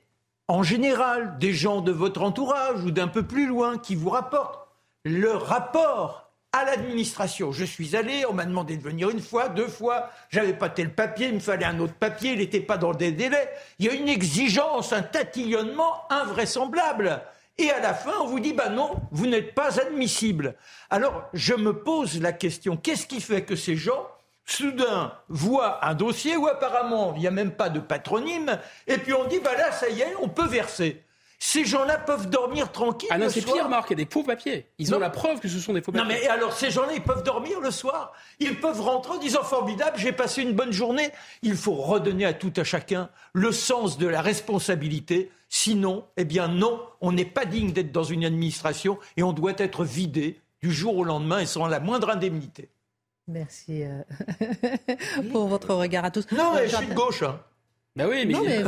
en 0.48 0.64
général 0.64 1.38
des 1.40 1.54
gens 1.54 1.82
de 1.82 1.92
votre 1.92 2.22
entourage 2.22 2.84
ou 2.84 2.92
d'un 2.92 3.08
peu 3.08 3.24
plus 3.24 3.48
loin 3.48 3.78
qui 3.78 3.96
vous 3.96 4.10
rapportent 4.10 4.68
le 5.06 5.32
rapport 5.32 6.32
à 6.52 6.66
l'administration. 6.66 7.52
Je 7.52 7.66
suis 7.66 7.96
allé, 7.96 8.26
on 8.30 8.34
m'a 8.34 8.46
demandé 8.46 8.78
de 8.78 8.84
venir 8.84 9.10
une 9.10 9.22
fois, 9.22 9.50
deux 9.50 9.68
fois, 9.68 10.10
j'avais 10.30 10.54
pas 10.54 10.70
tel 10.70 10.94
papier, 10.94 11.28
il 11.28 11.36
me 11.36 11.40
fallait 11.40 11.66
un 11.66 11.80
autre 11.80 11.96
papier, 11.96 12.34
il 12.34 12.38
n'était 12.38 12.60
pas 12.60 12.78
dans 12.78 12.94
des 12.94 13.12
délais. 13.12 13.50
Il 13.80 13.86
y 13.88 13.90
a 13.90 13.94
une 13.94 14.08
exigence, 14.08 14.94
un 14.94 15.02
tatillonnement 15.02 16.04
invraisemblable. 16.12 17.22
Et 17.58 17.72
à 17.72 17.80
la 17.80 17.94
fin, 17.94 18.14
on 18.22 18.28
vous 18.28 18.40
dit, 18.40 18.54
bah 18.54 18.70
non, 18.70 18.92
vous 19.12 19.26
n'êtes 19.26 19.56
pas 19.56 19.80
admissible. 19.80 20.56
Alors, 20.92 21.28
je 21.34 21.56
me 21.56 21.74
pose 21.74 22.22
la 22.22 22.34
question, 22.34 22.78
qu'est-ce 22.78 23.08
qui 23.08 23.20
fait 23.20 23.44
que 23.44 23.56
ces 23.56 23.76
gens 23.76 24.08
soudain 24.46 25.14
voit 25.30 25.86
un 25.86 25.94
dossier 25.94 26.38
où 26.38 26.48
apparemment 26.48 27.14
il 27.16 27.22
n'y 27.22 27.28
a 27.28 27.32
même 27.32 27.52
pas 27.52 27.70
de 27.70 27.80
patronyme, 27.80 28.60
et 28.88 28.98
puis 28.98 29.14
on 29.14 29.26
dit, 29.26 29.40
bah 29.40 29.56
là, 29.58 29.72
ça 29.72 29.90
y 29.90 30.02
est, 30.02 30.16
on 30.22 30.30
peut 30.30 30.48
verser. 30.48 31.04
Ces 31.46 31.66
gens-là 31.66 31.98
peuvent 31.98 32.30
dormir 32.30 32.72
tranquille. 32.72 33.10
Ah 33.12 33.18
non, 33.18 33.28
c'est 33.30 33.42
pire, 33.42 33.68
Marc, 33.68 33.90
il 33.90 34.00
y 34.00 34.02
a 34.02 34.06
des 34.06 34.10
faux 34.10 34.24
papiers. 34.24 34.70
Ils 34.78 34.96
ont 34.96 35.00
la 35.00 35.10
preuve 35.10 35.42
que 35.42 35.50
ce 35.50 35.60
sont 35.60 35.74
des 35.74 35.82
faux 35.82 35.92
papiers. 35.92 36.08
Non, 36.08 36.22
mais 36.22 36.26
alors 36.30 36.54
ces 36.54 36.72
gens-là, 36.72 36.94
ils 36.94 37.04
peuvent 37.04 37.24
dormir 37.24 37.60
le 37.60 37.70
soir. 37.70 38.14
Ils 38.40 38.62
peuvent 38.62 38.80
rentrer 38.80 39.16
en 39.16 39.18
disant 39.18 39.44
formidable, 39.44 39.98
j'ai 39.98 40.14
passé 40.14 40.42
une 40.42 40.54
bonne 40.54 40.72
journée. 40.72 41.12
Il 41.42 41.58
faut 41.58 41.74
redonner 41.74 42.24
à 42.24 42.32
tout 42.32 42.54
à 42.56 42.64
chacun 42.64 43.10
le 43.34 43.52
sens 43.52 43.98
de 43.98 44.08
la 44.08 44.22
responsabilité. 44.22 45.32
Sinon, 45.50 46.06
eh 46.16 46.24
bien 46.24 46.48
non, 46.48 46.82
on 47.02 47.12
n'est 47.12 47.26
pas 47.26 47.44
digne 47.44 47.74
d'être 47.74 47.92
dans 47.92 48.06
une 48.06 48.24
administration 48.24 48.98
et 49.18 49.24
on 49.24 49.34
doit 49.34 49.52
être 49.58 49.84
vidé 49.84 50.40
du 50.62 50.72
jour 50.72 50.96
au 50.98 51.04
lendemain 51.04 51.40
et 51.40 51.46
sans 51.46 51.68
la 51.68 51.82
moindre 51.82 52.10
indemnité. 52.10 52.70
Merci 53.28 53.84
euh, 53.84 54.02
pour 55.32 55.48
votre 55.48 55.74
regard 55.74 56.06
à 56.06 56.12
tous. 56.12 56.30
Non, 56.32 56.54
mais 56.56 56.68
je 56.68 56.76
suis 56.76 56.88
de 56.88 56.94
gauche. 56.94 57.24
Hein. 57.24 57.40
Ben 57.96 58.08
oui, 58.10 58.26
mais... 58.26 58.34
Non, 58.34 58.44
mais 58.44 58.64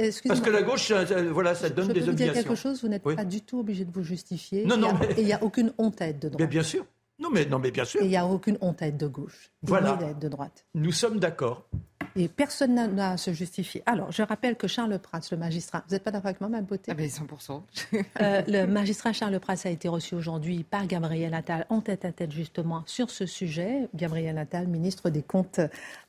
euh, 0.00 0.10
Parce 0.26 0.40
que 0.40 0.50
la 0.50 0.62
gauche, 0.62 0.92
voilà, 1.30 1.54
ça 1.54 1.70
donne 1.70 1.88
je 1.88 1.92
des 1.92 2.00
peux 2.00 2.06
vous 2.06 2.12
dire 2.12 2.32
quelque 2.32 2.56
chose, 2.56 2.82
vous 2.82 2.88
n'êtes 2.88 3.02
pas 3.02 3.24
du 3.24 3.40
tout 3.40 3.60
obligé 3.60 3.84
de 3.84 3.92
vous 3.92 4.02
justifier. 4.02 4.64
Non, 4.66 4.76
non, 4.76 4.98
Et 5.16 5.20
il 5.20 5.26
n'y 5.26 5.32
a 5.32 5.42
aucune 5.42 5.72
honte 5.78 6.02
à 6.02 6.08
être 6.08 6.20
dedans. 6.20 6.36
Mais 6.40 6.46
bien 6.46 6.62
sûr. 6.62 6.84
Non 7.20 7.30
mais, 7.30 7.46
non, 7.46 7.60
mais 7.60 7.70
bien 7.70 7.84
sûr. 7.84 8.02
Et 8.02 8.06
il 8.06 8.08
n'y 8.08 8.16
a 8.16 8.26
aucune 8.26 8.58
honte 8.60 8.82
à 8.82 8.88
être 8.88 8.96
de 8.96 9.06
gauche, 9.06 9.52
Voilà. 9.62 9.92
à 9.92 10.10
être 10.10 10.18
de 10.18 10.28
droite. 10.28 10.66
Nous 10.74 10.90
sommes 10.90 11.20
d'accord. 11.20 11.68
Et 12.16 12.28
personne 12.28 12.74
n'a- 12.74 13.10
à 13.12 13.16
se 13.16 13.32
justifier. 13.32 13.82
Alors, 13.86 14.12
je 14.12 14.22
rappelle 14.22 14.56
que 14.56 14.68
Charles 14.68 14.98
Prats, 15.00 15.20
le 15.32 15.36
magistrat, 15.36 15.82
vous 15.88 15.94
n'êtes 15.94 16.04
pas 16.04 16.12
d'accord 16.12 16.26
avec 16.28 16.40
moi, 16.40 16.48
Mme 16.48 16.64
Beauté? 16.64 16.92
Ah 16.92 16.94
ben 16.94 17.08
100%. 17.08 17.62
Euh, 18.20 18.42
le 18.46 18.66
magistrat 18.66 19.12
Charles 19.12 19.40
Prats 19.40 19.54
a 19.64 19.68
été 19.68 19.88
reçu 19.88 20.14
aujourd'hui 20.14 20.62
par 20.62 20.86
Gabriel 20.86 21.34
Attal 21.34 21.66
en 21.70 21.80
tête 21.80 22.04
à 22.04 22.12
tête 22.12 22.30
justement 22.30 22.84
sur 22.86 23.10
ce 23.10 23.26
sujet. 23.26 23.88
Gabriel 23.94 24.38
Attal, 24.38 24.68
ministre 24.68 25.10
des 25.10 25.22
Comptes, 25.22 25.60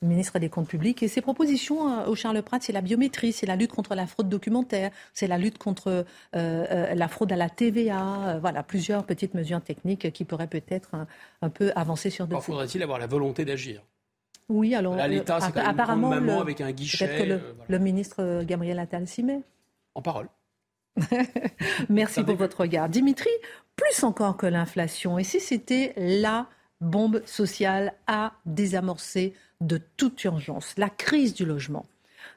ministre 0.04 0.38
des 0.38 0.50
Comptes 0.50 0.68
publics. 0.68 1.02
Et 1.02 1.08
ses 1.08 1.22
propositions 1.22 1.90
euh, 2.02 2.06
au 2.08 2.14
Charles 2.16 2.42
Prats, 2.44 2.60
c'est 2.62 2.74
la 2.74 2.82
biométrie, 2.82 3.32
c'est 3.34 3.48
la 3.48 3.56
lutte 3.56 3.72
contre 3.72 3.96
la 3.96 4.06
fraude 4.06 4.30
documentaire, 4.30 4.92
c'est 5.14 5.28
la 5.28 5.38
lutte 5.40 5.58
contre 5.58 5.88
euh, 5.88 6.04
euh, 6.36 6.94
la 6.94 7.08
fraude 7.08 7.32
à 7.32 7.36
la 7.36 7.50
TVA. 7.50 8.28
euh, 8.36 8.40
voilà, 8.40 8.62
plusieurs 8.62 9.06
petites 9.06 9.34
mesures 9.34 9.62
techniques 9.62 10.12
qui 10.14 10.24
pourraient 10.26 10.46
peut-être 10.48 10.94
un, 10.94 11.08
un 11.42 11.50
peu 11.50 11.72
avancer 11.76 12.10
sur 12.12 12.26
Encore 12.26 12.44
faudrait-il 12.44 12.84
avoir 12.84 13.00
la 13.00 13.08
volonté 13.08 13.44
d'agir? 13.46 13.82
Oui, 14.50 14.76
alors 14.76 14.96
Là, 14.96 15.08
l'État, 15.08 15.38
euh, 15.38 15.40
c'est 15.42 15.48
quand 15.52 15.56
même 15.56 15.66
une 15.66 15.72
apparemment 15.72 16.10
grande 16.10 16.20
maman 16.24 16.36
le- 16.36 16.42
avec 16.42 16.62
un 16.62 16.72
guichet. 16.72 17.08
peut-être 17.08 17.24
que 17.24 17.28
le, 17.30 17.34
euh, 17.36 17.54
voilà. 17.58 17.66
le 17.70 17.80
ministre 17.80 18.16
euh, 18.22 18.44
Gabriel 18.46 18.80
Attal 18.80 19.08
s'y 19.08 19.24
met. 19.24 19.42
En 19.96 20.02
parole. 20.02 20.28
Merci 21.90 22.16
pour 22.22 22.26
début. 22.28 22.38
votre 22.40 22.62
regard. 22.62 22.90
Dimitri, 22.90 23.30
plus 23.76 24.04
encore 24.04 24.38
que 24.38 24.46
l'inflation, 24.46 25.18
et 25.20 25.24
si 25.24 25.40
c'était 25.40 25.94
la 25.98 26.48
bombe 26.82 27.22
sociale 27.26 27.94
à 28.08 28.34
désamorcer 28.46 29.34
de 29.62 29.80
toute 29.98 30.24
urgence, 30.24 30.74
la 30.78 30.90
crise 30.90 31.34
du 31.34 31.46
logement 31.46 31.86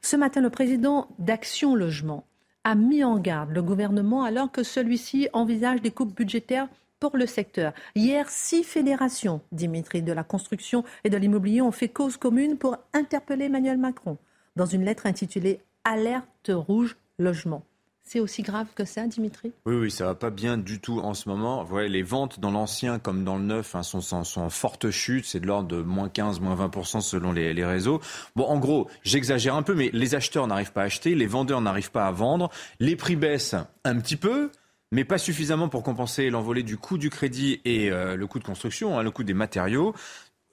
Ce 0.01 0.17
matin, 0.17 0.41
le 0.41 0.51
président 0.51 1.09
d'Action 1.19 1.75
Logement 1.75 2.25
a 2.65 2.75
mis 2.75 3.03
en 3.05 3.19
garde 3.19 3.51
le 3.51 3.63
gouvernement 3.63 4.23
alors 4.25 4.51
que 4.53 4.63
celui-ci 4.63 5.29
envisage 5.33 5.81
des 5.83 5.91
coupes 5.91 6.15
budgétaires 6.15 6.69
pour 7.01 7.17
le 7.17 7.27
secteur. 7.27 7.73
Hier, 7.95 8.29
six 8.29 8.65
fédérations, 8.65 9.41
Dimitri, 9.53 10.03
de 10.03 10.13
la 10.13 10.25
construction 10.25 10.85
et 11.05 11.11
de 11.11 11.17
l'immobilier 11.17 11.61
ont 11.63 11.73
fait 11.73 11.89
cause 11.89 12.17
commune 12.17 12.59
pour 12.59 12.77
interpeller 12.93 13.47
Emmanuel 13.47 13.79
Macron 13.79 14.19
dans 14.57 14.67
une 14.67 14.85
lettre 14.85 15.07
intitulée 15.07 15.61
Alerte 15.85 16.51
rouge 16.51 16.97
logement. 17.19 17.65
C'est 18.09 18.21
aussi 18.21 18.41
grave 18.41 18.69
que 18.75 18.87
ça, 18.87 19.07
Dimitri? 19.07 19.53
Oui, 19.67 19.75
oui, 19.75 19.91
ça 19.91 20.07
va 20.07 20.15
pas 20.15 20.31
bien 20.31 20.57
du 20.57 20.81
tout 20.81 20.99
en 20.99 21.13
ce 21.13 21.29
moment. 21.29 21.63
Voyez, 21.63 21.91
les 21.91 22.03
ventes 22.03 22.41
dans 22.41 22.51
l'ancien 22.51 22.99
comme 22.99 23.23
dans 23.23 23.37
le 23.37 23.45
neuf 23.45 23.75
hein, 23.75 23.83
sont, 23.83 24.01
sont, 24.01 24.25
sont 24.25 24.41
en 24.41 24.49
forte 24.49 24.91
chute. 24.91 25.27
C'est 25.27 25.41
de 25.41 25.47
l'ordre 25.47 25.69
de 25.69 25.83
moins 25.83 26.09
15, 26.09 26.41
moins 26.41 26.57
20% 26.57 27.03
selon 27.03 27.33
les, 27.33 27.53
les 27.53 27.67
réseaux. 27.67 28.01
Bon, 28.35 28.45
en 28.45 28.59
gros, 28.59 28.89
j'exagère 29.03 29.55
un 29.57 29.63
peu, 29.63 29.75
mais 29.75 29.91
les 29.93 30.15
acheteurs 30.15 30.47
n'arrivent 30.47 30.73
pas 30.73 30.83
à 30.83 30.85
acheter, 30.85 31.15
les 31.15 31.27
vendeurs 31.27 31.61
n'arrivent 31.61 31.91
pas 31.91 32.07
à 32.07 32.11
vendre. 32.11 32.49
Les 32.81 32.97
prix 32.97 33.17
baissent 33.17 33.57
un 33.85 34.01
petit 34.01 34.17
peu, 34.17 34.51
mais 34.93 35.05
pas 35.05 35.19
suffisamment 35.19 35.69
pour 35.69 35.83
compenser 35.83 36.31
l'envolée 36.31 36.63
du 36.63 36.77
coût 36.77 36.99
du 36.99 37.11
crédit 37.11 37.61
et 37.65 37.91
euh, 37.91 38.17
le 38.17 38.27
coût 38.27 38.39
de 38.39 38.45
construction, 38.45 38.99
hein, 38.99 39.03
le 39.03 39.11
coût 39.11 39.25
des 39.25 39.35
matériaux. 39.35 39.95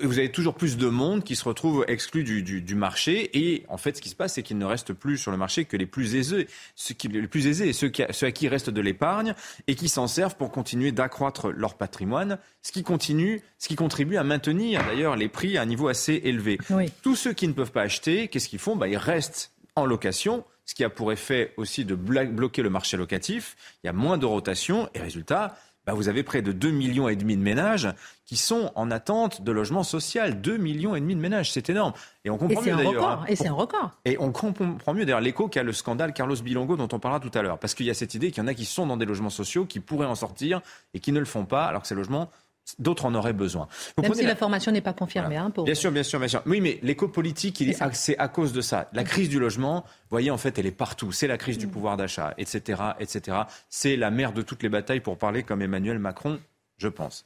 Et 0.02 0.08
vous 0.08 0.20
avez 0.20 0.30
toujours 0.30 0.56
plus 0.56 0.76
de 0.76 0.90
monde 0.90 1.24
qui 1.24 1.38
se 1.38 1.46
retrouve 1.46 1.86
exclu 1.88 2.26
du, 2.26 2.44
du, 2.44 2.62
du 2.62 2.76
marché. 2.76 3.30
Et 3.34 3.64
en 3.70 3.78
fait, 3.78 3.96
ce 3.96 4.02
qui 4.02 4.10
se 4.10 4.16
passe, 4.16 4.34
c'est 4.34 4.44
qu'il 4.44 4.58
ne 4.58 4.66
reste 4.66 4.92
plus 4.92 5.18
sur 5.18 5.32
le 5.32 5.38
marché 5.38 5.64
que 5.64 5.78
les 5.78 5.86
plus 5.86 6.16
aisés, 6.16 6.50
ceux 6.76 6.94
qui, 6.94 7.08
les 7.08 7.30
plus 7.30 7.48
aisés, 7.48 7.72
ceux, 7.72 7.88
qui, 7.88 8.04
ceux 8.12 8.26
à 8.28 8.32
qui 8.34 8.50
reste 8.50 8.70
de 8.70 8.82
l'épargne 8.82 9.36
et 9.68 9.76
qui 9.76 9.88
s'en 9.88 10.08
servent 10.08 10.36
pour 10.36 10.52
continuer 10.52 10.92
d'accroître 10.92 11.50
leur 11.50 11.76
patrimoine, 11.78 12.40
ce 12.62 12.74
qui 12.74 12.84
continue, 12.84 13.42
ce 13.58 13.70
qui 13.70 13.76
contribue 13.78 14.18
à 14.18 14.26
maintenir 14.26 14.84
d'ailleurs 14.86 15.16
les 15.16 15.30
prix 15.30 15.58
à 15.58 15.62
un 15.62 15.66
niveau 15.66 15.88
assez 15.88 16.20
élevé. 16.26 16.58
Oui. 16.72 16.92
Tous 17.02 17.16
ceux 17.16 17.32
qui 17.32 17.48
ne 17.48 17.54
peuvent 17.54 17.72
pas 17.72 17.84
acheter, 17.84 18.28
qu'est-ce 18.28 18.50
qu'ils 18.50 18.60
font? 18.60 18.76
Bah, 18.76 18.90
Ils 18.90 18.98
restent 18.98 19.54
en 19.78 19.86
location, 19.86 20.44
ce 20.66 20.74
qui 20.76 20.84
a 20.84 20.90
pour 20.90 21.12
effet 21.12 21.54
aussi 21.58 21.86
de 21.86 21.96
bloquer 21.96 22.62
le 22.62 22.70
marché 22.70 22.98
locatif. 22.98 23.56
Il 23.84 23.88
y 23.88 23.90
a 23.90 23.94
moins 23.94 24.18
de 24.18 24.26
rotation 24.26 24.90
et 24.94 25.00
résultat, 25.00 25.56
bah, 25.86 25.94
vous 25.94 26.10
avez 26.10 26.24
près 26.24 26.42
de 26.42 26.52
2 26.52 26.72
millions 26.72 27.08
et 27.10 27.16
demi 27.16 27.38
de 27.38 27.42
ménages 27.44 27.88
qui 28.26 28.38
sont 28.38 28.72
en 28.74 28.90
attente 28.90 29.44
de 29.44 29.52
logement 29.52 29.84
social. 29.84 30.42
2 30.42 30.58
millions 30.58 30.96
et 30.96 31.00
demi 31.00 31.16
de 31.16 31.22
ménages, 31.22 31.52
c'est 31.52 31.70
énorme. 31.70 31.94
Et 32.24 32.32
on 32.32 32.40
comprend 32.40 32.62
mieux 32.64 32.76
d'ailleurs. 32.76 33.10
hein. 33.22 33.26
Et 33.28 33.36
c'est 33.36 33.48
un 33.48 33.54
record. 33.54 33.92
Et 34.04 34.18
on 34.20 34.32
comprend 34.32 34.94
mieux 34.96 35.06
d'ailleurs 35.06 35.22
l'écho 35.22 35.48
qu'a 35.48 35.62
le 35.62 35.74
scandale 35.74 36.12
Carlos 36.14 36.36
Bilongo 36.38 36.76
dont 36.76 36.88
on 36.92 36.98
parlera 36.98 37.20
tout 37.20 37.38
à 37.38 37.44
l'heure. 37.44 37.60
Parce 37.60 37.76
qu'il 37.76 37.86
y 37.86 37.92
a 37.92 37.94
cette 37.94 38.16
idée 38.16 38.32
qu'il 38.32 38.42
y 38.42 38.44
en 38.44 38.48
a 38.48 38.56
qui 38.56 38.66
sont 38.66 38.88
dans 38.88 38.98
des 38.98 39.06
logements 39.06 39.30
sociaux, 39.30 39.66
qui 39.66 39.80
pourraient 39.80 40.08
en 40.08 40.16
sortir 40.16 40.62
et 40.96 41.00
qui 41.00 41.12
ne 41.12 41.20
le 41.20 41.26
font 41.26 41.46
pas, 41.46 41.66
alors 41.66 41.84
que 41.84 41.88
ces 41.88 41.94
logements, 41.94 42.32
d'autres 42.80 43.06
en 43.06 43.14
auraient 43.16 43.34
besoin. 43.34 43.68
Vous 43.98 44.04
Même 44.04 44.14
si 44.14 44.22
la- 44.24 44.30
la 44.30 44.36
formation 44.36 44.72
n'est 44.72 44.82
pas 44.82 44.94
confirmée. 44.94 45.38
hein, 45.38 45.50
pour... 45.52 45.66
Bien 45.66 45.76
sûr, 45.76 45.92
bien 45.92 46.04
sûr, 46.04 46.20
bien 46.20 46.28
sûr. 46.28 46.42
Oui, 46.46 46.62
mais 46.62 46.80
l'éco 46.84 47.08
politique, 47.08 47.60
il 47.62 47.70
est- 47.70 47.94
C'est 47.94 48.18
à 48.18 48.28
cause 48.28 48.54
de 48.54 48.62
ça. 48.62 48.90
La 48.94 49.04
crise 49.04 49.30
du 49.30 49.40
logement, 49.40 49.82
vous 49.86 49.92
voyez, 50.10 50.32
en 50.32 50.38
fait, 50.38 50.58
elle 50.60 50.66
est 50.66 50.72
partout. 50.72 51.12
C'est 51.12 51.28
la 51.28 51.36
Mm. 51.36 51.38
crise 51.38 51.58
du 51.58 51.68
pouvoir 51.68 51.98
d'achat, 51.98 52.34
etc., 52.38 52.82
etc. 53.00 53.38
C'est 53.70 53.96
la 53.96 54.12
mère 54.12 54.34
de 54.34 54.42
toutes 54.42 54.64
les 54.64 54.70
batailles 54.70 55.00
pour 55.02 55.18
parler 55.18 55.44
comme 55.44 55.62
Emmanuel 55.62 56.00
Macron, 56.00 56.40
je 56.78 56.88
pense. 56.88 57.24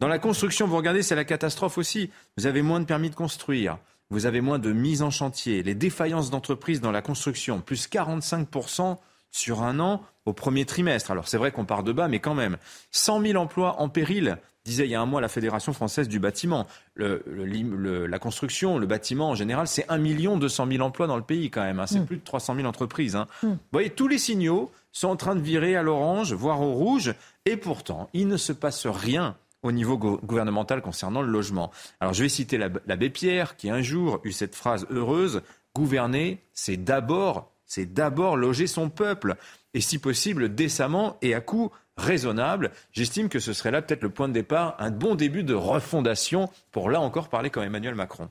Dans 0.00 0.08
la 0.08 0.18
construction, 0.18 0.66
vous 0.66 0.76
regardez, 0.76 1.02
c'est 1.02 1.14
la 1.14 1.24
catastrophe 1.24 1.76
aussi. 1.78 2.10
Vous 2.36 2.46
avez 2.46 2.62
moins 2.62 2.80
de 2.80 2.84
permis 2.86 3.10
de 3.10 3.14
construire. 3.14 3.78
Vous 4.12 4.26
avez 4.26 4.40
moins 4.40 4.58
de 4.58 4.72
mise 4.72 5.02
en 5.02 5.10
chantier. 5.10 5.62
Les 5.62 5.74
défaillances 5.76 6.30
d'entreprises 6.30 6.80
dans 6.80 6.90
la 6.90 7.00
construction, 7.02 7.60
plus 7.60 7.86
45% 7.86 8.98
sur 9.30 9.62
un 9.62 9.80
an 9.80 10.02
au 10.26 10.32
premier 10.32 10.64
trimestre. 10.64 11.10
Alors 11.10 11.28
c'est 11.28 11.38
vrai 11.38 11.52
qu'on 11.52 11.64
part 11.64 11.82
de 11.82 11.92
bas, 11.92 12.08
mais 12.08 12.18
quand 12.20 12.34
même. 12.34 12.56
100 12.90 13.20
000 13.22 13.42
emplois 13.42 13.80
en 13.80 13.88
péril, 13.88 14.38
disait 14.64 14.84
il 14.84 14.90
y 14.90 14.94
a 14.94 15.00
un 15.00 15.06
mois 15.06 15.20
la 15.20 15.28
Fédération 15.28 15.72
française 15.72 16.08
du 16.08 16.18
bâtiment. 16.18 16.66
Le- 16.94 17.22
le- 17.26 17.44
l'im- 17.46 17.74
le- 17.76 18.06
la 18.06 18.18
construction, 18.18 18.78
le 18.78 18.86
bâtiment 18.86 19.30
en 19.30 19.34
général, 19.34 19.66
c'est 19.66 19.86
1 19.88 19.98
million 19.98 20.36
200 20.36 20.66
000 20.70 20.82
emplois 20.84 21.06
dans 21.06 21.16
le 21.16 21.22
pays 21.22 21.50
quand 21.50 21.62
même. 21.62 21.80
hein. 21.80 21.86
C'est 21.86 22.04
plus 22.04 22.18
de 22.18 22.24
300 22.24 22.54
000 22.56 22.66
entreprises. 22.66 23.16
hein. 23.16 23.26
Vous 23.42 23.56
voyez, 23.72 23.90
tous 23.90 24.08
les 24.08 24.18
signaux 24.18 24.70
sont 24.92 25.08
en 25.08 25.16
train 25.16 25.34
de 25.36 25.40
virer 25.40 25.76
à 25.76 25.82
l'orange, 25.82 26.32
voire 26.34 26.60
au 26.60 26.72
rouge, 26.72 27.14
et 27.46 27.56
pourtant, 27.56 28.10
il 28.12 28.28
ne 28.28 28.36
se 28.36 28.52
passe 28.52 28.86
rien 28.86 29.36
au 29.62 29.72
niveau 29.72 29.96
go- 29.98 30.20
gouvernemental 30.24 30.82
concernant 30.82 31.22
le 31.22 31.28
logement. 31.30 31.70
Alors 32.00 32.12
je 32.14 32.22
vais 32.22 32.28
citer 32.28 32.58
l'ab- 32.58 32.80
l'abbé 32.86 33.08
Pierre 33.10 33.56
qui 33.56 33.70
un 33.70 33.82
jour 33.82 34.20
eut 34.24 34.32
cette 34.32 34.54
phrase 34.54 34.86
heureuse 34.90 35.42
gouverner, 35.74 36.42
c'est 36.52 36.76
d'abord, 36.76 37.49
c'est 37.70 37.94
d'abord 37.94 38.36
loger 38.36 38.66
son 38.66 38.90
peuple 38.90 39.36
et 39.74 39.80
si 39.80 40.00
possible 40.00 40.56
décemment 40.56 41.16
et 41.22 41.34
à 41.34 41.40
coût 41.40 41.70
raisonnable. 41.96 42.72
J'estime 42.90 43.28
que 43.28 43.38
ce 43.38 43.52
serait 43.52 43.70
là 43.70 43.80
peut-être 43.80 44.02
le 44.02 44.10
point 44.10 44.26
de 44.26 44.32
départ, 44.32 44.74
un 44.80 44.90
bon 44.90 45.14
début 45.14 45.44
de 45.44 45.54
refondation 45.54 46.50
pour 46.72 46.90
là 46.90 47.00
encore 47.00 47.28
parler 47.28 47.48
comme 47.48 47.62
Emmanuel 47.62 47.94
Macron. 47.94 48.28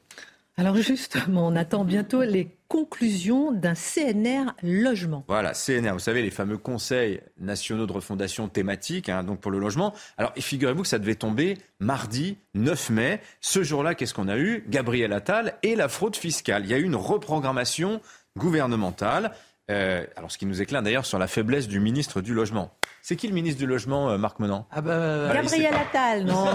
Alors 0.57 0.75
justement, 0.75 1.47
on 1.47 1.55
attend 1.55 1.85
bientôt 1.85 2.21
les 2.21 2.49
conclusions 2.67 3.53
d'un 3.53 3.75
CNR 3.75 4.51
logement. 4.61 5.23
Voilà, 5.29 5.53
CNR, 5.53 5.93
vous 5.93 5.99
savez, 5.99 6.21
les 6.21 6.31
fameux 6.31 6.57
conseils 6.57 7.21
nationaux 7.39 7.85
de 7.85 7.93
refondation 7.93 8.49
thématique, 8.49 9.07
hein, 9.07 9.23
donc 9.23 9.39
pour 9.39 9.51
le 9.51 9.59
logement. 9.59 9.93
Alors, 10.17 10.33
figurez-vous 10.37 10.81
que 10.81 10.87
ça 10.89 10.99
devait 10.99 11.15
tomber 11.15 11.57
mardi 11.79 12.37
9 12.55 12.89
mai. 12.89 13.21
Ce 13.39 13.63
jour-là, 13.63 13.95
qu'est-ce 13.95 14.13
qu'on 14.13 14.27
a 14.27 14.37
eu? 14.37 14.65
Gabriel 14.67 15.13
Attal 15.13 15.55
et 15.63 15.77
la 15.77 15.87
fraude 15.87 16.17
fiscale. 16.17 16.65
Il 16.65 16.71
y 16.71 16.73
a 16.73 16.77
eu 16.77 16.83
une 16.83 16.97
reprogrammation 16.97 18.01
gouvernementale. 18.39 19.31
Euh, 19.69 20.03
alors, 20.15 20.31
ce 20.31 20.39
qui 20.39 20.47
nous 20.47 20.61
éclaire 20.61 20.81
d'ailleurs 20.81 21.05
sur 21.05 21.19
la 21.19 21.27
faiblesse 21.27 21.67
du 21.67 21.79
ministre 21.79 22.21
du 22.21 22.33
Logement. 22.33 22.71
C'est 23.03 23.15
qui 23.15 23.27
le 23.27 23.33
ministre 23.35 23.59
du 23.59 23.67
Logement, 23.67 24.09
euh, 24.09 24.17
Marc 24.17 24.39
Menant? 24.39 24.67
Ah 24.71 24.81
bah, 24.81 25.29
Allez, 25.29 25.41
Gabriel 25.41 25.75
Attal, 25.75 26.25
non 26.25 26.45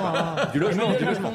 Du 0.52 0.58
logement, 0.58 0.92
du 0.94 1.04
logement. 1.04 1.32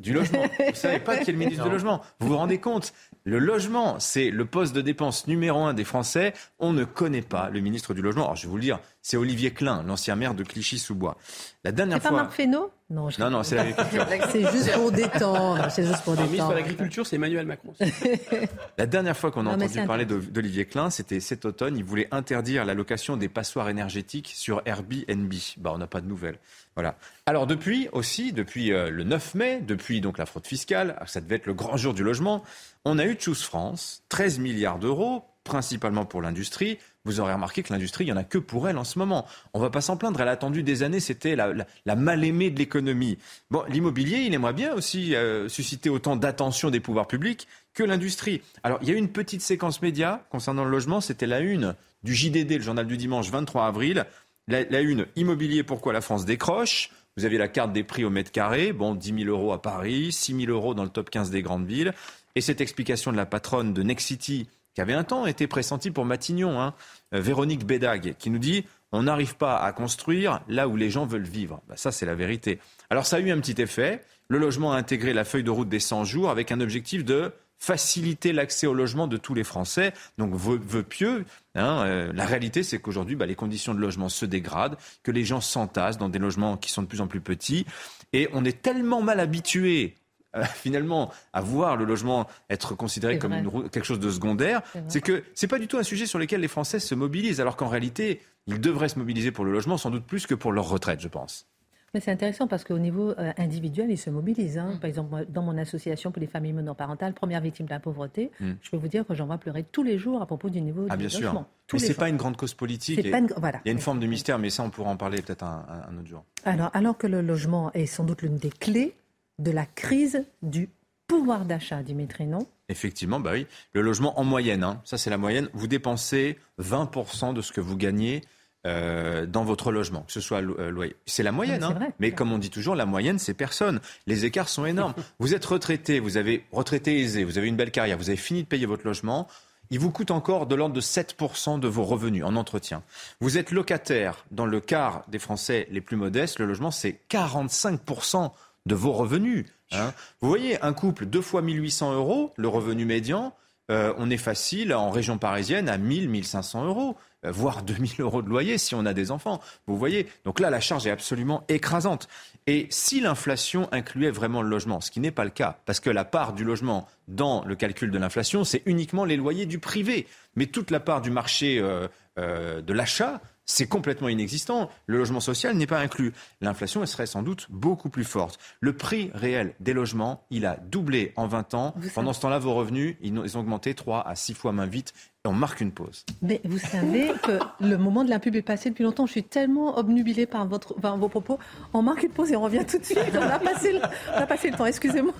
Du 0.00 0.12
logement. 0.12 0.42
Vous 0.68 0.74
savez 0.74 0.98
pas 0.98 1.18
qui 1.18 1.30
est 1.30 1.32
le 1.32 1.38
ministre 1.38 1.62
du 1.64 1.70
logement. 1.70 2.00
Vous 2.18 2.28
vous 2.28 2.36
rendez 2.36 2.58
compte? 2.58 2.92
Le 3.24 3.38
logement, 3.38 4.00
c'est 4.00 4.30
le 4.30 4.44
poste 4.46 4.74
de 4.74 4.80
dépense 4.80 5.26
numéro 5.26 5.60
un 5.60 5.74
des 5.74 5.84
Français. 5.84 6.32
On 6.58 6.72
ne 6.72 6.84
connaît 6.84 7.20
pas 7.22 7.50
le 7.50 7.60
ministre 7.60 7.92
du 7.92 8.00
logement. 8.02 8.24
Alors 8.24 8.36
je 8.36 8.42
vais 8.44 8.48
vous 8.48 8.56
le 8.56 8.62
dire, 8.62 8.78
c'est 9.02 9.16
Olivier 9.18 9.50
Klein, 9.50 9.82
l'ancien 9.86 10.16
maire 10.16 10.34
de 10.34 10.42
Clichy-sous-Bois. 10.42 11.16
La 11.64 11.72
dernière 11.72 11.98
C'est 11.98 12.02
pas 12.04 12.08
fois. 12.08 12.22
Marc 12.22 12.32
Fesneau? 12.32 12.70
Non, 12.88 13.08
je- 13.10 13.20
Non, 13.20 13.30
non, 13.30 13.42
c'est 13.42 13.54
l'agriculture. 13.56 14.06
c'est 14.32 14.50
juste 14.50 14.72
pour 14.72 14.90
détendre. 14.90 15.70
C'est 15.70 15.86
juste 15.86 16.02
pour 16.02 16.14
Le 16.14 16.20
ministre 16.22 16.32
détendre. 16.36 16.50
de 16.54 16.56
l'Agriculture, 16.56 17.06
c'est 17.06 17.16
Emmanuel 17.16 17.46
Macron. 17.46 17.72
La 18.78 18.86
dernière 18.86 19.16
fois 19.16 19.30
qu'on 19.30 19.40
a 19.46 19.56
Non, 19.56 19.64
entendu 19.64 19.86
parler 19.86 20.06
d'O- 20.06 20.18
d'Olivier 20.18 20.64
Klein, 20.64 20.90
c'était 20.90 21.20
cet 21.20 21.44
automne. 21.44 21.76
Il 21.76 21.84
voulait 21.84 22.08
interdire 22.10 22.64
la 22.64 22.74
location 22.74 23.16
des 23.16 23.28
passoires 23.28 23.68
énergétiques 23.68 24.32
sur 24.34 24.62
Airbnb. 24.64 25.32
Bah, 25.58 25.70
on 25.74 25.78
n'a 25.78 25.86
pas 25.86 26.00
de 26.00 26.06
nouvelles. 26.06 26.38
Voilà. 26.74 26.96
Alors 27.26 27.46
depuis 27.46 27.88
aussi, 27.92 28.32
depuis 28.32 28.72
euh, 28.72 28.90
le 28.90 29.04
9 29.04 29.34
mai, 29.34 29.60
depuis 29.60 30.00
donc 30.00 30.18
la 30.18 30.26
fraude 30.26 30.46
fiscale, 30.46 30.96
ça 31.06 31.20
devait 31.20 31.36
être 31.36 31.46
le 31.46 31.54
grand 31.54 31.76
jour 31.76 31.94
du 31.94 32.02
logement, 32.02 32.42
on 32.84 32.98
a 32.98 33.04
eu 33.06 33.16
Choose 33.18 33.42
France, 33.42 34.02
13 34.08 34.38
milliards 34.38 34.78
d'euros, 34.78 35.24
principalement 35.44 36.04
pour 36.04 36.22
l'industrie. 36.22 36.78
Vous 37.04 37.18
aurez 37.18 37.32
remarqué 37.32 37.62
que 37.62 37.72
l'industrie, 37.72 38.04
il 38.04 38.08
n'y 38.08 38.12
en 38.12 38.16
a 38.18 38.24
que 38.24 38.36
pour 38.38 38.68
elle 38.68 38.76
en 38.76 38.84
ce 38.84 38.98
moment. 38.98 39.26
On 39.54 39.60
va 39.60 39.70
pas 39.70 39.80
s'en 39.80 39.96
plaindre. 39.96 40.20
Elle 40.20 40.28
a 40.28 40.32
attendu 40.32 40.62
des 40.62 40.82
années. 40.82 41.00
C'était 41.00 41.34
la, 41.34 41.52
la- 41.54 41.66
la 41.86 41.96
mal-aimée 41.96 42.50
de 42.50 42.58
l'économie. 42.58 43.16
Bon, 43.50 43.64
l'immobilier, 43.68 44.18
il 44.18 44.34
aimerait 44.34 44.52
bien 44.52 44.74
aussi 44.74 45.14
euh, 45.14 45.48
susciter 45.48 45.88
autant 45.88 46.16
d'attention 46.16 46.70
des 46.70 46.80
pouvoirs 46.80 47.06
publics 47.08 47.48
que 47.72 47.82
l'industrie. 47.82 48.42
Alors, 48.62 48.78
il 48.82 48.88
y 48.88 48.90
a 48.90 48.94
eu 48.94 48.98
une 48.98 49.08
petite 49.12 49.40
séquence 49.40 49.80
média 49.80 50.26
concernant 50.30 50.64
le 50.64 50.70
logement. 50.70 51.00
C'était 51.00 51.26
la 51.26 51.40
une 51.40 51.74
du 52.02 52.14
JDD, 52.14 52.50
le 52.52 52.60
journal 52.62 52.86
du 52.86 52.98
dimanche 52.98 53.30
23 53.30 53.66
avril. 53.66 54.04
La, 54.46 54.64
la 54.64 54.80
une, 54.82 55.06
immobilier, 55.16 55.62
pourquoi 55.62 55.92
la 55.94 56.00
France 56.02 56.26
décroche? 56.26 56.90
Vous 57.16 57.24
avez 57.24 57.38
la 57.38 57.48
carte 57.48 57.72
des 57.72 57.82
prix 57.82 58.04
au 58.04 58.10
mètre 58.10 58.30
carré. 58.30 58.72
Bon, 58.72 58.94
10 58.94 59.24
000 59.24 59.30
euros 59.30 59.52
à 59.52 59.60
Paris, 59.62 60.12
6 60.12 60.36
000 60.44 60.52
euros 60.52 60.74
dans 60.74 60.84
le 60.84 60.90
top 60.90 61.10
15 61.10 61.30
des 61.30 61.42
grandes 61.42 61.66
villes. 61.66 61.92
Et 62.34 62.40
cette 62.40 62.60
explication 62.60 63.12
de 63.12 63.16
la 63.16 63.26
patronne 63.26 63.72
de 63.72 63.82
Nexity, 63.82 64.48
qui 64.74 64.80
avait 64.80 64.92
un 64.92 65.04
temps 65.04 65.26
été 65.26 65.46
pressentie 65.46 65.90
pour 65.90 66.04
Matignon, 66.04 66.60
hein, 66.60 66.74
euh, 67.14 67.20
Véronique 67.20 67.66
Bédag, 67.66 68.14
qui 68.18 68.30
nous 68.30 68.38
dit 68.38 68.64
on 68.92 69.04
n'arrive 69.04 69.36
pas 69.36 69.58
à 69.58 69.72
construire 69.72 70.40
là 70.48 70.66
où 70.66 70.76
les 70.76 70.90
gens 70.90 71.06
veulent 71.06 71.22
vivre. 71.22 71.62
Bah, 71.68 71.74
ça, 71.76 71.92
c'est 71.92 72.06
la 72.06 72.14
vérité. 72.14 72.58
Alors 72.90 73.06
ça 73.06 73.16
a 73.16 73.20
eu 73.20 73.30
un 73.30 73.40
petit 73.40 73.60
effet. 73.62 74.02
Le 74.28 74.38
logement 74.38 74.72
a 74.72 74.76
intégré 74.76 75.12
la 75.12 75.24
feuille 75.24 75.44
de 75.44 75.50
route 75.50 75.68
des 75.68 75.80
100 75.80 76.04
jours 76.04 76.30
avec 76.30 76.50
un 76.52 76.60
objectif 76.60 77.04
de 77.04 77.32
faciliter 77.60 78.32
l'accès 78.32 78.66
au 78.66 78.74
logement 78.74 79.06
de 79.06 79.18
tous 79.18 79.34
les 79.34 79.44
Français. 79.44 79.92
Donc, 80.18 80.34
vœux, 80.34 80.82
pieux. 80.82 81.26
Hein, 81.54 81.84
euh, 81.84 82.12
la 82.14 82.24
réalité, 82.24 82.62
c'est 82.62 82.78
qu'aujourd'hui, 82.78 83.16
bah, 83.16 83.26
les 83.26 83.34
conditions 83.34 83.74
de 83.74 83.80
logement 83.80 84.08
se 84.08 84.24
dégradent, 84.24 84.78
que 85.02 85.10
les 85.10 85.24
gens 85.24 85.42
s'entassent 85.42 85.98
dans 85.98 86.08
des 86.08 86.18
logements 86.18 86.56
qui 86.56 86.70
sont 86.70 86.82
de 86.82 86.86
plus 86.86 87.02
en 87.02 87.06
plus 87.06 87.20
petits. 87.20 87.66
Et 88.14 88.28
on 88.32 88.44
est 88.44 88.62
tellement 88.62 89.02
mal 89.02 89.20
habitué 89.20 89.94
euh, 90.36 90.44
finalement 90.54 91.10
à 91.32 91.40
voir 91.40 91.76
le 91.76 91.84
logement 91.84 92.26
être 92.48 92.74
considéré 92.74 93.18
comme 93.18 93.68
quelque 93.70 93.84
chose 93.84 94.00
de 94.00 94.10
secondaire, 94.10 94.62
c'est 94.88 95.00
que 95.00 95.24
c'est 95.34 95.48
pas 95.48 95.58
du 95.58 95.68
tout 95.68 95.78
un 95.78 95.82
sujet 95.82 96.06
sur 96.06 96.18
lequel 96.18 96.40
les 96.40 96.48
Français 96.48 96.80
se 96.80 96.94
mobilisent, 96.94 97.40
alors 97.40 97.56
qu'en 97.56 97.68
réalité, 97.68 98.20
ils 98.46 98.60
devraient 98.60 98.88
se 98.88 98.98
mobiliser 98.98 99.30
pour 99.30 99.44
le 99.44 99.52
logement 99.52 99.76
sans 99.76 99.90
doute 99.90 100.04
plus 100.04 100.26
que 100.26 100.34
pour 100.34 100.52
leur 100.52 100.68
retraite, 100.68 101.00
je 101.00 101.08
pense. 101.08 101.46
Mais 101.92 102.00
c'est 102.00 102.12
intéressant 102.12 102.46
parce 102.46 102.62
qu'au 102.62 102.78
niveau 102.78 103.10
euh, 103.18 103.32
individuel, 103.36 103.90
ils 103.90 103.98
se 103.98 104.10
mobilisent. 104.10 104.58
Hein. 104.58 104.74
Mm. 104.74 104.78
Par 104.78 104.88
exemple, 104.88 105.26
dans 105.28 105.42
mon 105.42 105.58
association 105.58 106.12
pour 106.12 106.20
les 106.20 106.28
familles 106.28 106.52
monoparentales, 106.52 107.14
première 107.14 107.40
victime 107.40 107.66
de 107.66 107.70
la 107.70 107.80
pauvreté, 107.80 108.30
mm. 108.38 108.52
je 108.60 108.70
peux 108.70 108.76
vous 108.76 108.88
dire 108.88 109.04
que 109.04 109.14
j'en 109.14 109.26
vois 109.26 109.38
pleurer 109.38 109.64
tous 109.64 109.82
les 109.82 109.98
jours 109.98 110.22
à 110.22 110.26
propos 110.26 110.50
du 110.50 110.60
niveau 110.60 110.86
ah, 110.88 110.96
du 110.96 111.00
bien 111.00 111.08
sûr. 111.08 111.44
mais 111.72 111.78
ce 111.78 111.88
n'est 111.88 111.94
pas 111.94 112.08
une 112.08 112.16
grande 112.16 112.36
cause 112.36 112.54
politique. 112.54 113.00
Il 113.02 113.10
y 113.10 113.12
a 113.12 113.72
une 113.72 113.78
forme 113.80 113.98
de 113.98 114.06
mystère, 114.06 114.38
mais 114.38 114.50
ça, 114.50 114.62
on 114.62 114.70
pourra 114.70 114.90
en 114.90 114.96
parler 114.96 115.20
peut-être 115.20 115.42
un, 115.42 115.96
autre 115.98 116.08
jour. 116.08 116.24
Alors, 116.44 116.70
alors 116.74 116.96
que 116.96 117.08
le 117.08 117.22
logement 117.22 117.72
est 117.72 117.86
sans 117.86 118.04
doute 118.04 118.22
l'une 118.22 118.36
des 118.36 118.50
clés 118.50 118.94
de 119.40 119.50
la 119.50 119.66
crise 119.66 120.24
du 120.42 120.68
pouvoir 121.08 121.44
d'achat, 121.44 121.82
Dimitri, 121.82 122.26
non? 122.26 122.46
Effectivement, 122.68 123.18
bah 123.18 123.32
oui. 123.32 123.46
Le 123.72 123.80
logement 123.80 124.20
en 124.20 124.24
moyenne, 124.24 124.62
hein. 124.62 124.80
ça 124.84 124.96
c'est 124.96 125.10
la 125.10 125.18
moyenne. 125.18 125.48
Vous 125.54 125.66
dépensez 125.66 126.38
20% 126.60 127.34
de 127.34 127.42
ce 127.42 127.50
que 127.50 127.60
vous 127.60 127.76
gagnez 127.76 128.22
euh, 128.66 129.26
dans 129.26 129.42
votre 129.42 129.72
logement, 129.72 130.02
que 130.02 130.12
ce 130.12 130.20
soit 130.20 130.40
euh, 130.40 130.70
loyer. 130.70 130.94
C'est 131.06 131.24
la 131.24 131.32
moyenne, 131.32 131.64
hein. 131.64 131.78
mais 131.98 132.12
comme 132.12 132.30
on 132.30 132.38
dit 132.38 132.50
toujours, 132.50 132.76
la 132.76 132.86
moyenne, 132.86 133.18
c'est 133.18 133.34
personne. 133.34 133.80
Les 134.06 134.24
écarts 134.24 134.48
sont 134.48 134.66
énormes. 134.66 134.94
vous 135.18 135.34
êtes 135.34 135.44
retraité, 135.44 135.98
vous 135.98 136.16
avez 136.16 136.44
retraité 136.52 137.00
aisé, 137.00 137.24
vous 137.24 137.38
avez 137.38 137.48
une 137.48 137.56
belle 137.56 137.72
carrière, 137.72 137.98
vous 137.98 138.10
avez 138.10 138.18
fini 138.18 138.42
de 138.44 138.48
payer 138.48 138.66
votre 138.66 138.86
logement. 138.86 139.26
Il 139.70 139.78
vous 139.78 139.90
coûte 139.90 140.10
encore 140.10 140.46
de 140.46 140.54
l'ordre 140.54 140.74
de 140.74 140.80
7% 140.80 141.58
de 141.58 141.68
vos 141.68 141.84
revenus 141.84 142.24
en 142.24 142.36
entretien. 142.36 142.82
Vous 143.20 143.38
êtes 143.38 143.50
locataire 143.50 144.26
dans 144.30 144.46
le 144.46 144.60
quart 144.60 145.04
des 145.08 145.18
Français 145.18 145.66
les 145.70 145.80
plus 145.80 145.96
modestes. 145.96 146.38
Le 146.38 146.46
logement, 146.46 146.70
c'est 146.70 147.00
45% 147.08 148.32
de 148.66 148.74
vos 148.74 148.92
revenus. 148.92 149.46
Hein. 149.72 149.92
Vous 150.20 150.28
voyez, 150.28 150.60
un 150.62 150.72
couple, 150.72 151.06
deux 151.06 151.22
fois 151.22 151.42
1800 151.42 151.94
euros, 151.94 152.32
le 152.36 152.48
revenu 152.48 152.84
médian, 152.84 153.34
euh, 153.70 153.92
on 153.98 154.10
est 154.10 154.16
facile 154.16 154.74
en 154.74 154.90
région 154.90 155.18
parisienne 155.18 155.68
à 155.68 155.78
1000, 155.78 156.08
1500 156.08 156.64
euros. 156.66 156.96
Euh, 157.26 157.30
voire 157.30 157.62
2000 157.64 158.00
euros 158.00 158.22
de 158.22 158.28
loyer 158.28 158.58
si 158.58 158.74
on 158.74 158.86
a 158.86 158.94
des 158.94 159.10
enfants. 159.10 159.40
Vous 159.66 159.76
voyez 159.76 160.08
Donc 160.24 160.40
là, 160.40 160.50
la 160.50 160.60
charge 160.60 160.86
est 160.86 160.90
absolument 160.90 161.44
écrasante. 161.48 162.08
Et 162.46 162.66
si 162.70 163.00
l'inflation 163.00 163.68
incluait 163.72 164.10
vraiment 164.10 164.42
le 164.42 164.48
logement, 164.48 164.80
ce 164.80 164.90
qui 164.90 165.00
n'est 165.00 165.10
pas 165.10 165.24
le 165.24 165.30
cas, 165.30 165.58
parce 165.66 165.80
que 165.80 165.90
la 165.90 166.04
part 166.04 166.32
du 166.32 166.44
logement 166.44 166.88
dans 167.08 167.44
le 167.44 167.54
calcul 167.54 167.90
de 167.90 167.98
l'inflation, 167.98 168.44
c'est 168.44 168.62
uniquement 168.66 169.04
les 169.04 169.16
loyers 169.16 169.46
du 169.46 169.58
privé. 169.58 170.06
Mais 170.36 170.46
toute 170.46 170.70
la 170.70 170.80
part 170.80 171.02
du 171.02 171.10
marché 171.10 171.58
euh, 171.58 171.88
euh, 172.18 172.62
de 172.62 172.72
l'achat, 172.72 173.20
c'est 173.46 173.66
complètement 173.66 174.08
inexistant. 174.08 174.70
Le 174.86 174.98
logement 174.98 175.20
social 175.20 175.56
n'est 175.56 175.66
pas 175.66 175.80
inclus. 175.80 176.12
L'inflation, 176.40 176.82
elle 176.82 176.88
serait 176.88 177.06
sans 177.06 177.22
doute 177.22 177.46
beaucoup 177.50 177.88
plus 177.88 178.04
forte. 178.04 178.38
Le 178.60 178.74
prix 178.74 179.10
réel 179.12 179.54
des 179.60 179.72
logements, 179.72 180.24
il 180.30 180.46
a 180.46 180.56
doublé 180.56 181.12
en 181.16 181.26
20 181.26 181.54
ans. 181.54 181.74
Pendant 181.94 182.12
ce 182.12 182.20
temps-là, 182.20 182.38
vos 182.38 182.54
revenus, 182.54 182.96
ils 183.02 183.36
ont 183.36 183.40
augmenté 183.40 183.74
3 183.74 184.06
à 184.06 184.14
6 184.14 184.34
fois 184.34 184.52
moins 184.52 184.66
vite. 184.66 184.92
Et 185.24 185.28
on 185.28 185.32
marque 185.32 185.60
une 185.60 185.72
pause. 185.72 186.06
Mais 186.22 186.40
vous 186.44 186.58
savez 186.58 187.12
que 187.22 187.38
le 187.60 187.76
moment 187.76 188.04
de 188.04 188.10
la 188.10 188.20
pub 188.20 188.36
est 188.36 188.42
passé 188.42 188.70
depuis 188.70 188.84
longtemps. 188.84 189.06
Je 189.06 189.12
suis 189.12 189.24
tellement 189.24 189.76
obnubilée 189.76 190.26
par, 190.26 190.46
votre, 190.46 190.74
vos 190.80 191.08
propos. 191.08 191.38
On 191.74 191.82
marque 191.82 192.04
une 192.04 192.10
pause 192.10 192.32
et 192.32 192.36
on 192.36 192.42
revient 192.42 192.64
tout 192.64 192.78
de 192.78 192.84
suite. 192.84 192.98
On 193.14 193.22
a 193.22 193.38
passé 193.38 193.72
le, 193.72 193.80
on 194.14 194.18
a 194.18 194.26
passé 194.26 194.50
le 194.50 194.56
temps. 194.56 194.66
Excusez-moi. 194.66 195.12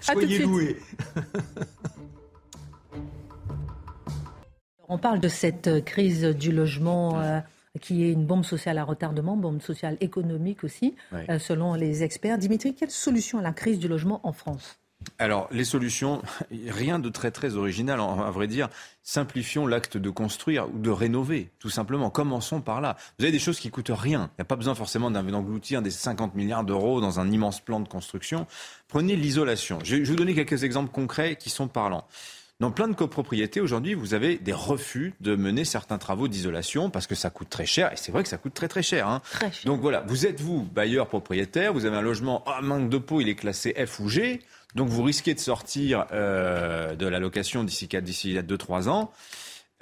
Soyez 0.00 0.38
loués. 0.38 0.78
On 4.88 4.98
parle 4.98 5.20
de 5.20 5.28
cette 5.28 5.84
crise 5.84 6.22
du 6.22 6.52
logement. 6.52 7.20
Qui 7.80 8.04
est 8.04 8.12
une 8.12 8.26
bombe 8.26 8.44
sociale 8.44 8.76
à 8.78 8.84
retardement, 8.84 9.36
bombe 9.36 9.62
sociale 9.62 9.96
économique 10.00 10.62
aussi, 10.62 10.94
euh, 11.14 11.38
selon 11.38 11.74
les 11.74 12.02
experts. 12.02 12.36
Dimitri, 12.36 12.74
quelle 12.74 12.90
solution 12.90 13.38
à 13.38 13.42
la 13.42 13.52
crise 13.52 13.78
du 13.78 13.88
logement 13.88 14.20
en 14.24 14.32
France? 14.32 14.78
Alors, 15.18 15.48
les 15.50 15.64
solutions, 15.64 16.22
rien 16.50 16.98
de 16.98 17.08
très 17.08 17.30
très 17.30 17.56
original, 17.56 18.00
à 18.00 18.30
vrai 18.30 18.46
dire. 18.46 18.68
Simplifions 19.02 19.66
l'acte 19.66 19.96
de 19.96 20.10
construire 20.10 20.68
ou 20.72 20.78
de 20.78 20.90
rénover, 20.90 21.50
tout 21.58 21.70
simplement. 21.70 22.10
Commençons 22.10 22.60
par 22.60 22.80
là. 22.80 22.96
Vous 23.18 23.24
avez 23.24 23.32
des 23.32 23.38
choses 23.38 23.58
qui 23.58 23.70
coûtent 23.70 23.90
rien. 23.92 24.30
Il 24.34 24.40
n'y 24.40 24.42
a 24.42 24.46
pas 24.46 24.56
besoin 24.56 24.74
forcément 24.74 25.10
d'engloutir 25.10 25.82
des 25.82 25.90
50 25.90 26.34
milliards 26.34 26.64
d'euros 26.64 27.00
dans 27.00 27.20
un 27.20 27.30
immense 27.30 27.60
plan 27.60 27.80
de 27.80 27.88
construction. 27.88 28.46
Prenez 28.88 29.16
l'isolation. 29.16 29.78
Je 29.82 29.96
vais 29.96 30.04
vous 30.04 30.16
donner 30.16 30.34
quelques 30.34 30.64
exemples 30.64 30.90
concrets 30.90 31.36
qui 31.36 31.50
sont 31.50 31.68
parlants. 31.68 32.06
Dans 32.62 32.70
plein 32.70 32.86
de 32.86 32.94
copropriétés, 32.94 33.60
aujourd'hui, 33.60 33.94
vous 33.94 34.14
avez 34.14 34.38
des 34.38 34.52
refus 34.52 35.14
de 35.20 35.34
mener 35.34 35.64
certains 35.64 35.98
travaux 35.98 36.28
d'isolation 36.28 36.90
parce 36.90 37.08
que 37.08 37.16
ça 37.16 37.28
coûte 37.28 37.50
très 37.50 37.66
cher. 37.66 37.92
Et 37.92 37.96
c'est 37.96 38.12
vrai 38.12 38.22
que 38.22 38.28
ça 38.28 38.38
coûte 38.38 38.54
très 38.54 38.68
très 38.68 38.84
cher. 38.84 39.08
Hein. 39.08 39.20
Très 39.32 39.50
cher. 39.50 39.64
Donc 39.64 39.80
voilà, 39.80 40.04
vous 40.06 40.26
êtes 40.26 40.40
vous, 40.40 40.62
bailleur 40.62 41.08
propriétaire, 41.08 41.72
vous 41.72 41.86
avez 41.86 41.96
un 41.96 42.02
logement 42.02 42.44
à 42.44 42.60
manque 42.60 42.88
de 42.88 42.98
peau, 42.98 43.20
il 43.20 43.28
est 43.28 43.34
classé 43.34 43.74
F 43.84 43.98
ou 43.98 44.08
G. 44.08 44.38
Donc 44.76 44.90
vous 44.90 45.02
risquez 45.02 45.34
de 45.34 45.40
sortir 45.40 46.06
euh, 46.12 46.94
de 46.94 47.04
la 47.08 47.18
location 47.18 47.64
d'ici 47.64 47.88
2-3 47.88 48.88
ans. 48.88 49.10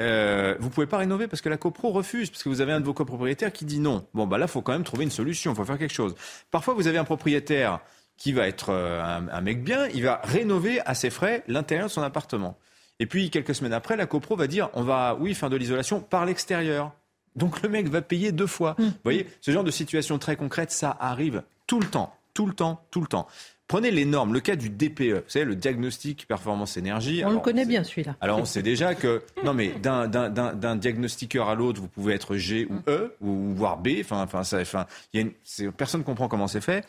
Euh, 0.00 0.56
vous 0.58 0.70
pouvez 0.70 0.86
pas 0.86 0.96
rénover 0.96 1.28
parce 1.28 1.42
que 1.42 1.50
la 1.50 1.58
copro 1.58 1.90
refuse, 1.90 2.30
parce 2.30 2.42
que 2.42 2.48
vous 2.48 2.62
avez 2.62 2.72
un 2.72 2.80
de 2.80 2.86
vos 2.86 2.94
copropriétaires 2.94 3.52
qui 3.52 3.66
dit 3.66 3.80
non. 3.80 4.06
Bon, 4.14 4.26
bah 4.26 4.38
là, 4.38 4.46
il 4.46 4.50
faut 4.50 4.62
quand 4.62 4.72
même 4.72 4.84
trouver 4.84 5.04
une 5.04 5.10
solution, 5.10 5.52
il 5.52 5.54
faut 5.54 5.66
faire 5.66 5.76
quelque 5.76 5.92
chose. 5.92 6.14
Parfois, 6.50 6.72
vous 6.72 6.86
avez 6.86 6.96
un 6.96 7.04
propriétaire 7.04 7.80
qui 8.16 8.32
va 8.32 8.48
être 8.48 8.70
euh, 8.70 9.02
un, 9.02 9.40
mec 9.42 9.62
bien, 9.62 9.86
il 9.88 10.02
va 10.02 10.22
rénover 10.24 10.80
à 10.86 10.94
ses 10.94 11.10
frais 11.10 11.42
l'intérieur 11.46 11.88
de 11.88 11.92
son 11.92 12.02
appartement. 12.02 12.56
Et 13.00 13.06
puis, 13.06 13.30
quelques 13.30 13.54
semaines 13.56 13.72
après, 13.72 13.96
la 13.96 14.06
copro 14.06 14.36
va 14.36 14.46
dire 14.46 14.70
on 14.74 14.84
va, 14.84 15.16
oui, 15.18 15.34
faire 15.34 15.50
de 15.50 15.56
l'isolation 15.56 16.00
par 16.00 16.24
l'extérieur. 16.24 16.92
Donc, 17.34 17.62
le 17.62 17.68
mec 17.68 17.88
va 17.88 18.02
payer 18.02 18.30
deux 18.30 18.46
fois. 18.46 18.76
Mmh. 18.78 18.84
Vous 18.84 18.92
voyez, 19.02 19.26
ce 19.40 19.50
genre 19.50 19.64
de 19.64 19.70
situation 19.72 20.18
très 20.18 20.36
concrète, 20.36 20.70
ça 20.70 20.96
arrive 21.00 21.42
tout 21.66 21.80
le 21.80 21.86
temps, 21.86 22.14
tout 22.34 22.46
le 22.46 22.52
temps, 22.52 22.84
tout 22.92 23.00
le 23.00 23.06
temps. 23.08 23.26
Prenez 23.70 23.92
les 23.92 24.04
normes, 24.04 24.34
le 24.34 24.40
cas 24.40 24.56
du 24.56 24.68
DPE, 24.68 25.12
vous 25.12 25.20
savez, 25.28 25.44
le 25.44 25.54
diagnostic 25.54 26.26
performance 26.26 26.76
énergie. 26.76 27.22
On 27.24 27.30
le 27.30 27.38
connaît 27.38 27.64
bien 27.64 27.84
celui-là. 27.84 28.16
Alors 28.20 28.40
on 28.40 28.44
sait 28.44 28.64
déjà 28.64 28.96
que, 28.96 29.22
non 29.44 29.54
mais 29.54 29.68
d'un 29.78 30.74
diagnostiqueur 30.74 31.48
à 31.48 31.54
l'autre, 31.54 31.80
vous 31.80 31.86
pouvez 31.86 32.14
être 32.14 32.34
G 32.34 32.66
ou 32.68 32.80
E, 32.90 33.14
ou 33.20 33.54
voire 33.54 33.78
B, 33.78 33.90
enfin, 34.00 34.22
enfin, 34.22 34.42
ça, 34.42 34.58
enfin, 34.58 34.86
y 35.14 35.18
a 35.18 35.20
une, 35.20 35.70
personne 35.70 36.00
ne 36.00 36.04
comprend 36.04 36.26
comment 36.26 36.48
c'est 36.48 36.60
fait. 36.60 36.84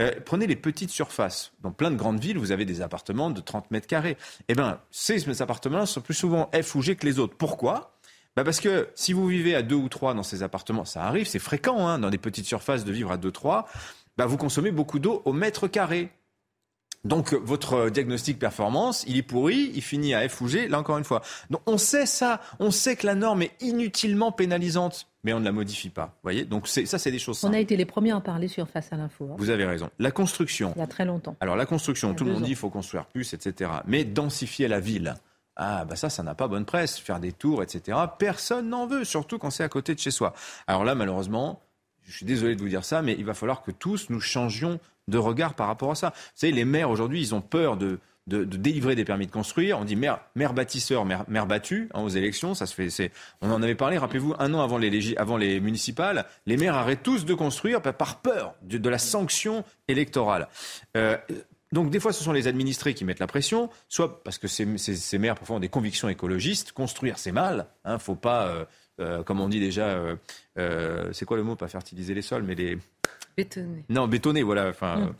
Euh, 0.00 0.12
prenez 0.24 0.46
les 0.46 0.56
petites 0.56 0.90
surfaces. 0.90 1.52
Dans 1.60 1.72
plein 1.72 1.90
de 1.90 1.96
grandes 1.96 2.20
villes, 2.20 2.38
vous 2.38 2.52
avez 2.52 2.64
des 2.64 2.80
appartements 2.80 3.30
de 3.30 3.40
30 3.40 3.70
mètres 3.70 3.86
carrés. 3.86 4.16
Eh 4.48 4.54
bien, 4.54 4.80
ces 4.90 5.42
appartements 5.42 5.86
sont 5.86 6.00
plus 6.00 6.14
souvent 6.14 6.50
F 6.54 6.74
ou 6.74 6.82
G 6.82 6.96
que 6.96 7.06
les 7.06 7.18
autres. 7.18 7.36
Pourquoi? 7.36 7.96
Bah 8.36 8.44
parce 8.44 8.60
que 8.60 8.88
si 8.94 9.12
vous 9.12 9.26
vivez 9.26 9.54
à 9.54 9.62
deux 9.62 9.74
ou 9.74 9.88
trois 9.88 10.14
dans 10.14 10.22
ces 10.22 10.42
appartements, 10.42 10.84
ça 10.84 11.04
arrive, 11.04 11.26
c'est 11.26 11.40
fréquent 11.40 11.86
hein, 11.86 11.98
dans 11.98 12.10
des 12.10 12.18
petites 12.18 12.46
surfaces 12.46 12.84
de 12.84 12.92
vivre 12.92 13.10
à 13.10 13.16
deux, 13.16 13.32
trois, 13.32 13.68
bah 14.16 14.26
vous 14.26 14.36
consommez 14.36 14.70
beaucoup 14.70 15.00
d'eau 15.00 15.20
au 15.24 15.32
mètre 15.32 15.66
carré. 15.66 16.10
Donc 17.04 17.32
votre 17.32 17.88
diagnostic 17.88 18.38
performance, 18.38 19.04
il 19.06 19.16
est 19.16 19.22
pourri, 19.22 19.70
il 19.74 19.80
finit 19.82 20.12
à 20.12 20.28
F 20.28 20.40
ou 20.42 20.48
G, 20.48 20.68
là 20.68 20.78
encore 20.78 20.98
une 20.98 21.04
fois. 21.04 21.22
Donc 21.48 21.62
on 21.66 21.78
sait 21.78 22.04
ça, 22.04 22.40
on 22.58 22.70
sait 22.70 22.94
que 22.96 23.06
la 23.06 23.14
norme 23.14 23.42
est 23.42 23.52
inutilement 23.60 24.32
pénalisante, 24.32 25.06
mais 25.24 25.32
on 25.32 25.40
ne 25.40 25.44
la 25.46 25.52
modifie 25.52 25.88
pas. 25.88 26.14
voyez 26.22 26.44
Donc 26.44 26.68
ça, 26.68 26.98
c'est 26.98 27.10
des 27.10 27.18
choses 27.18 27.38
simples. 27.38 27.54
On 27.54 27.56
a 27.56 27.60
été 27.60 27.76
les 27.76 27.86
premiers 27.86 28.12
à 28.12 28.20
parler 28.20 28.48
sur 28.48 28.68
Face 28.68 28.92
à 28.92 28.96
l'info. 28.96 29.30
Hein. 29.30 29.36
Vous 29.38 29.48
avez 29.48 29.64
raison. 29.64 29.88
La 29.98 30.10
construction. 30.10 30.72
Il 30.76 30.80
y 30.80 30.82
a 30.82 30.86
très 30.86 31.06
longtemps. 31.06 31.36
Alors 31.40 31.56
la 31.56 31.66
construction, 31.66 32.14
tout 32.14 32.24
le 32.24 32.32
monde 32.32 32.42
dit 32.42 32.48
qu'il 32.48 32.56
faut 32.56 32.70
construire 32.70 33.06
plus, 33.06 33.32
etc. 33.32 33.70
Mais 33.86 34.04
densifier 34.04 34.68
la 34.68 34.80
ville. 34.80 35.14
Ah, 35.56 35.84
bah 35.86 35.96
ça, 35.96 36.10
ça 36.10 36.22
n'a 36.22 36.34
pas 36.34 36.48
bonne 36.48 36.64
presse. 36.66 36.98
Faire 36.98 37.18
des 37.18 37.32
tours, 37.32 37.62
etc. 37.62 37.98
Personne 38.18 38.68
n'en 38.68 38.86
veut, 38.86 39.04
surtout 39.04 39.38
quand 39.38 39.50
c'est 39.50 39.64
à 39.64 39.68
côté 39.68 39.94
de 39.94 40.00
chez 40.00 40.10
soi. 40.10 40.34
Alors 40.66 40.84
là, 40.84 40.94
malheureusement, 40.94 41.62
je 42.02 42.16
suis 42.16 42.26
désolé 42.26 42.56
de 42.56 42.60
vous 42.60 42.68
dire 42.68 42.84
ça, 42.84 43.02
mais 43.02 43.14
il 43.18 43.24
va 43.24 43.34
falloir 43.34 43.62
que 43.62 43.70
tous 43.70 44.10
nous 44.10 44.20
changions 44.20 44.80
de 45.08 45.18
regard 45.18 45.54
par 45.54 45.66
rapport 45.66 45.90
à 45.90 45.94
ça. 45.94 46.10
Vous 46.14 46.30
savez, 46.34 46.52
les 46.52 46.64
maires 46.64 46.90
aujourd'hui, 46.90 47.20
ils 47.20 47.34
ont 47.34 47.40
peur 47.40 47.76
de, 47.76 47.98
de, 48.30 48.44
délivrer 48.44 48.94
des 48.94 49.04
permis 49.04 49.26
de 49.26 49.32
construire. 49.32 49.78
On 49.78 49.84
dit 49.84 49.96
maire, 49.96 50.20
maire 50.34 50.54
bâtisseur, 50.54 51.04
maire, 51.04 51.24
maire 51.28 51.46
battu 51.46 51.88
hein, 51.94 52.00
aux 52.00 52.08
élections. 52.08 52.54
Ça 52.54 52.66
se 52.66 52.74
fait. 52.74 53.12
on 53.40 53.50
en 53.50 53.62
avait 53.62 53.74
parlé. 53.74 53.98
Rappelez-vous, 53.98 54.34
un 54.38 54.54
an 54.54 54.60
avant 54.60 54.78
les, 54.78 55.16
avant 55.16 55.36
les 55.36 55.60
municipales, 55.60 56.26
les 56.46 56.56
maires 56.56 56.76
arrêtent 56.76 57.02
tous 57.02 57.24
de 57.24 57.34
construire 57.34 57.82
par 57.82 58.20
peur 58.20 58.54
de, 58.62 58.88
la 58.88 58.98
sanction 58.98 59.64
électorale. 59.88 60.48
Euh, 60.96 61.16
donc 61.72 61.90
des 61.90 62.00
fois, 62.00 62.12
ce 62.12 62.24
sont 62.24 62.32
les 62.32 62.48
administrés 62.48 62.94
qui 62.94 63.04
mettent 63.04 63.20
la 63.20 63.28
pression, 63.28 63.70
soit 63.88 64.24
parce 64.24 64.38
que 64.38 64.48
ces, 64.48 64.78
ces, 64.78 65.18
maires 65.18 65.36
parfois 65.36 65.56
ont 65.56 65.60
des 65.60 65.68
convictions 65.68 66.08
écologistes. 66.08 66.72
Construire, 66.72 67.18
c'est 67.18 67.32
mal. 67.32 67.66
Hein, 67.84 67.98
faut 67.98 68.16
pas, 68.16 68.46
euh, 68.48 68.64
euh, 69.00 69.22
comme 69.22 69.40
on 69.40 69.48
dit 69.48 69.60
déjà, 69.60 70.00
c'est 70.56 71.24
quoi 71.24 71.36
le 71.36 71.42
mot 71.42 71.56
Pas 71.56 71.68
fertiliser 71.68 72.14
les 72.14 72.22
sols, 72.22 72.42
mais 72.42 72.54
les 72.54 72.78
Bétonner. 73.36 73.84
Non, 73.88 74.08
bétonner, 74.08 74.42
voilà. 74.42 74.68
Enfin, 74.68 74.96
hmm. 74.96 75.12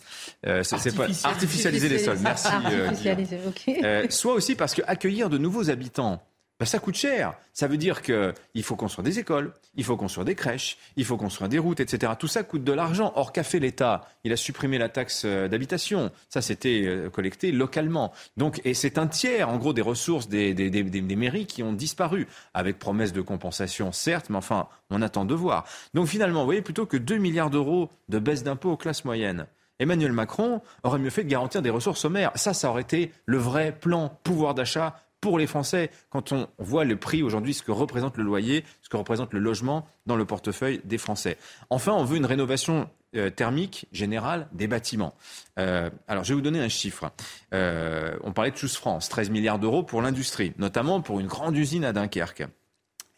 euh, 0.46 0.62
c'est 0.62 0.96
pas 0.96 1.06
artificialiser 1.24 1.88
les 1.88 1.98
sols. 1.98 2.18
Merci. 2.22 2.48
Euh, 2.70 2.90
euh, 3.84 4.06
soit 4.10 4.34
aussi 4.34 4.54
parce 4.54 4.74
que 4.74 4.82
accueillir 4.86 5.28
de 5.28 5.38
nouveaux 5.38 5.70
habitants 5.70 6.22
ben, 6.60 6.66
ça 6.66 6.78
coûte 6.78 6.94
cher. 6.94 7.32
Ça 7.54 7.66
veut 7.68 7.78
dire 7.78 8.02
qu'il 8.02 8.62
faut 8.62 8.76
construire 8.76 9.02
des 9.02 9.18
écoles, 9.18 9.54
il 9.76 9.84
faut 9.84 9.96
construire 9.96 10.26
des 10.26 10.34
crèches, 10.34 10.76
il 10.96 11.06
faut 11.06 11.16
construire 11.16 11.48
des 11.48 11.58
routes, 11.58 11.80
etc. 11.80 12.12
Tout 12.18 12.26
ça 12.26 12.42
coûte 12.42 12.64
de 12.64 12.72
l'argent. 12.72 13.14
Or, 13.16 13.32
qu'a 13.32 13.44
fait 13.44 13.58
l'État? 13.58 14.06
Il 14.24 14.32
a 14.32 14.36
supprimé 14.36 14.76
la 14.76 14.90
taxe 14.90 15.22
euh, 15.24 15.48
d'habitation. 15.48 16.10
Ça, 16.28 16.42
c'était 16.42 16.82
euh, 16.84 17.08
collecté 17.08 17.50
localement. 17.50 18.12
Donc, 18.36 18.60
et 18.66 18.74
c'est 18.74 18.98
un 18.98 19.06
tiers, 19.06 19.48
en 19.48 19.56
gros, 19.56 19.72
des 19.72 19.80
ressources 19.80 20.28
des, 20.28 20.54
mairies 21.16 21.46
qui 21.46 21.62
ont 21.62 21.72
disparu, 21.72 22.28
avec 22.52 22.78
promesse 22.78 23.14
de 23.14 23.22
compensation, 23.22 23.90
certes, 23.90 24.28
mais 24.28 24.36
enfin, 24.36 24.68
on 24.90 25.00
attend 25.00 25.24
de 25.24 25.34
voir. 25.34 25.64
Donc, 25.94 26.08
finalement, 26.08 26.40
vous 26.40 26.46
voyez, 26.46 26.62
plutôt 26.62 26.84
que 26.84 26.98
2 26.98 27.16
milliards 27.16 27.48
d'euros 27.48 27.88
de 28.10 28.18
baisse 28.18 28.42
d'impôts 28.42 28.72
aux 28.72 28.76
classes 28.76 29.06
moyennes, 29.06 29.46
Emmanuel 29.78 30.12
Macron 30.12 30.60
aurait 30.82 30.98
mieux 30.98 31.08
fait 31.08 31.24
de 31.24 31.30
garantir 31.30 31.62
des 31.62 31.70
ressources 31.70 32.00
sommaires. 32.00 32.32
Ça, 32.34 32.52
ça 32.52 32.68
aurait 32.68 32.82
été 32.82 33.12
le 33.24 33.38
vrai 33.38 33.72
plan 33.72 34.14
pouvoir 34.24 34.54
d'achat 34.54 34.94
pour 35.20 35.38
les 35.38 35.46
Français 35.46 35.90
quand 36.08 36.32
on 36.32 36.48
voit 36.58 36.84
le 36.84 36.96
prix 36.96 37.22
aujourd'hui, 37.22 37.54
ce 37.54 37.62
que 37.62 37.72
représente 37.72 38.16
le 38.16 38.24
loyer, 38.24 38.64
ce 38.82 38.88
que 38.88 38.96
représente 38.96 39.32
le 39.32 39.40
logement 39.40 39.86
dans 40.06 40.16
le 40.16 40.24
portefeuille 40.24 40.80
des 40.84 40.98
Français. 40.98 41.36
Enfin, 41.68 41.92
on 41.92 42.04
veut 42.04 42.16
une 42.16 42.26
rénovation 42.26 42.88
euh, 43.16 43.28
thermique 43.28 43.86
générale 43.92 44.48
des 44.52 44.66
bâtiments. 44.66 45.14
Euh, 45.58 45.90
alors, 46.08 46.24
je 46.24 46.28
vais 46.30 46.36
vous 46.36 46.40
donner 46.40 46.60
un 46.60 46.68
chiffre. 46.68 47.10
Euh, 47.52 48.16
on 48.22 48.32
parlait 48.32 48.52
de 48.52 48.56
Choose 48.56 48.76
France, 48.76 49.08
13 49.08 49.30
milliards 49.30 49.58
d'euros 49.58 49.82
pour 49.82 50.00
l'industrie, 50.00 50.52
notamment 50.58 51.00
pour 51.00 51.20
une 51.20 51.26
grande 51.26 51.56
usine 51.56 51.84
à 51.84 51.92
Dunkerque. 51.92 52.44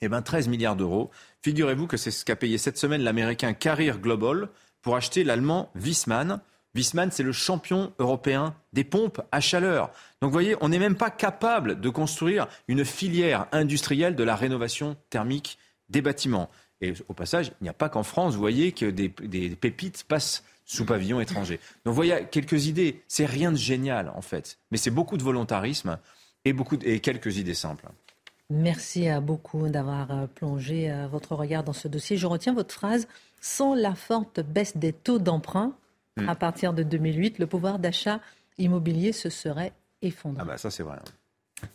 Eh 0.00 0.08
bien, 0.08 0.22
13 0.22 0.48
milliards 0.48 0.76
d'euros. 0.76 1.10
Figurez-vous 1.42 1.86
que 1.86 1.96
c'est 1.96 2.10
ce 2.10 2.24
qu'a 2.24 2.36
payé 2.36 2.58
cette 2.58 2.78
semaine 2.78 3.02
l'américain 3.02 3.52
Carrier 3.52 3.92
Global 3.92 4.48
pour 4.80 4.96
acheter 4.96 5.24
l'allemand 5.24 5.70
Wiesmann 5.76 6.40
Wiesmann, 6.74 7.10
c'est 7.10 7.22
le 7.22 7.32
champion 7.32 7.92
européen 7.98 8.54
des 8.72 8.84
pompes 8.84 9.20
à 9.30 9.40
chaleur. 9.40 9.90
Donc 10.20 10.30
vous 10.30 10.32
voyez, 10.32 10.56
on 10.60 10.70
n'est 10.70 10.78
même 10.78 10.96
pas 10.96 11.10
capable 11.10 11.80
de 11.80 11.88
construire 11.90 12.48
une 12.68 12.84
filière 12.84 13.46
industrielle 13.52 14.16
de 14.16 14.24
la 14.24 14.36
rénovation 14.36 14.96
thermique 15.10 15.58
des 15.90 16.00
bâtiments. 16.00 16.48
Et 16.80 16.94
au 17.08 17.14
passage, 17.14 17.52
il 17.60 17.64
n'y 17.64 17.68
a 17.68 17.74
pas 17.74 17.88
qu'en 17.88 18.02
France, 18.02 18.34
vous 18.34 18.40
voyez, 18.40 18.72
que 18.72 18.86
des, 18.86 19.08
pépites 19.08 20.04
passent 20.04 20.44
sous 20.64 20.86
pavillon 20.86 21.20
étranger. 21.20 21.60
Donc 21.84 21.92
vous 21.92 21.94
voyez, 21.94 22.26
quelques 22.30 22.66
idées, 22.66 23.02
c'est 23.06 23.26
rien 23.26 23.52
de 23.52 23.56
génial 23.56 24.10
en 24.14 24.22
fait, 24.22 24.58
mais 24.70 24.78
c'est 24.78 24.90
beaucoup 24.90 25.16
de 25.16 25.22
volontarisme 25.22 25.98
et, 26.44 26.52
beaucoup 26.52 26.76
et 26.82 27.00
quelques 27.00 27.36
idées 27.36 27.54
simples. 27.54 27.86
Merci 28.50 29.08
à 29.08 29.20
beaucoup 29.20 29.68
d'avoir 29.68 30.10
euh, 30.10 30.26
plongé 30.26 30.90
euh, 30.90 31.06
votre 31.06 31.34
regard 31.34 31.64
dans 31.64 31.72
ce 31.72 31.88
dossier. 31.88 32.16
Je 32.16 32.26
retiens 32.26 32.52
votre 32.52 32.74
phrase, 32.74 33.08
sans 33.40 33.74
la 33.74 33.94
forte 33.94 34.40
baisse 34.40 34.76
des 34.76 34.92
taux 34.92 35.18
d'emprunt, 35.18 35.72
Hmm. 36.16 36.28
À 36.28 36.34
partir 36.34 36.72
de 36.74 36.82
2008, 36.82 37.38
le 37.38 37.46
pouvoir 37.46 37.78
d'achat 37.78 38.20
immobilier 38.58 39.12
se 39.12 39.30
serait 39.30 39.72
effondré. 40.02 40.42
Ah 40.42 40.44
bah 40.44 40.58
ça 40.58 40.70
c'est 40.70 40.82
vrai. 40.82 40.98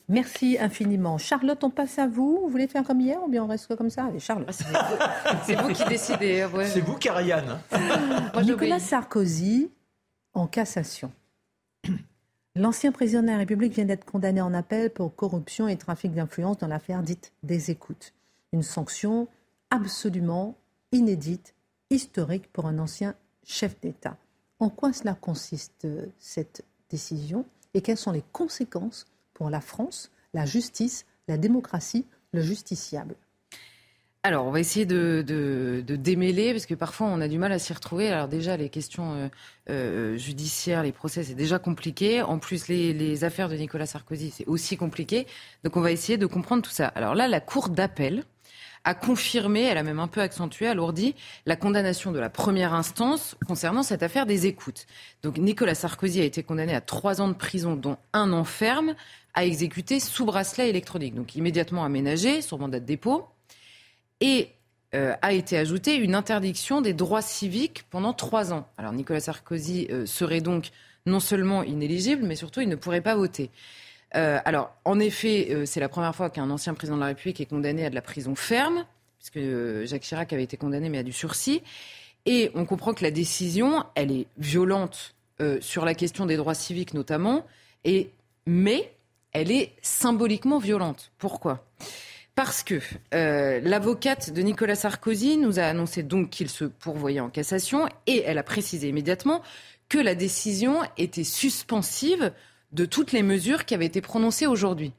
Merci 0.10 0.58
infiniment. 0.60 1.18
Charlotte, 1.18 1.64
on 1.64 1.70
passe 1.70 2.00
à 2.00 2.08
vous. 2.08 2.40
Vous 2.42 2.50
voulez 2.50 2.68
faire 2.68 2.84
comme 2.84 3.02
hier 3.02 3.22
ou 3.24 3.30
bien 3.30 3.44
on 3.44 3.48
reste 3.48 3.74
comme 3.76 3.90
ça? 3.90 4.06
Allez, 4.06 4.20
Charlotte. 4.20 4.50
Ah, 4.74 5.42
c'est 5.46 5.56
vous 5.56 5.70
qui 5.70 5.86
décidez. 5.86 6.42
Hein, 6.42 6.52
c'est 6.66 6.82
vous 6.82 6.96
qui 6.96 7.10
Ariane. 7.10 7.60
Nicolas 8.44 8.80
Sarkozy 8.80 9.70
en 10.34 10.48
cassation. 10.48 11.12
L'ancien 12.56 12.92
président 12.92 13.22
de 13.22 13.28
la 13.28 13.38
République 13.38 13.74
vient 13.74 13.86
d'être 13.86 14.06
condamné 14.06 14.42
en 14.42 14.54
appel 14.54 14.90
pour 14.90 15.16
corruption 15.16 15.68
et 15.68 15.78
trafic 15.78 16.14
d'influence 16.14 16.58
dans 16.58 16.68
l'affaire 16.68 17.04
dite 17.04 17.32
des 17.44 17.70
écoutes. 17.70 18.14
Une 18.52 18.64
sanction 18.64 19.28
absolument 19.70 20.56
inédite, 20.92 21.54
historique 21.90 22.52
pour 22.52 22.66
un 22.66 22.80
ancien 22.80 23.14
chef 23.46 23.80
d'État. 23.80 24.18
En 24.60 24.70
quoi 24.70 24.92
cela 24.94 25.14
consiste, 25.14 25.86
euh, 25.86 26.08
cette 26.20 26.64
décision, 26.90 27.46
et 27.74 27.82
quelles 27.82 27.98
sont 27.98 28.12
les 28.12 28.24
conséquences 28.32 29.06
pour 29.34 29.50
la 29.50 29.62
France, 29.62 30.12
la 30.34 30.46
justice, 30.46 31.06
la 31.28 31.38
démocratie, 31.38 32.06
le 32.32 32.42
justiciable? 32.42 33.16
Alors, 34.24 34.46
on 34.46 34.52
va 34.52 34.60
essayer 34.60 34.86
de, 34.86 35.84
démêler, 35.88 36.52
parce 36.52 36.66
que 36.66 36.74
parfois 36.74 37.08
on 37.08 37.22
a 37.22 37.30
du 37.30 37.38
mal 37.38 37.52
à 37.52 37.60
s'y 37.60 37.72
retrouver. 37.72 38.10
Alors 38.10 38.28
déjà, 38.28 38.58
les 38.58 38.68
questions 38.68 39.14
euh, 39.14 39.30
euh, 39.70 40.18
judiciaires, 40.18 40.84
les 40.84 40.92
procès, 40.92 41.24
c'est 41.24 41.36
déjà 41.36 41.60
compliqué. 41.60 42.22
En 42.22 42.38
plus, 42.38 42.68
les, 42.68 42.94
les 42.94 43.24
affaires 43.24 43.48
de 43.48 43.56
Nicolas 43.56 43.86
Sarkozy, 43.86 44.32
c'est 44.32 44.46
aussi 44.48 44.76
compliqué. 44.76 45.28
Donc 45.64 45.78
on 45.78 45.82
va 45.82 45.92
essayer 45.92 46.18
de 46.18 46.26
comprendre 46.26 46.62
tout 46.62 46.72
ça. 46.72 46.88
Alors 46.88 47.16
là, 47.16 47.30
la 47.30 47.40
Cour 47.40 47.70
d'appel, 47.70 48.26
a 48.88 48.94
confirmé, 48.94 49.64
elle 49.64 49.78
a 49.78 49.84
même 49.84 50.00
un 50.00 50.08
peu 50.08 50.22
accentué, 50.22 50.66
alourdi, 50.66 51.14
la 51.46 51.58
condamnation 51.58 52.14
de 52.14 52.20
la 52.20 52.30
première 52.30 52.74
instance 52.74 53.36
concernant 53.46 53.84
cette 53.84 54.02
affaire 54.02 54.26
des 54.26 54.46
écoutes. 54.46 54.86
Donc 55.24 55.38
Nicolas 55.38 55.76
Sarkozy 55.76 56.22
a 56.22 56.24
été 56.24 56.42
condamné 56.42 56.74
à 56.74 56.80
trois 56.80 57.20
ans 57.20 57.28
de 57.28 57.34
prison, 57.34 57.76
dont 57.76 57.98
un 58.14 58.32
an 58.32 58.46
ferme, 58.46 58.96
à 59.34 59.44
exécuter 59.44 60.00
sous 60.00 60.24
bracelet 60.24 60.70
électronique, 60.70 61.16
donc 61.16 61.36
immédiatement 61.36 61.84
aménagé 61.84 62.42
sur 62.42 62.60
mandat 62.60 62.80
de 62.80 62.86
dépôt, 62.86 63.28
et 64.22 64.52
euh, 64.96 65.14
a 65.22 65.34
été 65.34 65.58
ajoutée 65.58 65.98
une 65.98 66.16
interdiction 66.16 66.80
des 66.80 66.94
droits 66.94 67.22
civiques 67.22 67.84
pendant 67.90 68.14
trois 68.14 68.54
ans. 68.54 68.70
Alors 68.78 68.94
Nicolas 68.94 69.20
Sarkozy 69.20 69.88
euh, 69.92 70.06
serait 70.06 70.40
donc 70.40 70.70
non 71.06 71.20
seulement 71.20 71.62
inéligible, 71.62 72.24
mais 72.26 72.38
surtout 72.38 72.62
il 72.62 72.70
ne 72.70 72.78
pourrait 72.78 73.02
pas 73.02 73.16
voter. 73.16 73.52
Euh, 74.16 74.40
alors, 74.46 74.74
en 74.86 75.00
effet, 75.00 75.48
euh, 75.52 75.66
c'est 75.66 75.80
la 75.80 75.90
première 75.90 76.16
fois 76.16 76.30
qu'un 76.30 76.50
ancien 76.50 76.74
président 76.74 76.96
de 76.96 77.02
la 77.02 77.08
République 77.08 77.42
est 77.42 77.46
condamné 77.46 77.86
à 77.86 77.90
de 77.90 77.96
la 77.96 78.02
prison 78.02 78.36
ferme, 78.36 78.86
puisque 79.20 79.38
euh, 79.38 79.86
Jacques 79.86 80.04
Chirac 80.04 80.32
avait 80.32 80.44
été 80.44 80.58
condamné, 80.58 80.90
mais 80.90 81.00
à 81.00 81.04
du 81.04 81.12
sursis. 81.12 81.62
Et 82.26 82.52
on 82.56 82.66
comprend 82.66 82.94
que 82.94 83.04
la 83.04 83.12
décision, 83.12 83.86
elle 83.96 84.12
est 84.12 84.28
violente 84.38 85.14
sur 85.62 85.86
la 85.86 85.94
question 85.94 86.26
des 86.26 86.36
droits 86.36 86.56
civiques 86.56 86.96
notamment, 86.96 87.46
et, 87.86 88.10
mais 88.48 88.92
elle 89.34 89.52
est 89.52 89.72
symboliquement 89.84 90.58
violente. 90.58 91.12
Pourquoi? 91.20 91.64
Parce 92.34 92.64
que 92.64 92.82
l'avocate 93.12 94.34
de 94.34 94.42
Nicolas 94.42 94.76
Sarkozy 94.76 95.38
nous 95.38 95.60
a 95.60 95.62
annoncé 95.62 96.02
donc 96.02 96.32
qu'il 96.32 96.50
se 96.50 96.66
pourvoyait 96.66 97.20
en 97.20 97.30
cassation 97.30 97.88
et 98.08 98.24
elle 98.26 98.40
a 98.40 98.44
précisé 98.44 98.90
immédiatement 98.90 99.44
que 99.90 100.00
la 100.00 100.16
décision 100.16 100.80
était 100.98 101.24
suspensive 101.24 102.34
de 102.72 102.86
toutes 102.86 103.12
les 103.12 103.24
mesures 103.24 103.66
qui 103.66 103.74
avaient 103.74 103.86
été 103.86 104.02
prononcées 104.02 104.48
aujourd'hui. 104.48 104.94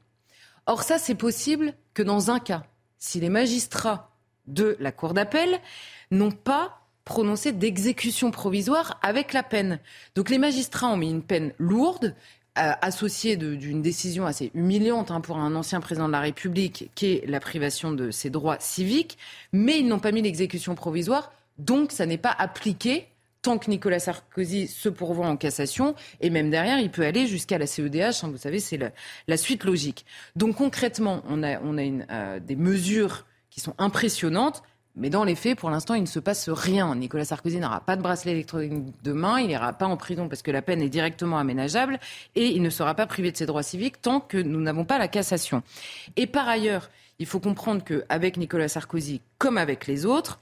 Or, 0.65 0.83
ça, 0.83 0.97
c'est 0.97 1.15
possible 1.15 1.73
que 1.93 2.03
dans 2.03 2.31
un 2.31 2.39
cas, 2.39 2.63
si 2.97 3.19
les 3.19 3.29
magistrats 3.29 4.11
de 4.47 4.75
la 4.79 4.91
Cour 4.91 5.13
d'appel 5.13 5.59
n'ont 6.11 6.31
pas 6.31 6.81
prononcé 7.05 7.51
d'exécution 7.51 8.29
provisoire 8.29 8.99
avec 9.01 9.33
la 9.33 9.41
peine. 9.41 9.79
Donc 10.15 10.29
les 10.29 10.37
magistrats 10.37 10.89
ont 10.89 10.97
mis 10.97 11.09
une 11.09 11.23
peine 11.23 11.53
lourde, 11.57 12.15
euh, 12.57 12.71
associée 12.81 13.37
d'une 13.37 13.81
décision 13.81 14.25
assez 14.25 14.51
humiliante 14.53 15.11
hein, 15.11 15.21
pour 15.21 15.37
un 15.37 15.55
ancien 15.55 15.79
président 15.79 16.07
de 16.07 16.11
la 16.11 16.19
République, 16.19 16.91
qui 16.93 17.13
est 17.13 17.27
la 17.27 17.39
privation 17.39 17.91
de 17.91 18.11
ses 18.11 18.29
droits 18.29 18.57
civiques, 18.59 19.17
mais 19.53 19.79
ils 19.79 19.87
n'ont 19.87 19.99
pas 19.99 20.11
mis 20.11 20.21
l'exécution 20.21 20.75
provisoire, 20.75 21.31
donc 21.57 21.91
ça 21.91 22.05
n'est 22.05 22.17
pas 22.17 22.35
appliqué 22.37 23.07
tant 23.41 23.57
que 23.57 23.69
Nicolas 23.69 23.99
Sarkozy 23.99 24.67
se 24.67 24.89
pourvoit 24.89 25.27
en 25.27 25.37
cassation, 25.37 25.95
et 26.21 26.29
même 26.29 26.49
derrière, 26.49 26.79
il 26.79 26.91
peut 26.91 27.05
aller 27.05 27.27
jusqu'à 27.27 27.57
la 27.57 27.67
CEDH. 27.67 28.23
Hein, 28.23 28.29
vous 28.31 28.37
savez, 28.37 28.59
c'est 28.59 28.79
la, 29.27 29.37
suite 29.37 29.63
logique. 29.63 30.05
Donc 30.35 30.57
concrètement, 30.57 31.23
on 31.29 31.43
a, 31.43 31.59
euh, 31.59 32.39
des 32.39 32.55
mesures 32.55 33.25
qui 33.49 33.59
sont 33.59 33.73
impressionnantes. 33.77 34.63
Mais 34.95 35.09
dans 35.09 35.23
les 35.23 35.35
faits, 35.35 35.57
pour 35.57 35.69
l'instant, 35.69 35.93
il 35.93 36.01
ne 36.01 36.07
se 36.07 36.19
passe 36.19 36.49
rien. 36.49 36.93
Nicolas 36.95 37.23
Sarkozy 37.23 37.59
n'aura 37.59 37.79
pas 37.79 37.95
de 37.95 38.01
bracelet 38.01 38.33
électronique 38.33 38.93
demain, 39.01 39.39
il 39.39 39.47
n'ira 39.47 39.71
pas 39.71 39.85
en 39.85 39.95
prison 39.95 40.27
parce 40.27 40.41
que 40.41 40.51
la 40.51 40.61
peine 40.61 40.81
est 40.81 40.89
directement 40.89 41.37
aménageable 41.37 41.99
et 42.35 42.47
il 42.47 42.61
ne 42.61 42.69
sera 42.69 42.95
pas 42.95 43.05
privé 43.05 43.31
de 43.31 43.37
ses 43.37 43.45
droits 43.45 43.63
civiques 43.63 44.01
tant 44.01 44.19
que 44.19 44.37
nous 44.37 44.59
n'avons 44.59 44.83
pas 44.83 44.97
la 44.97 45.07
cassation. 45.07 45.63
Et 46.17 46.27
par 46.27 46.49
ailleurs, 46.49 46.89
il 47.19 47.27
faut 47.27 47.39
comprendre 47.39 47.83
qu'avec 47.83 48.35
Nicolas 48.35 48.67
Sarkozy, 48.67 49.21
comme 49.37 49.57
avec 49.57 49.87
les 49.87 50.05
autres, 50.05 50.41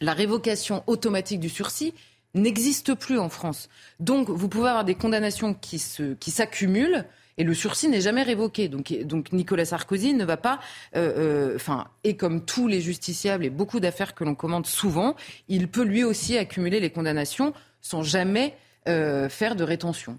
la 0.00 0.12
révocation 0.12 0.82
automatique 0.86 1.40
du 1.40 1.48
sursis 1.48 1.94
n'existe 2.34 2.94
plus 2.94 3.18
en 3.18 3.28
France. 3.28 3.68
Donc, 4.00 4.28
vous 4.28 4.48
pouvez 4.48 4.68
avoir 4.68 4.84
des 4.84 4.94
condamnations 4.94 5.54
qui 5.54 5.78
s'accumulent. 5.78 7.04
et 7.40 7.44
le 7.44 7.54
sursis 7.54 7.88
n'est 7.88 8.00
jamais 8.00 8.24
révoqué. 8.24 8.68
Donc, 8.68 9.32
Nicolas 9.32 9.64
Sarkozy 9.64 10.12
ne 10.12 10.24
va 10.24 10.36
pas, 10.36 10.58
euh, 10.96 11.52
euh, 11.52 11.56
enfin, 11.56 11.86
et 12.02 12.16
comme 12.16 12.44
tous 12.44 12.66
les 12.66 12.80
justiciables 12.80 13.44
et 13.44 13.50
beaucoup 13.50 13.78
d'affaires 13.78 14.14
que 14.14 14.24
l'on 14.24 14.34
commande 14.34 14.66
souvent, 14.66 15.14
il 15.48 15.68
peut 15.68 15.84
lui 15.84 16.02
aussi 16.02 16.36
accumuler 16.36 16.80
les 16.80 16.90
condamnations 16.90 17.52
sans 17.80 18.02
jamais 18.02 18.56
euh, 18.88 19.28
faire 19.28 19.54
de 19.54 19.62
rétention, 19.62 20.18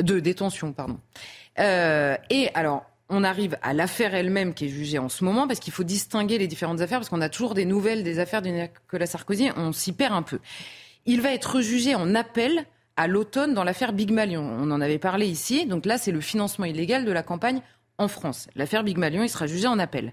de 0.00 0.20
détention, 0.20 0.72
pardon. 0.72 0.98
et 1.58 2.48
alors, 2.54 2.84
on 3.08 3.22
arrive 3.22 3.58
à 3.62 3.74
l'affaire 3.74 4.14
elle-même 4.14 4.54
qui 4.54 4.66
est 4.66 4.68
jugée 4.68 4.98
en 4.98 5.08
ce 5.08 5.24
moment, 5.24 5.46
parce 5.46 5.60
qu'il 5.60 5.72
faut 5.72 5.84
distinguer 5.84 6.38
les 6.38 6.46
différentes 6.46 6.80
affaires, 6.80 6.98
parce 6.98 7.08
qu'on 7.08 7.20
a 7.20 7.28
toujours 7.28 7.54
des 7.54 7.64
nouvelles 7.64 8.02
des 8.02 8.18
affaires 8.18 8.42
de 8.42 8.48
Nicolas 8.48 9.06
Sarkozy, 9.06 9.50
on 9.56 9.72
s'y 9.72 9.92
perd 9.92 10.14
un 10.14 10.22
peu. 10.22 10.38
Il 11.06 11.20
va 11.20 11.32
être 11.32 11.60
jugé 11.60 11.94
en 11.94 12.14
appel 12.14 12.64
à 12.96 13.06
l'automne 13.06 13.54
dans 13.54 13.64
l'affaire 13.64 13.92
Big 13.92 14.10
Malion. 14.10 14.42
On 14.42 14.70
en 14.70 14.80
avait 14.80 14.98
parlé 14.98 15.26
ici. 15.26 15.66
Donc 15.66 15.86
là, 15.86 15.98
c'est 15.98 16.12
le 16.12 16.20
financement 16.20 16.64
illégal 16.64 17.04
de 17.04 17.12
la 17.12 17.22
campagne 17.22 17.60
en 17.98 18.08
France. 18.08 18.48
L'affaire 18.54 18.84
Big 18.84 18.96
Malion, 18.96 19.22
il 19.22 19.28
sera 19.28 19.46
jugé 19.46 19.66
en 19.66 19.78
appel. 19.78 20.12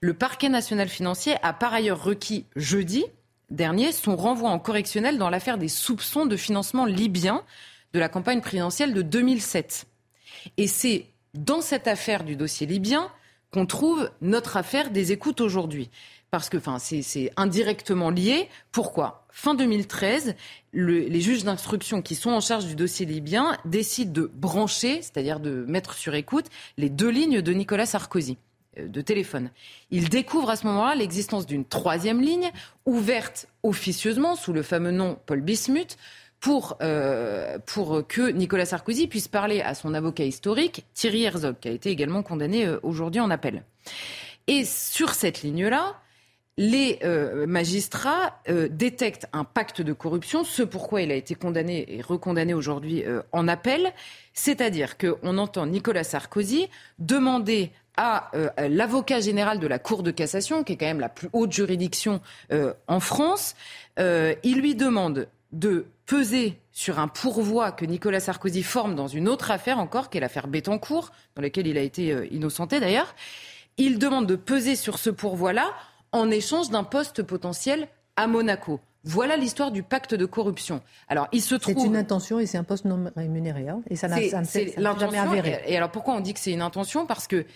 Le 0.00 0.14
parquet 0.14 0.48
national 0.48 0.88
financier 0.88 1.36
a 1.42 1.52
par 1.52 1.72
ailleurs 1.72 2.02
requis 2.02 2.44
jeudi 2.54 3.04
dernier 3.50 3.92
son 3.92 4.16
renvoi 4.16 4.50
en 4.50 4.58
correctionnel 4.58 5.18
dans 5.18 5.30
l'affaire 5.30 5.58
des 5.58 5.68
soupçons 5.68 6.26
de 6.26 6.36
financement 6.36 6.84
libyen 6.84 7.42
de 7.92 8.00
la 8.00 8.08
campagne 8.08 8.40
présidentielle 8.40 8.92
de 8.92 9.02
2007. 9.02 9.86
Et 10.56 10.66
c'est 10.66 11.06
dans 11.34 11.60
cette 11.60 11.88
affaire 11.88 12.24
du 12.24 12.36
dossier 12.36 12.66
libyen 12.66 13.10
qu'on 13.52 13.66
trouve 13.66 14.10
notre 14.20 14.56
affaire 14.56 14.90
des 14.90 15.12
écoutes 15.12 15.40
aujourd'hui. 15.40 15.90
Parce 16.36 16.50
que 16.50 16.58
enfin, 16.58 16.78
c'est 16.78 17.32
indirectement 17.38 18.10
lié. 18.10 18.50
Pourquoi? 18.70 19.24
Fin 19.30 19.54
2013, 19.54 20.34
les 20.74 21.20
juges 21.22 21.44
d'instruction 21.44 22.02
qui 22.02 22.14
sont 22.14 22.28
en 22.28 22.42
charge 22.42 22.66
du 22.66 22.76
dossier 22.76 23.06
libyen 23.06 23.56
décident 23.64 24.12
de 24.12 24.30
brancher, 24.34 25.00
c'est-à-dire 25.00 25.40
de 25.40 25.64
mettre 25.66 25.94
sur 25.94 26.14
écoute, 26.14 26.44
les 26.76 26.90
deux 26.90 27.08
lignes 27.08 27.40
de 27.40 27.52
Nicolas 27.54 27.86
Sarkozy 27.86 28.36
euh, 28.78 28.86
de 28.86 29.00
téléphone. 29.00 29.50
Ils 29.90 30.10
découvrent 30.10 30.50
à 30.50 30.56
ce 30.56 30.66
moment-là 30.66 30.94
l'existence 30.94 31.46
d'une 31.46 31.64
troisième 31.64 32.20
ligne 32.20 32.50
ouverte 32.84 33.48
officieusement 33.62 34.36
sous 34.36 34.52
le 34.52 34.62
fameux 34.62 34.90
nom 34.90 35.18
Paul 35.24 35.40
Bismuth 35.40 35.96
pour, 36.38 36.76
euh, 36.82 37.58
pour 37.64 38.06
que 38.06 38.30
Nicolas 38.30 38.66
Sarkozy 38.66 39.06
puisse 39.06 39.28
parler 39.28 39.62
à 39.62 39.74
son 39.74 39.94
avocat 39.94 40.24
historique, 40.24 40.84
Thierry 40.92 41.24
Herzog, 41.24 41.56
qui 41.60 41.68
a 41.68 41.72
été 41.72 41.88
également 41.88 42.22
condamné 42.22 42.66
euh, 42.66 42.78
aujourd'hui 42.82 43.20
en 43.20 43.30
appel. 43.30 43.64
Et 44.48 44.66
sur 44.66 45.14
cette 45.14 45.42
ligne-là, 45.42 45.96
les 46.58 46.98
euh, 47.04 47.46
magistrats 47.46 48.40
détectent 48.70 49.26
un 49.32 49.44
pacte 49.44 49.82
de 49.82 49.92
corruption, 49.92 50.44
ce 50.44 50.62
pourquoi 50.62 51.02
il 51.02 51.10
a 51.10 51.14
été 51.14 51.34
condamné 51.34 51.84
et 51.88 52.00
recondamné 52.00 52.54
aujourd'hui 52.54 53.04
en 53.32 53.48
appel. 53.48 53.92
C'est-à-dire 54.32 54.96
qu'on 54.96 55.38
entend 55.38 55.66
Nicolas 55.66 56.04
Sarkozy 56.04 56.68
demander 56.98 57.70
à 57.98 58.30
l'avocat 58.68 59.20
général 59.20 59.58
de 59.58 59.66
la 59.66 59.78
Cour 59.78 60.02
de 60.02 60.10
cassation, 60.10 60.64
qui 60.64 60.74
est 60.74 60.76
quand 60.76 60.86
même 60.86 61.00
la 61.00 61.08
plus 61.08 61.28
haute 61.32 61.52
juridiction 61.52 62.20
en 62.88 63.00
France, 63.00 63.54
il 63.98 64.60
lui 64.60 64.74
demande 64.74 65.28
de 65.52 65.86
peser 66.06 66.58
sur 66.72 66.98
un 66.98 67.08
pourvoi 67.08 67.72
que 67.72 67.84
Nicolas 67.84 68.20
Sarkozy 68.20 68.62
forme 68.62 68.94
dans 68.94 69.08
une 69.08 69.28
autre 69.28 69.50
affaire 69.50 69.78
encore, 69.78 70.10
qui 70.10 70.18
est 70.18 70.20
l'affaire 70.20 70.46
Bettencourt, 70.46 71.10
dans 71.34 71.42
laquelle 71.42 71.66
il 71.66 71.78
a 71.78 71.82
été 71.82 72.12
euh, 72.12 72.26
innocenté 72.30 72.80
d'ailleurs. 72.80 73.14
Il 73.78 73.98
demande 73.98 74.26
de 74.26 74.36
peser 74.36 74.76
sur 74.76 74.98
ce 74.98 75.10
pourvoi-là 75.10 75.72
en 76.16 76.30
échange 76.30 76.70
d'un 76.70 76.84
poste 76.84 77.22
potentiel 77.22 77.88
à 78.16 78.26
Monaco. 78.26 78.80
Voilà 79.04 79.36
l'histoire 79.36 79.70
du 79.70 79.84
pacte 79.84 80.14
de 80.14 80.26
corruption. 80.26 80.80
Alors, 81.08 81.28
il 81.30 81.40
se 81.40 81.54
trouve. 81.54 81.76
C'est 81.78 81.86
une 81.86 81.96
intention 81.96 82.40
et 82.40 82.46
c'est 82.46 82.58
un 82.58 82.64
poste 82.64 82.86
non 82.86 83.10
rémunéré. 83.14 83.68
Hein, 83.68 83.82
et 83.88 83.94
ça 83.94 84.08
n'a 84.08 84.20
jamais 84.20 85.18
avéré. 85.18 85.62
Et 85.66 85.76
alors, 85.76 85.90
pourquoi 85.90 86.14
on 86.14 86.20
dit 86.20 86.34
que 86.34 86.40
c'est 86.40 86.52
une 86.52 86.62
intention? 86.62 87.06
Parce 87.06 87.28
que 87.28 87.46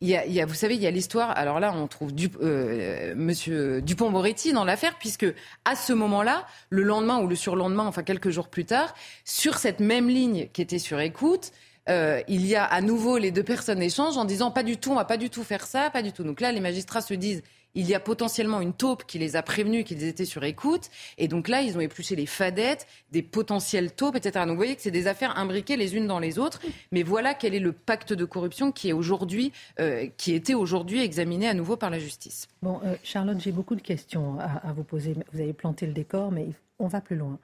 il 0.00 0.10
y, 0.10 0.40
a, 0.40 0.44
vous 0.44 0.54
savez, 0.54 0.74
il 0.74 0.82
y 0.82 0.86
a 0.86 0.90
l'histoire. 0.90 1.30
Alors 1.36 1.60
là, 1.60 1.72
on 1.74 1.86
trouve 1.86 2.14
du, 2.14 2.28
euh, 2.42 3.14
Monsieur 3.16 3.80
Dupont-Moretti 3.80 4.52
dans 4.52 4.64
l'affaire, 4.64 4.96
puisque 4.98 5.26
à 5.64 5.76
ce 5.76 5.94
moment-là, 5.94 6.46
le 6.68 6.82
lendemain 6.82 7.20
ou 7.20 7.26
le 7.26 7.36
surlendemain, 7.36 7.86
enfin 7.86 8.02
quelques 8.02 8.28
jours 8.28 8.48
plus 8.48 8.66
tard, 8.66 8.94
sur 9.24 9.56
cette 9.56 9.80
même 9.80 10.08
ligne 10.08 10.48
qui 10.52 10.60
était 10.60 10.78
sur 10.78 11.00
écoute, 11.00 11.52
euh, 11.88 12.20
il 12.28 12.44
y 12.44 12.54
a 12.54 12.64
à 12.64 12.80
nouveau 12.82 13.16
les 13.16 13.30
deux 13.30 13.42
personnes 13.42 13.80
échangent 13.80 14.18
en 14.18 14.24
disant 14.24 14.50
pas 14.50 14.62
du 14.62 14.76
tout, 14.76 14.90
on 14.90 14.96
va 14.96 15.04
pas 15.04 15.16
du 15.16 15.30
tout 15.30 15.44
faire 15.44 15.66
ça, 15.66 15.88
pas 15.90 16.02
du 16.02 16.12
tout. 16.12 16.24
Donc 16.24 16.40
là, 16.40 16.52
les 16.52 16.60
magistrats 16.60 17.00
se 17.00 17.14
disent 17.14 17.42
il 17.74 17.86
y 17.86 17.94
a 17.94 18.00
potentiellement 18.00 18.60
une 18.60 18.72
taupe 18.72 19.04
qui 19.04 19.18
les 19.18 19.36
a 19.36 19.42
prévenus 19.42 19.84
qu'ils 19.84 20.04
étaient 20.04 20.24
sur 20.24 20.44
écoute. 20.44 20.90
Et 21.18 21.28
donc 21.28 21.48
là, 21.48 21.62
ils 21.62 21.76
ont 21.76 21.80
épluché 21.80 22.16
les 22.16 22.26
fadettes, 22.26 22.86
des 23.10 23.22
potentiels 23.22 23.92
taupes, 23.92 24.16
etc. 24.16 24.44
Donc 24.44 24.50
vous 24.50 24.56
voyez 24.56 24.76
que 24.76 24.82
c'est 24.82 24.90
des 24.90 25.06
affaires 25.06 25.38
imbriquées 25.38 25.76
les 25.76 25.96
unes 25.96 26.06
dans 26.06 26.18
les 26.18 26.38
autres. 26.38 26.60
Mais 26.92 27.02
voilà 27.02 27.34
quel 27.34 27.54
est 27.54 27.60
le 27.60 27.72
pacte 27.72 28.12
de 28.12 28.24
corruption 28.24 28.72
qui 28.72 28.88
est 28.88 28.92
aujourd'hui, 28.92 29.52
euh, 29.80 30.06
qui 30.16 30.32
était 30.34 30.54
aujourd'hui 30.54 31.02
examiné 31.02 31.48
à 31.48 31.54
nouveau 31.54 31.76
par 31.76 31.90
la 31.90 31.98
justice. 31.98 32.48
Bon, 32.62 32.80
euh, 32.84 32.96
Charlotte, 33.02 33.40
j'ai 33.40 33.52
beaucoup 33.52 33.74
de 33.74 33.82
questions 33.82 34.38
à, 34.38 34.72
vous 34.72 34.84
poser. 34.84 35.14
Vous 35.32 35.40
avez 35.40 35.52
planté 35.52 35.86
le 35.86 35.92
décor, 35.92 36.30
mais 36.30 36.48
on 36.78 36.86
va 36.86 37.00
plus 37.00 37.16
loin. 37.16 37.38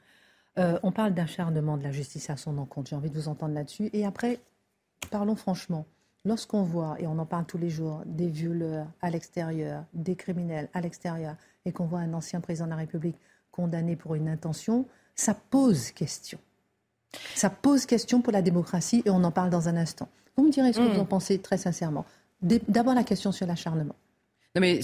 Euh, 0.58 0.78
on 0.82 0.92
parle 0.92 1.14
d'acharnement 1.14 1.76
de 1.76 1.82
la 1.82 1.92
justice 1.92 2.30
à 2.30 2.36
son 2.36 2.58
encontre. 2.58 2.90
J'ai 2.90 2.96
envie 2.96 3.10
de 3.10 3.14
vous 3.14 3.28
entendre 3.28 3.54
là-dessus. 3.54 3.90
Et 3.92 4.04
après, 4.04 4.40
parlons 5.10 5.36
franchement. 5.36 5.86
Lorsqu'on 6.24 6.62
voit, 6.62 7.00
et 7.00 7.06
on 7.06 7.18
en 7.18 7.24
parle 7.24 7.46
tous 7.46 7.56
les 7.56 7.70
jours, 7.70 8.02
des 8.04 8.28
violeurs 8.28 8.86
à 9.00 9.10
l'extérieur, 9.10 9.84
des 9.94 10.16
criminels 10.16 10.68
à 10.74 10.80
l'extérieur, 10.80 11.36
et 11.64 11.72
qu'on 11.72 11.86
voit 11.86 12.00
un 12.00 12.12
ancien 12.12 12.40
président 12.40 12.66
de 12.66 12.70
la 12.70 12.76
République 12.76 13.16
condamné 13.50 13.96
pour 13.96 14.14
une 14.14 14.28
intention, 14.28 14.86
ça 15.14 15.34
pose 15.34 15.90
question. 15.92 16.38
Ça 17.34 17.50
pose 17.50 17.86
question 17.86 18.20
pour 18.20 18.32
la 18.32 18.42
démocratie, 18.42 19.02
et 19.06 19.10
on 19.10 19.24
en 19.24 19.30
parle 19.30 19.50
dans 19.50 19.68
un 19.68 19.76
instant. 19.76 20.08
Vous 20.36 20.44
me 20.44 20.50
direz 20.50 20.72
ce 20.72 20.78
que 20.78 20.84
vous 20.84 20.98
mm. 20.98 21.02
en 21.02 21.06
pensez 21.06 21.38
très 21.38 21.58
sincèrement. 21.58 22.04
D'abord 22.42 22.94
la 22.94 23.04
question 23.04 23.32
sur 23.32 23.46
l'acharnement. 23.46 23.96
Non 24.56 24.60
mais 24.60 24.80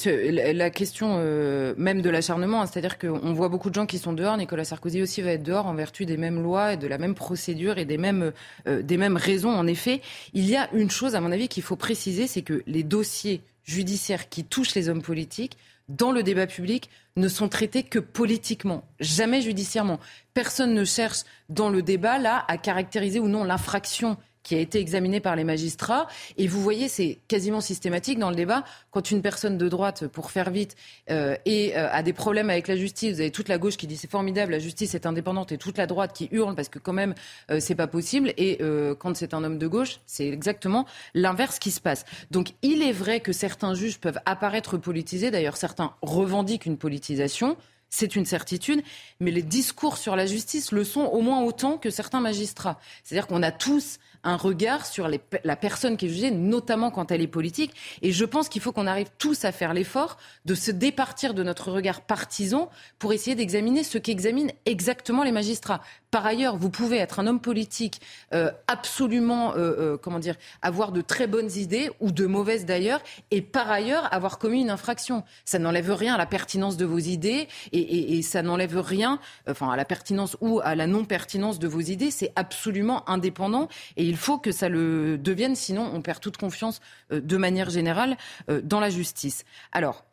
la 0.53 0.71
question 0.71 1.17
euh, 1.19 1.75
même 1.77 2.01
de 2.01 2.09
l'acharnement, 2.09 2.63
hein, 2.63 2.67
c'est-à-dire 2.67 2.99
qu'on 2.99 3.33
voit 3.33 3.49
beaucoup 3.49 3.69
de 3.69 3.75
gens 3.75 3.87
qui 3.87 3.99
sont 3.99 4.13
dehors. 4.13 4.37
Nicolas 4.37 4.65
Sarkozy 4.65 5.03
aussi 5.03 5.23
va 5.23 5.33
être 5.33 5.43
dehors 5.43 5.67
en 5.67 5.75
vertu 5.75 6.07
des 6.07 6.17
mêmes 6.17 6.41
lois 6.41 6.75
et 6.75 6.77
de 6.77 6.87
la 6.87 6.99
même 6.99 7.17
procédure 7.17 7.77
et 7.77 7.85
des 7.85 7.99
mêmes 7.99 8.33
euh, 8.69 8.83
des 8.83 8.97
mêmes 8.97 9.17
raisons. 9.17 9.51
En 9.51 9.67
effet, 9.67 10.03
il 10.35 10.49
y 10.49 10.55
a 10.55 10.73
une 10.73 10.89
chose 10.89 11.17
à 11.17 11.21
mon 11.21 11.33
avis 11.33 11.49
qu'il 11.49 11.65
faut 11.65 11.75
préciser, 11.75 12.29
c'est 12.29 12.43
que 12.43 12.63
les 12.69 12.85
dossiers 12.85 13.43
judiciaires 13.65 14.29
qui 14.29 14.45
touchent 14.45 14.77
les 14.77 14.89
hommes 14.89 15.03
politiques 15.03 15.59
dans 15.89 16.13
le 16.13 16.23
débat 16.23 16.47
public 16.47 16.89
ne 17.17 17.27
sont 17.27 17.49
traités 17.49 17.83
que 17.83 17.99
politiquement, 17.99 18.85
jamais 19.01 19.41
judiciairement. 19.41 19.99
Personne 20.33 20.75
ne 20.75 20.85
cherche 20.85 21.23
dans 21.49 21.71
le 21.71 21.83
débat 21.83 22.19
là 22.21 22.45
à 22.47 22.57
caractériser 22.57 23.19
ou 23.19 23.27
non 23.27 23.43
l'infraction 23.43 24.17
qui 24.47 24.55
a 24.55 24.61
été 24.61 24.79
examiné 24.79 25.19
par 25.19 25.35
les 25.35 25.43
magistrats. 25.43 26.07
Et 26.39 26.47
vous 26.47 26.63
voyez, 26.63 26.87
c'est 26.89 27.19
quasiment 27.27 27.61
systématique 27.61 28.21
dans 28.21 28.31
le 28.31 28.37
débat. 28.37 28.63
Quand 28.93 29.11
une 29.11 29.21
personne 29.21 29.59
de 29.59 29.69
droite, 29.69 30.07
pour 30.07 30.31
faire 30.31 30.51
vite, 30.51 30.77
euh, 31.11 31.37
et, 31.45 31.77
euh, 31.77 31.89
a 31.91 32.05
des 32.05 32.13
problèmes 32.13 32.49
avec 32.49 32.69
la 32.69 32.77
justice, 32.77 33.15
vous 33.15 33.21
avez 33.21 33.33
toute 33.33 33.49
la 33.49 33.59
gauche 33.59 33.77
qui 33.77 33.89
dit 33.89 33.97
c'est 33.97 34.11
formidable, 34.11 34.53
la 34.53 34.61
justice 34.61 34.95
est 34.95 35.05
indépendante, 35.05 35.51
et 35.51 35.59
toute 35.59 35.77
la 35.79 35.87
droite 35.87 36.13
qui 36.13 36.29
hurle 36.31 36.55
parce 36.55 36.69
que 36.69 36.79
quand 36.79 36.93
même 36.93 37.15
euh, 37.51 37.59
c'est 37.59 37.75
pas 37.75 37.89
possible. 37.89 38.33
Et 38.37 38.59
euh, 38.61 38.95
quand 38.95 39.17
c'est 39.17 39.35
un 39.35 39.43
homme 39.43 39.59
de 39.59 39.67
gauche, 39.67 39.99
c'est 40.07 40.29
exactement 40.29 40.87
l'inverse 41.15 41.59
qui 41.59 41.73
se 41.73 41.81
passe. 41.81 42.05
Donc 42.31 42.53
il 42.63 42.83
est 42.83 42.93
vrai 42.93 43.19
que 43.19 43.33
certains 43.33 43.75
juges 43.75 43.99
peuvent 43.99 44.21
apparaître 44.27 44.77
politisés. 44.77 45.33
D'ailleurs, 45.33 45.57
certains 45.57 45.95
revendiquent 46.03 46.67
une 46.67 46.79
politisation 46.79 47.57
c'est 47.89 48.17
une 48.17 48.27
certitude, 48.27 48.83
mais 49.21 49.31
les 49.31 49.43
discours 49.43 49.97
sur 49.97 50.17
la 50.17 50.27
justice 50.27 50.73
le 50.73 50.85
sont 50.85 51.05
au 51.05 51.21
moins 51.21 51.43
autant 51.43 51.79
que 51.79 51.91
certains 51.91 52.21
magistrats. 52.21 52.79
C'est-à-dire 53.03 53.27
qu'on 53.27 53.43
a 53.43 53.53
tous 53.53 53.99
un 54.25 54.37
regard 54.37 54.87
sur 54.87 55.09
la 55.09 55.57
personne 55.57 55.97
qui 55.97 56.07
est 56.07 56.09
jugée, 56.09 56.31
notamment 56.31 56.91
quand 56.91 57.11
elle 57.11 57.23
est 57.23 57.27
politique. 57.27 57.73
Et 58.03 58.13
je 58.13 58.25
pense 58.25 58.49
qu'il 58.49 58.63
faut 58.63 58.73
qu'on 58.73 58.87
arrive 58.87 59.09
tous 59.19 59.45
à 59.45 59.53
faire 59.53 59.75
l'effort 59.75 60.17
de 60.45 60.55
se 60.55 60.71
départir 60.71 61.35
de 61.35 61.43
notre 61.43 61.71
regard 61.71 62.01
partisan 62.01 62.71
pour 62.99 63.13
essayer 63.13 63.37
d'examiner 63.37 63.85
ce 63.85 63.99
qu'examinent 63.99 64.53
exactement 64.65 65.23
les 65.23 65.33
magistrats. 65.33 65.81
Par 66.11 66.25
ailleurs, 66.25 66.57
vous 66.57 66.71
pouvez 66.71 66.97
être 66.97 67.21
un 67.21 67.27
homme 67.27 67.41
politique 67.41 68.01
euh, 68.33 68.51
absolument, 68.69 69.53
euh, 69.53 69.57
euh, 69.57 69.97
comment 69.99 70.19
dire, 70.19 70.37
avoir 70.63 70.93
de 70.93 71.01
très 71.01 71.27
bonnes 71.27 71.51
idées 71.51 71.91
ou 72.01 72.11
de 72.11 72.27
mauvaises 72.27 72.65
d'ailleurs, 72.65 73.01
et 73.31 73.43
par 73.43 73.71
ailleurs 73.71 74.13
avoir 74.15 74.39
commis 74.39 74.61
une 74.61 74.71
infraction. 74.71 75.25
Ça 75.45 75.59
n'enlève 75.59 75.93
rien 75.93 76.15
à 76.15 76.19
la 76.19 76.27
pertinence 76.27 76.77
de 76.77 76.85
vos 76.85 76.99
idées 76.99 77.49
et, 77.73 78.23
ça 78.23 78.43
n'enlève 78.43 78.79
rien, 78.79 79.21
enfin 79.49 79.71
à 79.71 79.77
la 79.77 79.85
pertinence 79.85 80.37
ou 80.41 80.61
à 80.65 80.75
la 80.75 80.87
non 80.87 81.05
pertinence 81.05 81.59
de 81.59 81.69
vos 81.69 81.81
idées. 81.81 82.11
C'est 82.11 82.33
absolument 82.35 83.09
indépendant 83.09 83.69
il 84.07 84.17
faut 84.17 84.39
que 84.39 84.53
ça 84.53 84.69
le 84.69 85.19
devienne, 85.19 85.55
sinon 85.55 85.91
on 85.93 86.03
perd 86.03 86.21
toute 86.21 86.37
confiance 86.37 86.81
de 87.11 87.37
manière 87.37 87.71
générale 87.71 88.17
dans 88.63 88.81
la 88.81 88.91
justice. 88.91 89.45
Alors, 89.73 90.05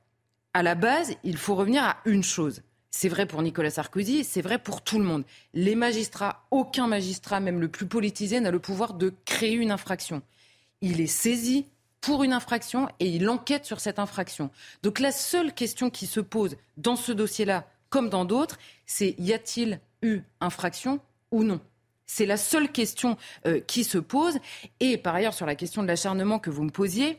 à 0.54 0.64
la 0.64 0.76
base, 0.76 1.16
il 1.24 1.38
faut 1.38 1.56
revenir 1.56 1.84
à 1.84 1.98
une 2.06 2.24
chose 2.24 2.62
c'est 2.96 3.10
vrai 3.10 3.26
pour 3.26 3.42
Nicolas 3.42 3.72
Sarkozy, 3.72 4.24
c'est 4.24 4.44
vrai 4.44 4.60
pour 4.60 4.84
tout 4.84 5.00
le 5.00 5.04
monde. 5.04 5.26
Les 5.56 5.74
magistrats, 5.74 6.46
aucun 6.52 6.86
magistrat, 6.86 7.40
même 7.40 7.60
le 7.60 7.68
plus 7.68 7.88
politisé, 7.88 8.40
n'a 8.40 8.52
le 8.52 8.60
pouvoir 8.60 8.94
de 8.94 9.12
créer 9.26 9.56
une 9.56 9.72
infraction. 9.72 10.22
Il 10.80 11.02
est 11.02 11.08
saisi 11.08 11.66
pour 12.02 12.24
une 12.24 12.34
infraction 12.34 12.88
et 13.00 13.08
il 13.08 13.28
enquête 13.30 13.66
sur 13.66 13.80
cette 13.80 13.98
infraction. 13.98 14.52
Donc 14.84 15.00
la 15.00 15.12
seule 15.12 15.54
question 15.54 15.90
qui 15.90 16.06
se 16.06 16.20
pose 16.20 16.56
dans 16.78 16.96
ce 16.96 17.12
dossier-là, 17.12 17.68
comme 17.90 18.10
dans 18.10 18.26
d'autres, 18.26 18.60
c'est 18.86 19.16
y 19.18 19.34
a-t-il 19.34 19.80
eu 20.04 20.22
infraction 20.40 21.00
ou 21.32 21.44
non? 21.44 21.60
C'est 22.16 22.28
la 22.28 22.38
seule 22.38 22.72
question 22.72 23.18
euh, 23.48 23.60
qui 23.60 23.84
se 23.84 23.98
pose. 23.98 24.38
Et 24.80 25.00
par 25.00 25.16
ailleurs, 25.16 25.34
sur 25.34 25.48
la 25.48 25.56
question 25.56 25.82
de 25.82 25.88
l'acharnement 25.88 26.38
que 26.38 26.52
vous 26.52 26.64
me 26.64 26.70
posiez, 26.70 27.18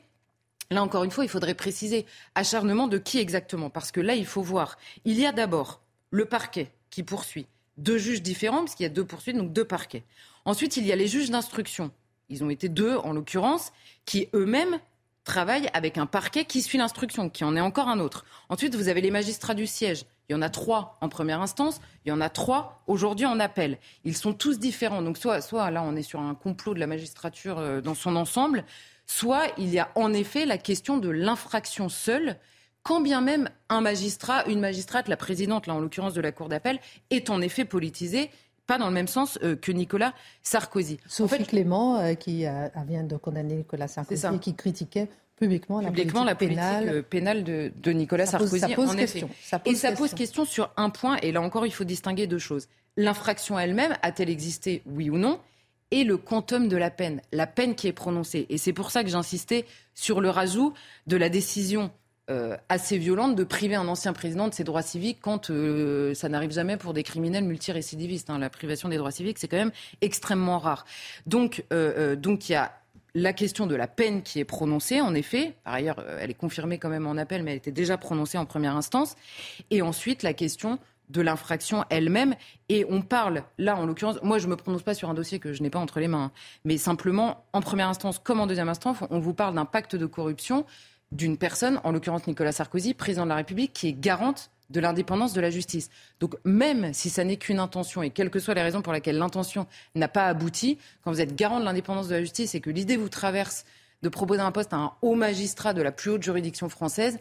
Là 0.70 0.82
encore 0.82 1.04
une 1.04 1.10
fois, 1.10 1.24
il 1.24 1.28
faudrait 1.28 1.54
préciser 1.54 2.06
acharnement 2.34 2.86
de 2.88 2.96
qui 2.96 3.18
exactement, 3.18 3.68
parce 3.70 3.92
que 3.92 4.00
là, 4.00 4.14
il 4.14 4.24
faut 4.24 4.40
voir. 4.40 4.78
Il 5.04 5.18
y 5.18 5.26
a 5.26 5.32
d'abord 5.32 5.82
le 6.10 6.24
parquet 6.24 6.70
qui 6.90 7.02
poursuit, 7.02 7.46
deux 7.76 7.98
juges 7.98 8.22
différents, 8.22 8.60
parce 8.60 8.74
qu'il 8.74 8.84
y 8.84 8.86
a 8.86 8.92
deux 8.92 9.04
poursuites, 9.04 9.36
donc 9.36 9.52
deux 9.52 9.66
parquets. 9.66 10.04
Ensuite, 10.46 10.78
il 10.78 10.86
y 10.86 10.92
a 10.92 10.96
les 10.96 11.06
juges 11.06 11.30
d'instruction. 11.30 11.90
Ils 12.30 12.44
ont 12.44 12.48
été 12.48 12.70
deux, 12.70 12.96
en 12.96 13.12
l'occurrence, 13.12 13.72
qui 14.06 14.28
eux-mêmes 14.32 14.78
travaillent 15.24 15.68
avec 15.74 15.98
un 15.98 16.06
parquet 16.06 16.44
qui 16.44 16.62
suit 16.62 16.78
l'instruction, 16.78 17.28
qui 17.28 17.44
en 17.44 17.56
est 17.56 17.60
encore 17.60 17.88
un 17.88 17.98
autre. 17.98 18.24
Ensuite, 18.48 18.74
vous 18.74 18.88
avez 18.88 19.02
les 19.02 19.10
magistrats 19.10 19.54
du 19.54 19.66
siège. 19.66 20.06
Il 20.28 20.32
y 20.32 20.34
en 20.36 20.42
a 20.42 20.48
trois 20.48 20.96
en 21.00 21.08
première 21.08 21.40
instance, 21.40 21.80
il 22.04 22.08
y 22.08 22.12
en 22.12 22.20
a 22.20 22.28
trois 22.28 22.82
aujourd'hui 22.86 23.26
en 23.26 23.40
appel. 23.40 23.78
Ils 24.04 24.16
sont 24.16 24.32
tous 24.32 24.58
différents. 24.58 25.02
Donc 25.02 25.18
soit, 25.18 25.40
soit 25.40 25.70
là, 25.70 25.82
on 25.82 25.96
est 25.96 26.02
sur 26.02 26.20
un 26.20 26.34
complot 26.34 26.74
de 26.74 26.80
la 26.80 26.86
magistrature 26.86 27.58
euh, 27.58 27.80
dans 27.80 27.94
son 27.94 28.16
ensemble, 28.16 28.64
soit 29.06 29.44
il 29.58 29.68
y 29.68 29.78
a 29.78 29.90
en 29.94 30.12
effet 30.12 30.46
la 30.46 30.58
question 30.58 30.96
de 30.96 31.10
l'infraction 31.10 31.88
seule, 31.88 32.36
quand 32.82 33.00
bien 33.00 33.20
même 33.20 33.50
un 33.68 33.80
magistrat, 33.80 34.46
une 34.46 34.60
magistrate, 34.60 35.08
la 35.08 35.16
présidente, 35.16 35.66
là 35.66 35.74
en 35.74 35.80
l'occurrence 35.80 36.14
de 36.14 36.20
la 36.20 36.32
Cour 36.32 36.48
d'appel, 36.48 36.78
est 37.10 37.30
en 37.30 37.40
effet 37.40 37.64
politisée 37.64 38.30
pas 38.66 38.78
dans 38.78 38.88
le 38.88 38.94
même 38.94 39.08
sens 39.08 39.38
euh, 39.42 39.56
que 39.56 39.72
Nicolas 39.72 40.14
Sarkozy. 40.42 40.98
Sophie 41.06 41.44
Clément, 41.44 41.98
euh, 41.98 42.14
qui 42.14 42.46
vient 42.86 43.02
de 43.02 43.16
condamner 43.18 43.56
Nicolas 43.56 43.88
Sarkozy 43.88 44.26
et 44.26 44.38
qui 44.38 44.54
critiquait 44.54 45.10
publiquement 45.36 45.80
la 45.80 45.88
publiquement 45.88 46.24
politique 46.24 46.26
la 46.26 46.34
politique 46.34 46.56
pénale. 46.84 46.88
euh, 46.96 47.02
pénale 47.02 47.44
de, 47.44 47.72
de 47.76 47.90
Nicolas 47.92 48.26
Ça 48.26 48.38
pose- 48.38 48.50
Sarkozy. 48.50 48.72
ça 48.72 48.76
pose 48.76 48.90
en 48.90 48.94
question. 48.96 49.26
effet. 49.26 49.36
Ça 49.42 49.58
pose 49.58 49.72
et 49.72 49.76
ça 49.76 49.92
pose 49.92 50.14
question. 50.14 50.44
sur 50.44 50.70
un 50.76 50.90
point, 50.90 51.16
et 51.22 51.32
là 51.32 51.40
encore, 51.42 51.66
il 51.66 51.72
faut 51.72 51.84
distinguer 51.84 52.26
deux 52.26 52.38
choses. 52.38 52.68
L'infraction 52.96 53.58
elle-même, 53.58 53.94
a-t-elle 54.02 54.30
existé, 54.30 54.82
oui 54.86 55.10
ou 55.10 55.18
non? 55.18 55.40
Et 55.90 56.04
le 56.04 56.16
quantum 56.16 56.68
de 56.68 56.76
la 56.76 56.90
peine, 56.90 57.20
la 57.32 57.46
peine 57.46 57.74
qui 57.74 57.88
est 57.88 57.92
prononcée. 57.92 58.46
Et 58.48 58.58
c'est 58.58 58.72
pour 58.72 58.90
ça 58.90 59.02
que 59.04 59.10
j'insistais 59.10 59.64
sur 59.94 60.20
le 60.20 60.30
rajout 60.30 60.72
de 61.06 61.16
la 61.16 61.28
décision 61.28 61.90
euh, 62.30 62.56
assez 62.68 62.96
violente 62.96 63.36
de 63.36 63.44
priver 63.44 63.74
un 63.74 63.86
ancien 63.86 64.12
président 64.12 64.48
de 64.48 64.54
ses 64.54 64.64
droits 64.64 64.80
civiques 64.82 65.18
quand 65.20 65.50
euh, 65.50 66.14
ça 66.14 66.28
n'arrive 66.30 66.52
jamais 66.52 66.76
pour 66.78 66.94
des 66.94 67.02
criminels 67.02 67.44
multirécidivistes. 67.44 68.30
hein. 68.30 68.38
La 68.38 68.48
privation 68.50 68.88
des 68.88 68.96
droits 68.96 69.10
civiques, 69.10 69.38
c'est 69.38 69.46
quand 69.48 69.58
même 69.58 69.72
extrêmement 70.00 70.58
rare. 70.58 70.84
Donc, 71.26 71.64
euh, 71.72 72.16
donc 72.16 72.48
il 72.48 72.52
y 72.52 72.56
a 72.56 72.72
la 73.14 73.32
question 73.32 73.66
de 73.66 73.74
la 73.74 73.86
peine 73.86 74.22
qui 74.22 74.40
est 74.40 74.44
prononcée, 74.44 75.00
en 75.00 75.14
effet. 75.14 75.56
Par 75.64 75.74
ailleurs, 75.74 75.98
euh, 76.00 76.18
elle 76.20 76.30
est 76.30 76.34
confirmée 76.34 76.78
quand 76.78 76.88
même 76.88 77.06
en 77.06 77.16
appel, 77.16 77.42
mais 77.42 77.52
elle 77.52 77.58
était 77.58 77.72
déjà 77.72 77.96
prononcée 77.96 78.38
en 78.38 78.46
première 78.46 78.76
instance. 78.76 79.16
Et 79.70 79.82
ensuite, 79.82 80.22
la 80.22 80.34
question 80.34 80.78
de 81.10 81.20
l'infraction 81.20 81.84
elle-même. 81.90 82.34
Et 82.68 82.86
on 82.88 83.02
parle, 83.02 83.44
là, 83.58 83.76
en 83.76 83.86
l'occurrence, 83.86 84.18
moi, 84.22 84.38
je 84.38 84.46
ne 84.46 84.52
me 84.52 84.56
prononce 84.56 84.82
pas 84.82 84.94
sur 84.94 85.10
un 85.10 85.14
dossier 85.14 85.38
que 85.38 85.52
je 85.52 85.62
n'ai 85.62 85.70
pas 85.70 85.78
entre 85.78 86.00
les 86.00 86.08
mains, 86.08 86.24
hein. 86.24 86.32
mais 86.64 86.78
simplement, 86.78 87.44
en 87.52 87.60
première 87.60 87.88
instance 87.88 88.18
comme 88.18 88.40
en 88.40 88.46
deuxième 88.46 88.68
instance, 88.68 88.96
on 89.10 89.18
vous 89.18 89.34
parle 89.34 89.54
d'un 89.54 89.66
pacte 89.66 89.96
de 89.96 90.06
corruption 90.06 90.64
d'une 91.12 91.36
personne, 91.36 91.80
en 91.84 91.92
l'occurrence 91.92 92.26
Nicolas 92.26 92.52
Sarkozy, 92.52 92.94
président 92.94 93.24
de 93.24 93.28
la 93.28 93.36
République, 93.36 93.72
qui 93.72 93.88
est 93.88 93.92
garante 93.92 94.50
de 94.70 94.80
l'indépendance 94.80 95.32
de 95.32 95.40
la 95.40 95.50
justice. 95.50 95.90
Donc 96.20 96.36
même 96.44 96.92
si 96.92 97.10
ça 97.10 97.24
n'est 97.24 97.36
qu'une 97.36 97.58
intention, 97.58 98.02
et 98.02 98.10
quelles 98.10 98.30
que 98.30 98.38
soient 98.38 98.54
les 98.54 98.62
raisons 98.62 98.82
pour 98.82 98.92
lesquelles 98.92 99.18
l'intention 99.18 99.66
n'a 99.94 100.08
pas 100.08 100.26
abouti, 100.26 100.78
quand 101.02 101.12
vous 101.12 101.20
êtes 101.20 101.36
garant 101.36 101.60
de 101.60 101.64
l'indépendance 101.64 102.08
de 102.08 102.14
la 102.14 102.20
justice 102.20 102.54
et 102.54 102.60
que 102.60 102.70
l'idée 102.70 102.96
vous 102.96 103.08
traverse 103.08 103.64
de 104.02 104.08
proposer 104.08 104.40
un 104.40 104.52
poste 104.52 104.72
à 104.72 104.76
un 104.76 104.92
haut 105.02 105.14
magistrat 105.14 105.74
de 105.74 105.82
la 105.82 105.92
plus 105.92 106.10
haute 106.10 106.22
juridiction 106.22 106.68
française, 106.68 107.18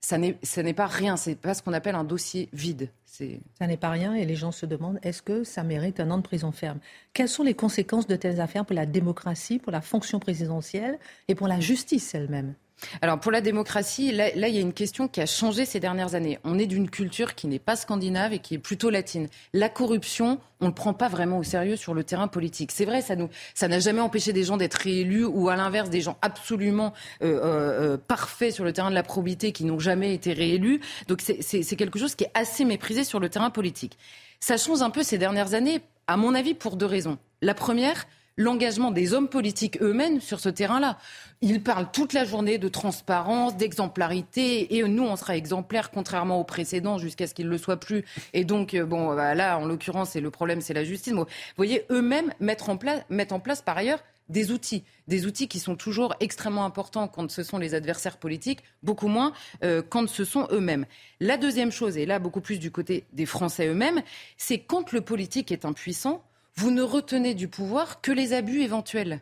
ça 0.00 0.18
n'est 0.18 0.74
pas 0.74 0.86
rien, 0.86 1.16
c'est 1.16 1.34
pas 1.34 1.54
ce 1.54 1.62
qu'on 1.62 1.72
appelle 1.72 1.94
un 1.94 2.04
dossier 2.04 2.50
vide. 2.52 2.90
Ça 3.04 3.66
n'est 3.66 3.76
pas 3.76 3.90
rien 3.90 4.12
et 4.14 4.26
les 4.26 4.34
gens 4.34 4.52
se 4.52 4.66
demandent 4.66 4.98
est-ce 5.02 5.22
que 5.22 5.44
ça 5.44 5.62
mérite 5.62 6.00
un 6.00 6.10
an 6.10 6.18
de 6.18 6.22
prison 6.22 6.52
ferme? 6.52 6.78
Quelles 7.12 7.28
sont 7.28 7.42
les 7.42 7.54
conséquences 7.54 8.06
de 8.06 8.16
telles 8.16 8.40
affaires 8.40 8.66
pour 8.66 8.74
la 8.74 8.86
démocratie, 8.86 9.58
pour 9.58 9.72
la 9.72 9.80
fonction 9.80 10.18
présidentielle 10.18 10.98
et 11.28 11.34
pour 11.34 11.48
la 11.48 11.60
justice 11.60 12.14
elle-même? 12.14 12.54
Alors 13.02 13.20
pour 13.20 13.32
la 13.32 13.40
démocratie, 13.40 14.12
là, 14.12 14.30
il 14.34 14.54
y 14.54 14.58
a 14.58 14.60
une 14.60 14.72
question 14.72 15.08
qui 15.08 15.20
a 15.20 15.26
changé 15.26 15.64
ces 15.64 15.80
dernières 15.80 16.14
années. 16.14 16.38
On 16.44 16.58
est 16.58 16.66
d'une 16.66 16.90
culture 16.90 17.34
qui 17.34 17.46
n'est 17.46 17.58
pas 17.58 17.76
scandinave 17.76 18.32
et 18.32 18.38
qui 18.38 18.54
est 18.54 18.58
plutôt 18.58 18.90
latine. 18.90 19.28
La 19.52 19.68
corruption, 19.68 20.38
on 20.60 20.66
ne 20.66 20.70
le 20.70 20.74
prend 20.74 20.94
pas 20.94 21.08
vraiment 21.08 21.38
au 21.38 21.42
sérieux 21.42 21.76
sur 21.76 21.94
le 21.94 22.04
terrain 22.04 22.28
politique. 22.28 22.72
C'est 22.72 22.84
vrai, 22.84 23.02
ça 23.02 23.68
n'a 23.68 23.78
jamais 23.80 24.00
empêché 24.00 24.32
des 24.32 24.44
gens 24.44 24.56
d'être 24.56 24.74
réélus 24.74 25.24
ou 25.24 25.48
à 25.48 25.56
l'inverse 25.56 25.90
des 25.90 26.00
gens 26.00 26.16
absolument 26.22 26.92
euh, 27.22 27.26
euh, 27.26 27.94
euh, 27.94 27.96
parfaits 27.96 28.52
sur 28.52 28.64
le 28.64 28.72
terrain 28.72 28.90
de 28.90 28.94
la 28.94 29.02
probité 29.02 29.52
qui 29.52 29.64
n'ont 29.64 29.78
jamais 29.78 30.14
été 30.14 30.32
réélus. 30.32 30.80
Donc 31.08 31.20
c'est 31.20 31.76
quelque 31.76 31.98
chose 31.98 32.14
qui 32.14 32.24
est 32.24 32.32
assez 32.34 32.64
méprisé 32.64 33.04
sur 33.04 33.20
le 33.20 33.28
terrain 33.28 33.50
politique. 33.50 33.98
Ça 34.40 34.56
change 34.56 34.82
un 34.82 34.90
peu 34.90 35.02
ces 35.02 35.18
dernières 35.18 35.54
années, 35.54 35.80
à 36.06 36.16
mon 36.16 36.34
avis, 36.34 36.54
pour 36.54 36.76
deux 36.76 36.86
raisons. 36.86 37.18
La 37.40 37.54
première, 37.54 38.06
l'engagement 38.36 38.90
des 38.90 39.14
hommes 39.14 39.28
politiques 39.28 39.80
eux-mêmes 39.80 40.20
sur 40.20 40.40
ce 40.40 40.48
terrain-là. 40.48 40.98
Ils 41.40 41.62
parlent 41.62 41.90
toute 41.92 42.12
la 42.12 42.24
journée 42.24 42.58
de 42.58 42.68
transparence, 42.68 43.56
d'exemplarité, 43.56 44.76
et 44.76 44.82
nous, 44.82 45.04
on 45.04 45.16
sera 45.16 45.36
exemplaires 45.36 45.90
contrairement 45.90 46.40
aux 46.40 46.44
précédents 46.44 46.98
jusqu'à 46.98 47.26
ce 47.26 47.34
qu'ils 47.34 47.46
ne 47.46 47.50
le 47.50 47.58
soient 47.58 47.78
plus. 47.78 48.04
Et 48.32 48.44
donc, 48.44 48.74
euh, 48.74 48.84
bon, 48.84 49.14
bah, 49.14 49.34
là, 49.34 49.58
en 49.58 49.66
l'occurrence, 49.66 50.14
le 50.14 50.30
problème, 50.30 50.60
c'est 50.60 50.74
la 50.74 50.84
justice. 50.84 51.12
Vous 51.12 51.26
voyez, 51.56 51.84
eux-mêmes 51.90 52.32
mettre 52.40 52.70
en 52.70 52.76
place, 52.76 53.02
mettre 53.10 53.34
en 53.34 53.40
place 53.40 53.62
par 53.62 53.76
ailleurs 53.76 54.02
des 54.28 54.50
outils, 54.50 54.84
des 55.06 55.26
outils 55.26 55.48
qui 55.48 55.58
sont 55.58 55.76
toujours 55.76 56.14
extrêmement 56.20 56.64
importants 56.64 57.08
quand 57.08 57.30
ce 57.30 57.42
sont 57.42 57.58
les 57.58 57.74
adversaires 57.74 58.16
politiques, 58.16 58.60
beaucoup 58.82 59.08
moins 59.08 59.32
euh, 59.62 59.82
quand 59.86 60.08
ce 60.08 60.24
sont 60.24 60.48
eux-mêmes. 60.50 60.86
La 61.20 61.36
deuxième 61.36 61.70
chose, 61.70 61.96
et 61.96 62.06
là 62.06 62.18
beaucoup 62.18 62.40
plus 62.40 62.58
du 62.58 62.70
côté 62.70 63.04
des 63.12 63.26
Français 63.26 63.68
eux-mêmes, 63.68 64.02
c'est 64.36 64.58
quand 64.58 64.92
le 64.92 65.02
politique 65.02 65.52
est 65.52 65.64
impuissant, 65.64 66.24
vous 66.56 66.70
ne 66.70 66.82
retenez 66.82 67.34
du 67.34 67.48
pouvoir 67.48 68.00
que 68.00 68.12
les 68.12 68.32
abus 68.32 68.62
éventuels. 68.62 69.20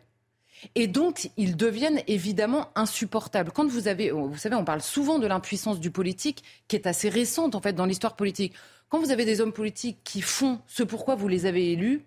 Et 0.75 0.87
donc, 0.87 1.29
ils 1.35 1.57
deviennent 1.57 2.01
évidemment 2.07 2.69
insupportables. 2.75 3.51
Quand 3.51 3.67
vous 3.67 3.87
avez, 3.87 4.11
vous 4.11 4.37
savez, 4.37 4.55
on 4.55 4.63
parle 4.63 4.81
souvent 4.81 5.19
de 5.19 5.27
l'impuissance 5.27 5.79
du 5.79 5.91
politique, 5.91 6.43
qui 6.67 6.75
est 6.75 6.87
assez 6.87 7.09
récente 7.09 7.55
en 7.55 7.61
fait 7.61 7.73
dans 7.73 7.85
l'histoire 7.85 8.15
politique. 8.15 8.53
Quand 8.89 8.99
vous 8.99 9.11
avez 9.11 9.25
des 9.25 9.41
hommes 9.41 9.53
politiques 9.53 9.99
qui 10.03 10.21
font 10.21 10.59
ce 10.67 10.83
pourquoi 10.83 11.15
vous 11.15 11.27
les 11.27 11.45
avez 11.45 11.71
élus, 11.71 12.05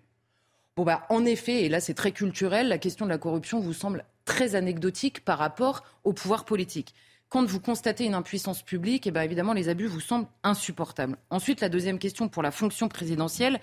bon 0.75 0.83
bah 0.83 1.05
en 1.09 1.25
effet, 1.25 1.63
et 1.63 1.69
là 1.69 1.81
c'est 1.81 1.93
très 1.93 2.11
culturel, 2.11 2.69
la 2.69 2.77
question 2.77 3.05
de 3.05 3.11
la 3.11 3.17
corruption 3.17 3.59
vous 3.59 3.73
semble 3.73 4.05
très 4.25 4.55
anecdotique 4.55 5.23
par 5.23 5.37
rapport 5.37 5.83
au 6.03 6.13
pouvoir 6.13 6.45
politique. 6.45 6.93
Quand 7.29 7.45
vous 7.45 7.59
constatez 7.59 8.05
une 8.05 8.13
impuissance 8.13 8.63
publique, 8.63 9.05
et 9.05 9.11
ben 9.11 9.21
évidemment 9.21 9.53
les 9.53 9.67
abus 9.67 9.87
vous 9.87 9.99
semblent 9.99 10.29
insupportables. 10.43 11.17
Ensuite, 11.29 11.59
la 11.59 11.67
deuxième 11.67 11.99
question 11.99 12.29
pour 12.29 12.41
la 12.41 12.51
fonction 12.51 12.87
présidentielle. 12.87 13.59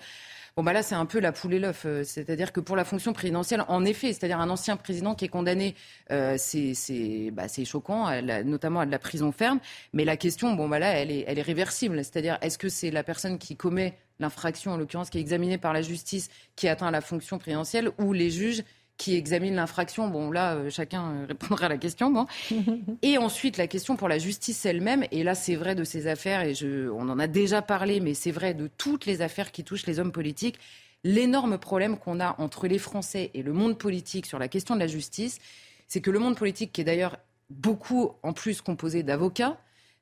Bon, 0.57 0.63
bah 0.63 0.71
là, 0.71 0.83
c'est 0.83 0.95
un 0.95 1.05
peu 1.05 1.19
la 1.19 1.33
poule 1.33 1.53
et 1.55 1.59
l'œuf. 1.59 1.83
Euh, 1.85 2.05
C'est-à-dire 2.05 2.53
que 2.53 2.61
pour 2.61 2.77
la 2.77 2.85
fonction 2.85 3.11
présidentielle, 3.11 3.65
en 3.67 3.83
effet, 3.83 4.13
c'est-à-dire 4.13 4.39
un 4.39 4.49
ancien 4.49 4.77
président 4.77 5.13
qui 5.13 5.25
est 5.25 5.27
condamné, 5.27 5.75
euh, 6.11 6.35
c'est 6.37 7.29
bah, 7.33 7.49
c'est 7.49 7.65
choquant, 7.65 8.09
notamment 8.45 8.79
à 8.79 8.85
de 8.85 8.91
la 8.91 8.97
prison 8.99 9.33
ferme. 9.33 9.59
Mais 9.91 10.05
la 10.05 10.15
question, 10.15 10.53
bon, 10.53 10.69
bah 10.69 10.79
là, 10.79 10.93
elle 10.93 11.11
est, 11.11 11.25
elle 11.27 11.39
est 11.39 11.41
réversible. 11.41 11.97
C'est-à-dire, 12.05 12.37
est-ce 12.41 12.57
que 12.57 12.69
c'est 12.69 12.89
la 12.89 13.03
personne 13.03 13.37
qui 13.37 13.57
commet 13.57 13.97
l'infraction, 14.19 14.71
en 14.71 14.77
l'occurrence, 14.77 15.09
qui 15.09 15.17
est 15.17 15.21
examinée 15.21 15.57
par 15.57 15.73
la 15.73 15.81
justice, 15.81 16.29
qui 16.55 16.69
atteint 16.69 16.89
la 16.89 17.01
fonction 17.01 17.37
présidentielle, 17.37 17.91
ou 17.99 18.13
les 18.13 18.31
juges 18.31 18.63
qui 18.97 19.15
examinent 19.15 19.55
l'infraction 19.55 20.07
Bon, 20.07 20.31
là, 20.31 20.55
euh, 20.55 20.69
chacun 20.69 21.11
euh, 21.11 21.25
répondra 21.29 21.65
à 21.65 21.69
la 21.69 21.77
question. 21.77 22.11
Bon. 22.11 22.25
Et 23.01 23.17
ensuite, 23.17 23.57
la 23.57 23.67
question 23.67 23.95
pour 23.95 24.07
la 24.07 24.17
justice 24.17 24.65
elle-même, 24.65 25.05
et 25.11 25.23
là 25.23 25.35
c'est 25.35 25.55
vrai 25.55 25.75
de 25.75 25.83
ces 25.83 26.07
affaires, 26.07 26.41
et 26.41 26.53
je, 26.53 26.89
on 26.89 27.09
en 27.09 27.19
a 27.19 27.27
déjà 27.27 27.61
parlé, 27.61 27.99
mais 27.99 28.13
c'est 28.13 28.31
vrai 28.31 28.53
de 28.53 28.69
toutes 28.77 29.05
les 29.05 29.21
affaires 29.21 29.51
qui 29.51 29.63
touchent 29.63 29.85
les 29.85 29.99
hommes 29.99 30.11
politiques, 30.11 30.59
l'énorme 31.03 31.57
problème 31.57 31.97
qu'on 31.97 32.19
a 32.19 32.35
entre 32.39 32.67
les 32.67 32.79
Français 32.79 33.31
et 33.33 33.43
le 33.43 33.53
monde 33.53 33.77
politique 33.77 34.25
sur 34.25 34.39
la 34.39 34.47
question 34.47 34.75
de 34.75 34.79
la 34.79 34.87
justice, 34.87 35.39
c'est 35.87 36.01
que 36.01 36.11
le 36.11 36.19
monde 36.19 36.35
politique, 36.35 36.71
qui 36.71 36.81
est 36.81 36.85
d'ailleurs 36.85 37.17
beaucoup 37.49 38.11
en 38.23 38.33
plus 38.33 38.61
composé 38.61 39.03
d'avocats, 39.03 39.57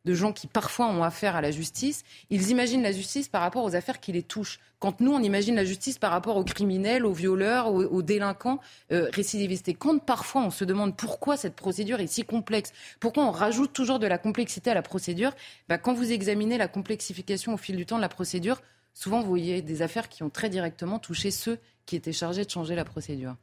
de 0.05 0.13
gens 0.13 0.33
qui 0.33 0.47
parfois 0.47 0.87
ont 0.87 1.03
affaire 1.03 1.35
à 1.35 1.41
la 1.41 1.51
justice, 1.51 2.03
ils 2.29 2.49
imaginent 2.49 2.83
la 2.83 2.91
justice 2.91 3.29
par 3.29 3.41
rapport 3.41 3.63
aux 3.63 3.75
affaires 3.75 3.99
qui 3.99 4.11
les 4.11 4.23
touchent. 4.23 4.59
Quand 4.79 4.99
nous, 4.99 5.13
on 5.13 5.19
imagine 5.19 5.55
la 5.55 5.63
justice 5.63 5.97
par 5.97 6.11
rapport 6.11 6.35
aux 6.35 6.43
criminels, 6.43 7.05
aux 7.05 7.13
violeurs, 7.13 7.71
aux, 7.71 8.01
délinquants 8.01 8.59
euh, 8.91 9.09
récidivistes. 9.13 9.69
Et 9.69 9.73
quand 9.73 9.97
parfois 9.99 10.43
on 10.43 10.49
se 10.49 10.65
demande 10.65 10.97
pourquoi 10.97 11.37
cette 11.37 11.55
procédure 11.55 12.01
est 12.01 12.07
si 12.07 12.23
complexe, 12.23 12.73
pourquoi 12.99 13.23
on 13.23 13.31
rajoute 13.31 13.71
toujours 13.71 13.99
de 13.99 14.07
la 14.07 14.17
complexité 14.17 14.71
à 14.71 14.73
la 14.73 14.81
procédure, 14.81 15.31
bah, 15.69 15.77
quand 15.77 15.93
vous 15.93 16.11
examinez 16.11 16.57
la 16.57 16.67
complexification 16.67 17.53
au 17.53 17.57
fil 17.57 17.77
du 17.77 17.85
temps 17.85 17.95
de 17.95 18.01
la 18.01 18.09
procédure, 18.09 18.61
souvent 18.93 19.21
vous 19.21 19.27
voyez 19.27 19.61
des 19.61 19.81
affaires 19.81 20.09
qui 20.09 20.21
ont 20.23 20.29
très 20.29 20.49
directement 20.49 20.99
touché 20.99 21.31
ceux 21.31 21.59
qui 21.85 21.95
étaient 21.95 22.13
chargés 22.13 22.43
de 22.43 22.49
changer 22.49 22.75
la 22.75 22.85
procédure. 22.85 23.35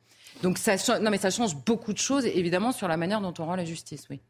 Donc 0.42 0.58
ça, 0.58 0.76
non, 1.00 1.10
mais 1.10 1.18
ça 1.18 1.30
change 1.30 1.56
beaucoup 1.56 1.92
de 1.92 1.98
choses, 1.98 2.24
évidemment, 2.26 2.72
sur 2.72 2.88
la 2.88 2.96
manière 2.96 3.20
dont 3.20 3.34
on 3.38 3.44
rend 3.46 3.56
la 3.56 3.64
justice, 3.64 4.06
oui. 4.10 4.20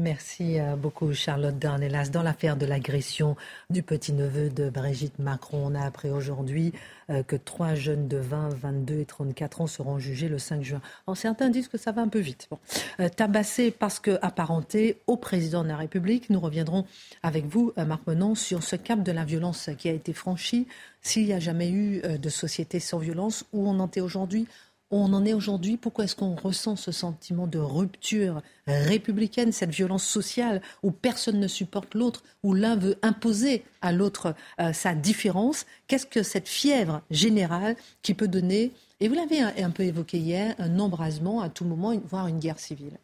Merci 0.00 0.58
euh, 0.58 0.76
beaucoup 0.76 1.12
Charlotte 1.12 1.58
Dornelas. 1.58 2.08
Dans 2.08 2.22
l'affaire 2.22 2.56
de 2.56 2.64
l'agression 2.64 3.36
du 3.68 3.82
petit-neveu 3.82 4.48
de 4.48 4.70
Brigitte 4.70 5.18
Macron, 5.18 5.62
on 5.66 5.74
a 5.74 5.84
appris 5.84 6.08
aujourd'hui 6.08 6.72
euh, 7.10 7.22
que 7.22 7.36
trois 7.36 7.74
jeunes 7.74 8.08
de 8.08 8.16
20, 8.16 8.48
22 8.48 9.00
et 9.00 9.04
34 9.04 9.60
ans 9.60 9.66
seront 9.66 9.98
jugés 9.98 10.30
le 10.30 10.38
5 10.38 10.62
juin. 10.62 10.80
Alors 11.06 11.18
certains 11.18 11.50
disent 11.50 11.68
que 11.68 11.76
ça 11.76 11.92
va 11.92 12.00
un 12.00 12.08
peu 12.08 12.18
vite. 12.18 12.48
Bon. 12.50 12.58
Euh, 13.00 13.10
tabassé 13.10 13.70
parce 13.70 14.00
que 14.00 14.18
apparenté 14.22 14.96
au 15.06 15.18
président 15.18 15.64
de 15.64 15.68
la 15.68 15.76
République, 15.76 16.30
nous 16.30 16.40
reviendrons 16.40 16.86
avec 17.22 17.44
vous, 17.44 17.74
Marc 17.76 18.06
Menon, 18.06 18.34
sur 18.34 18.62
ce 18.62 18.76
cap 18.76 19.02
de 19.02 19.12
la 19.12 19.26
violence 19.26 19.68
qui 19.76 19.90
a 19.90 19.92
été 19.92 20.14
franchi. 20.14 20.66
S'il 21.02 21.26
n'y 21.26 21.34
a 21.34 21.40
jamais 21.40 21.70
eu 21.70 22.00
de 22.02 22.28
société 22.30 22.80
sans 22.80 22.98
violence, 22.98 23.44
où 23.52 23.68
on 23.68 23.78
en 23.80 23.90
est 23.90 24.00
aujourd'hui 24.00 24.46
on 24.90 25.12
en 25.12 25.24
est 25.24 25.32
aujourd'hui? 25.32 25.76
Pourquoi 25.76 26.04
est-ce 26.04 26.16
qu'on 26.16 26.34
ressent 26.34 26.76
ce 26.76 26.92
sentiment 26.92 27.46
de 27.46 27.58
rupture 27.58 28.42
républicaine, 28.66 29.52
cette 29.52 29.70
violence 29.70 30.04
sociale 30.04 30.62
où 30.82 30.90
personne 30.90 31.38
ne 31.38 31.48
supporte 31.48 31.94
l'autre, 31.94 32.22
où 32.42 32.54
l'un 32.54 32.76
veut 32.76 32.96
imposer 33.02 33.64
à 33.82 33.92
l'autre 33.92 34.34
euh, 34.60 34.72
sa 34.72 34.94
différence? 34.94 35.66
Qu'est-ce 35.86 36.06
que 36.06 36.22
cette 36.22 36.48
fièvre 36.48 37.02
générale 37.10 37.76
qui 38.02 38.14
peut 38.14 38.28
donner, 38.28 38.72
et 39.00 39.08
vous 39.08 39.14
l'avez 39.14 39.40
un, 39.40 39.52
un 39.56 39.70
peu 39.70 39.84
évoqué 39.84 40.18
hier, 40.18 40.54
un 40.58 40.78
embrasement 40.78 41.40
à 41.40 41.48
tout 41.48 41.64
moment, 41.64 41.96
voire 42.08 42.26
une 42.26 42.38
guerre 42.38 42.58
civile. 42.58 42.98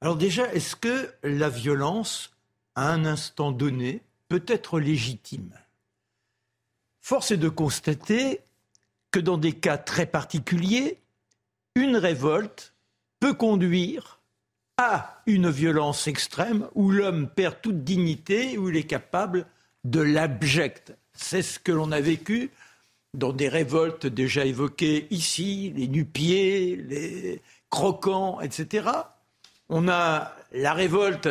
Alors 0.00 0.16
déjà, 0.16 0.52
est-ce 0.54 0.76
que 0.76 1.12
la 1.22 1.48
violence, 1.48 2.30
à 2.74 2.90
un 2.92 3.04
instant 3.04 3.52
donné, 3.52 4.00
peut 4.28 4.44
être 4.46 4.80
légitime? 4.80 5.50
Force 7.00 7.32
est 7.32 7.36
de 7.36 7.48
constater 7.48 8.40
que 9.10 9.20
dans 9.20 9.38
des 9.38 9.52
cas 9.52 9.78
très 9.78 10.06
particuliers, 10.06 10.98
une 11.74 11.96
révolte 11.96 12.74
peut 13.20 13.34
conduire 13.34 14.20
à 14.76 15.22
une 15.26 15.50
violence 15.50 16.06
extrême 16.06 16.66
où 16.74 16.90
l'homme 16.90 17.28
perd 17.28 17.60
toute 17.60 17.84
dignité, 17.84 18.56
où 18.56 18.70
il 18.70 18.76
est 18.76 18.84
capable 18.84 19.46
de 19.84 20.00
l'abject. 20.00 20.94
C'est 21.12 21.42
ce 21.42 21.58
que 21.58 21.72
l'on 21.72 21.92
a 21.92 22.00
vécu 22.00 22.50
dans 23.14 23.32
des 23.32 23.48
révoltes 23.48 24.06
déjà 24.06 24.44
évoquées 24.44 25.06
ici, 25.10 25.72
les 25.76 25.88
nu-pieds, 25.88 26.76
les 26.76 27.42
croquants, 27.68 28.40
etc., 28.40 28.88
on 29.68 29.88
a 29.88 30.34
la 30.52 30.72
révolte 30.72 31.28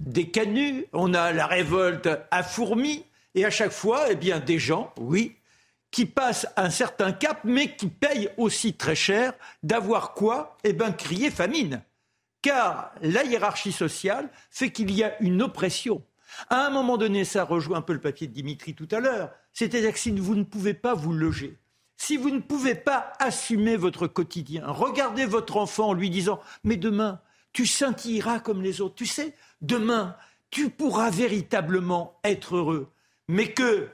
des 0.00 0.28
canuts, 0.28 0.86
on 0.92 1.14
a 1.14 1.32
la 1.32 1.46
révolte 1.46 2.08
à 2.30 2.42
fourmis, 2.42 3.04
et 3.34 3.44
à 3.44 3.50
chaque 3.50 3.72
fois, 3.72 4.10
eh 4.10 4.14
bien, 4.14 4.40
des 4.40 4.58
gens, 4.58 4.92
oui, 4.98 5.36
qui 5.92 6.06
passent 6.06 6.48
un 6.56 6.70
certain 6.70 7.12
cap, 7.12 7.42
mais 7.44 7.76
qui 7.76 7.86
payent 7.86 8.30
aussi 8.38 8.74
très 8.74 8.96
cher 8.96 9.34
d'avoir 9.62 10.14
quoi 10.14 10.56
Eh 10.64 10.72
bien, 10.72 10.90
crier 10.90 11.30
famine. 11.30 11.82
Car 12.40 12.92
la 13.02 13.22
hiérarchie 13.22 13.70
sociale 13.70 14.28
fait 14.50 14.72
qu'il 14.72 14.90
y 14.90 15.04
a 15.04 15.22
une 15.22 15.42
oppression. 15.42 16.02
À 16.48 16.66
un 16.66 16.70
moment 16.70 16.96
donné, 16.96 17.24
ça 17.24 17.44
rejoint 17.44 17.78
un 17.78 17.82
peu 17.82 17.92
le 17.92 18.00
papier 18.00 18.26
de 18.26 18.32
Dimitri 18.32 18.74
tout 18.74 18.88
à 18.90 18.98
l'heure, 18.98 19.30
c'est-à-dire 19.52 19.92
que 19.92 19.98
si 19.98 20.10
vous 20.10 20.34
ne 20.34 20.44
pouvez 20.44 20.74
pas 20.74 20.94
vous 20.94 21.12
loger, 21.12 21.58
si 21.98 22.16
vous 22.16 22.30
ne 22.30 22.40
pouvez 22.40 22.74
pas 22.74 23.12
assumer 23.20 23.76
votre 23.76 24.06
quotidien, 24.06 24.64
regardez 24.66 25.26
votre 25.26 25.58
enfant 25.58 25.90
en 25.90 25.92
lui 25.92 26.10
disant 26.10 26.40
Mais 26.64 26.76
demain, 26.76 27.20
tu 27.52 27.66
scintilleras 27.66 28.40
comme 28.40 28.62
les 28.62 28.80
autres. 28.80 28.94
Tu 28.94 29.06
sais, 29.06 29.36
demain, 29.60 30.16
tu 30.50 30.70
pourras 30.70 31.10
véritablement 31.10 32.18
être 32.24 32.56
heureux. 32.56 32.90
Mais 33.28 33.52
que 33.52 33.90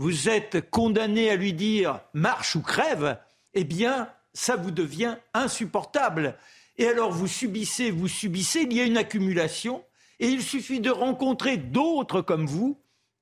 vous 0.00 0.30
êtes 0.30 0.70
condamné 0.70 1.28
à 1.28 1.36
lui 1.36 1.52
dire 1.52 2.00
marche 2.14 2.56
ou 2.56 2.62
crève, 2.62 3.18
eh 3.52 3.64
bien, 3.64 4.08
ça 4.32 4.56
vous 4.56 4.70
devient 4.70 5.18
insupportable. 5.34 6.38
Et 6.78 6.88
alors 6.88 7.12
vous 7.12 7.26
subissez, 7.26 7.90
vous 7.90 8.08
subissez, 8.08 8.60
il 8.60 8.72
y 8.72 8.80
a 8.80 8.84
une 8.84 8.96
accumulation, 8.96 9.84
et 10.18 10.28
il 10.28 10.42
suffit 10.42 10.80
de 10.80 10.88
rencontrer 10.88 11.58
d'autres 11.58 12.22
comme 12.22 12.46
vous, 12.46 12.80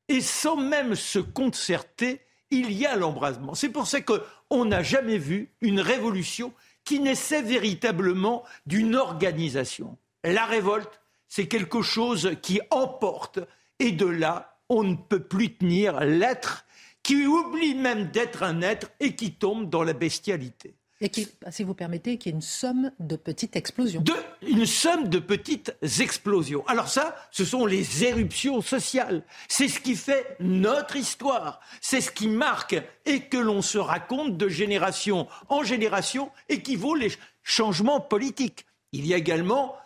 et 0.08 0.20
sans 0.20 0.54
même 0.54 0.94
se 0.94 1.18
concerter, 1.18 2.20
il 2.52 2.70
y 2.70 2.86
a 2.86 2.94
l'embrasement. 2.94 3.54
C'est 3.54 3.70
pour 3.70 3.88
ça 3.88 4.00
qu'on 4.00 4.64
n'a 4.64 4.84
jamais 4.84 5.18
vu 5.18 5.50
une 5.60 5.80
révolution 5.80 6.52
qui 6.84 7.00
naissait 7.00 7.42
véritablement 7.42 8.44
d'une 8.66 8.94
organisation. 8.94 9.98
La 10.22 10.44
révolte, 10.44 11.00
c'est 11.26 11.48
quelque 11.48 11.82
chose 11.82 12.36
qui 12.40 12.60
emporte, 12.70 13.40
et 13.80 13.90
de 13.90 14.06
là, 14.06 14.60
on 14.68 14.84
ne 14.84 14.94
peut 14.94 15.24
plus 15.24 15.56
tenir 15.56 15.98
l'être, 16.00 16.66
qui 17.08 17.26
oublie 17.26 17.74
même 17.74 18.10
d'être 18.10 18.42
un 18.42 18.60
être 18.60 18.90
et 19.00 19.16
qui 19.16 19.32
tombe 19.32 19.70
dans 19.70 19.82
la 19.82 19.94
bestialité. 19.94 20.74
Et 21.00 21.08
qui, 21.08 21.26
si 21.50 21.62
vous 21.62 21.72
permettez, 21.72 22.18
qui 22.18 22.28
est 22.28 22.32
une 22.32 22.42
somme 22.42 22.92
de 23.00 23.16
petites 23.16 23.56
explosions. 23.56 24.02
De, 24.02 24.12
une 24.46 24.66
somme 24.66 25.08
de 25.08 25.18
petites 25.18 25.74
explosions. 26.00 26.66
Alors 26.66 26.88
ça, 26.88 27.16
ce 27.30 27.46
sont 27.46 27.64
les 27.64 28.04
éruptions 28.04 28.60
sociales. 28.60 29.22
C'est 29.48 29.68
ce 29.68 29.80
qui 29.80 29.96
fait 29.96 30.36
notre 30.40 30.96
histoire. 30.96 31.60
C'est 31.80 32.02
ce 32.02 32.10
qui 32.10 32.28
marque 32.28 32.76
et 33.06 33.20
que 33.20 33.38
l'on 33.38 33.62
se 33.62 33.78
raconte 33.78 34.36
de 34.36 34.50
génération 34.50 35.28
en 35.48 35.62
génération 35.62 36.30
et 36.50 36.60
qui 36.60 36.76
vaut 36.76 36.94
les 36.94 37.12
changements 37.42 38.02
politiques. 38.02 38.66
Il 38.92 39.06
y 39.06 39.14
a 39.14 39.16
également 39.16 39.76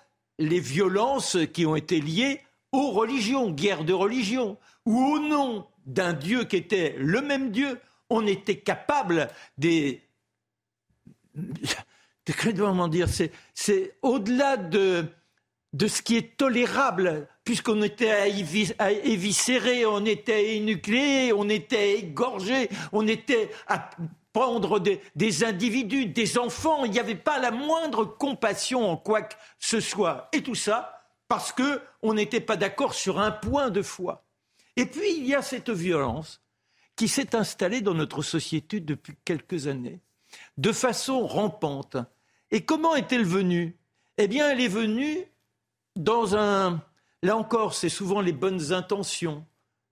les 0.41 0.59
violences 0.59 1.37
qui 1.53 1.67
ont 1.67 1.77
été 1.77 2.01
liées 2.01 2.41
aux 2.73 2.91
religions, 2.91 3.49
guerre 3.49 3.85
de 3.85 3.93
religion, 3.93 4.57
où 4.87 4.99
au 4.99 5.21
nom 5.21 5.67
d'un 5.87 6.13
Dieu 6.13 6.45
qui 6.45 6.57
était 6.57 6.95
le 6.99 7.21
même 7.21 7.51
Dieu, 7.51 7.81
on 8.11 8.27
était 8.27 8.59
capable 8.59 9.29
des 9.59 10.03
comment 12.49 12.89
dire, 12.89 13.09
c'est 13.55 13.97
au-delà 14.03 14.57
de, 14.57 15.07
de 15.73 15.87
ce 15.89 16.03
qui 16.03 16.17
est 16.17 16.37
tolérable, 16.37 17.27
puisqu'on 17.45 17.83
était 17.83 18.31
éviscéré, 19.05 19.87
on 19.87 20.05
était 20.05 20.57
énucléé, 20.57 21.33
on 21.33 21.49
était 21.49 21.99
égorgé, 21.99 22.69
on 22.93 23.07
était 23.07 23.51
à 23.67 23.91
prendre 24.33 24.79
des, 24.79 25.01
des 25.17 25.45
individus, 25.45 26.07
des 26.07 26.39
enfants, 26.39 26.85
il 26.85 26.93
n'y 26.93 27.01
avait 27.01 27.15
pas 27.15 27.39
la 27.39 27.51
moindre 27.51 28.05
compassion 28.05 28.89
en 28.89 28.97
quoi 28.97 29.23
que 29.23 29.35
ce 29.59 29.81
soit. 29.81 30.29
Et 30.33 30.43
tout 30.43 30.55
ça 30.55 30.99
parce 31.29 31.53
qu'on 31.53 32.13
n'était 32.13 32.41
pas 32.41 32.57
d'accord 32.57 32.93
sur 32.93 33.19
un 33.19 33.31
point 33.31 33.71
de 33.71 33.81
foi. 33.81 34.23
Et 34.77 34.87
puis 34.87 35.17
il 35.17 35.27
y 35.27 35.35
a 35.35 35.43
cette 35.43 35.71
violence 35.71 36.41
qui 36.97 37.09
s'est 37.09 37.35
installée 37.35 37.81
dans 37.81 37.95
notre 37.95 38.23
société 38.23 38.81
depuis 38.81 39.15
quelques 39.25 39.67
années 39.67 40.01
de 40.57 40.73
façon 40.73 41.27
rampante. 41.27 41.97
Et 42.51 42.65
comment 42.65 42.95
est-elle 42.95 43.25
venue? 43.25 43.77
Eh 44.19 44.29
bien, 44.29 44.51
elle 44.51 44.61
est 44.61 44.69
venue 44.69 45.25
dans 45.97 46.37
un... 46.37 46.83
Là 47.23 47.37
encore, 47.37 47.75
c'est 47.75 47.89
souvent 47.89 48.21
les 48.21 48.33
bonnes 48.33 48.73
intentions. 48.73 49.47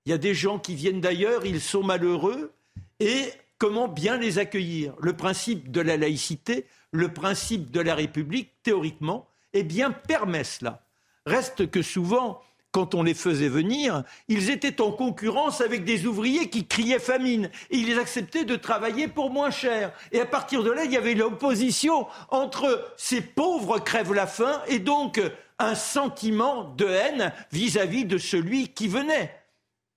Il 0.05 0.11
y 0.11 0.13
a 0.13 0.19
des 0.19 0.35
gens 0.35 0.59
qui 0.59 0.75
viennent 0.75 1.01
d'ailleurs, 1.01 1.47
ils 1.47 1.61
sont 1.61 1.83
malheureux, 1.83 2.53
et 2.99 3.33
comment 3.59 3.89
bien 3.89 4.17
les 4.17 4.39
accueillir? 4.39 4.95
Le 5.01 5.15
principe 5.15 5.71
de 5.71 5.81
la 5.81 5.97
laïcité, 5.97 6.67
le 6.91 7.13
principe 7.13 7.71
de 7.71 7.81
la 7.81 7.95
République, 7.95 8.51
théoriquement, 8.63 9.29
eh 9.53 9.63
bien, 9.63 9.91
permet 9.91 10.45
cela. 10.45 10.85
Reste 11.27 11.71
que 11.71 11.83
souvent, 11.83 12.43
quand 12.73 12.95
on 12.95 13.03
les 13.03 13.15
faisait 13.15 13.49
venir, 13.49 14.05
ils 14.29 14.51
étaient 14.51 14.81
en 14.81 14.93
concurrence 14.93 15.61
avec 15.61 15.85
des 15.85 16.07
ouvriers 16.07 16.49
qui 16.49 16.67
criaient 16.67 17.01
famine. 17.01 17.51
Et 17.71 17.79
ils 17.79 17.99
acceptaient 17.99 18.45
de 18.45 18.57
travailler 18.57 19.09
pour 19.09 19.31
moins 19.31 19.51
cher. 19.51 19.93
Et 20.13 20.21
à 20.21 20.27
partir 20.27 20.63
de 20.63 20.71
là, 20.71 20.85
il 20.85 20.93
y 20.93 20.97
avait 20.97 21.15
l'opposition 21.15 22.07
entre 22.29 22.93
ces 22.97 23.21
pauvres 23.21 23.81
crèvent 23.81 24.15
la 24.15 24.27
faim 24.27 24.63
et 24.69 24.79
donc 24.79 25.21
un 25.59 25.75
sentiment 25.75 26.65
de 26.65 26.87
haine 26.87 27.33
vis-à-vis 27.53 28.05
de 28.05 28.19
celui 28.19 28.69
qui 28.69 28.89
venait. 28.89 29.35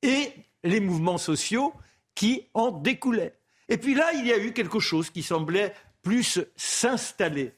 Et 0.01 0.32
les 0.63 0.80
mouvements 0.80 1.17
sociaux 1.17 1.74
qui 2.15 2.47
en 2.53 2.71
découlaient. 2.71 3.36
Et 3.69 3.78
puis 3.78 3.95
là, 3.95 4.13
il 4.13 4.26
y 4.26 4.34
a 4.34 4.38
eu 4.38 4.53
quelque 4.53 4.80
chose 4.80 5.09
qui 5.09 5.24
semblait 5.24 5.74
plus 6.01 6.41
s'installer. 6.55 7.53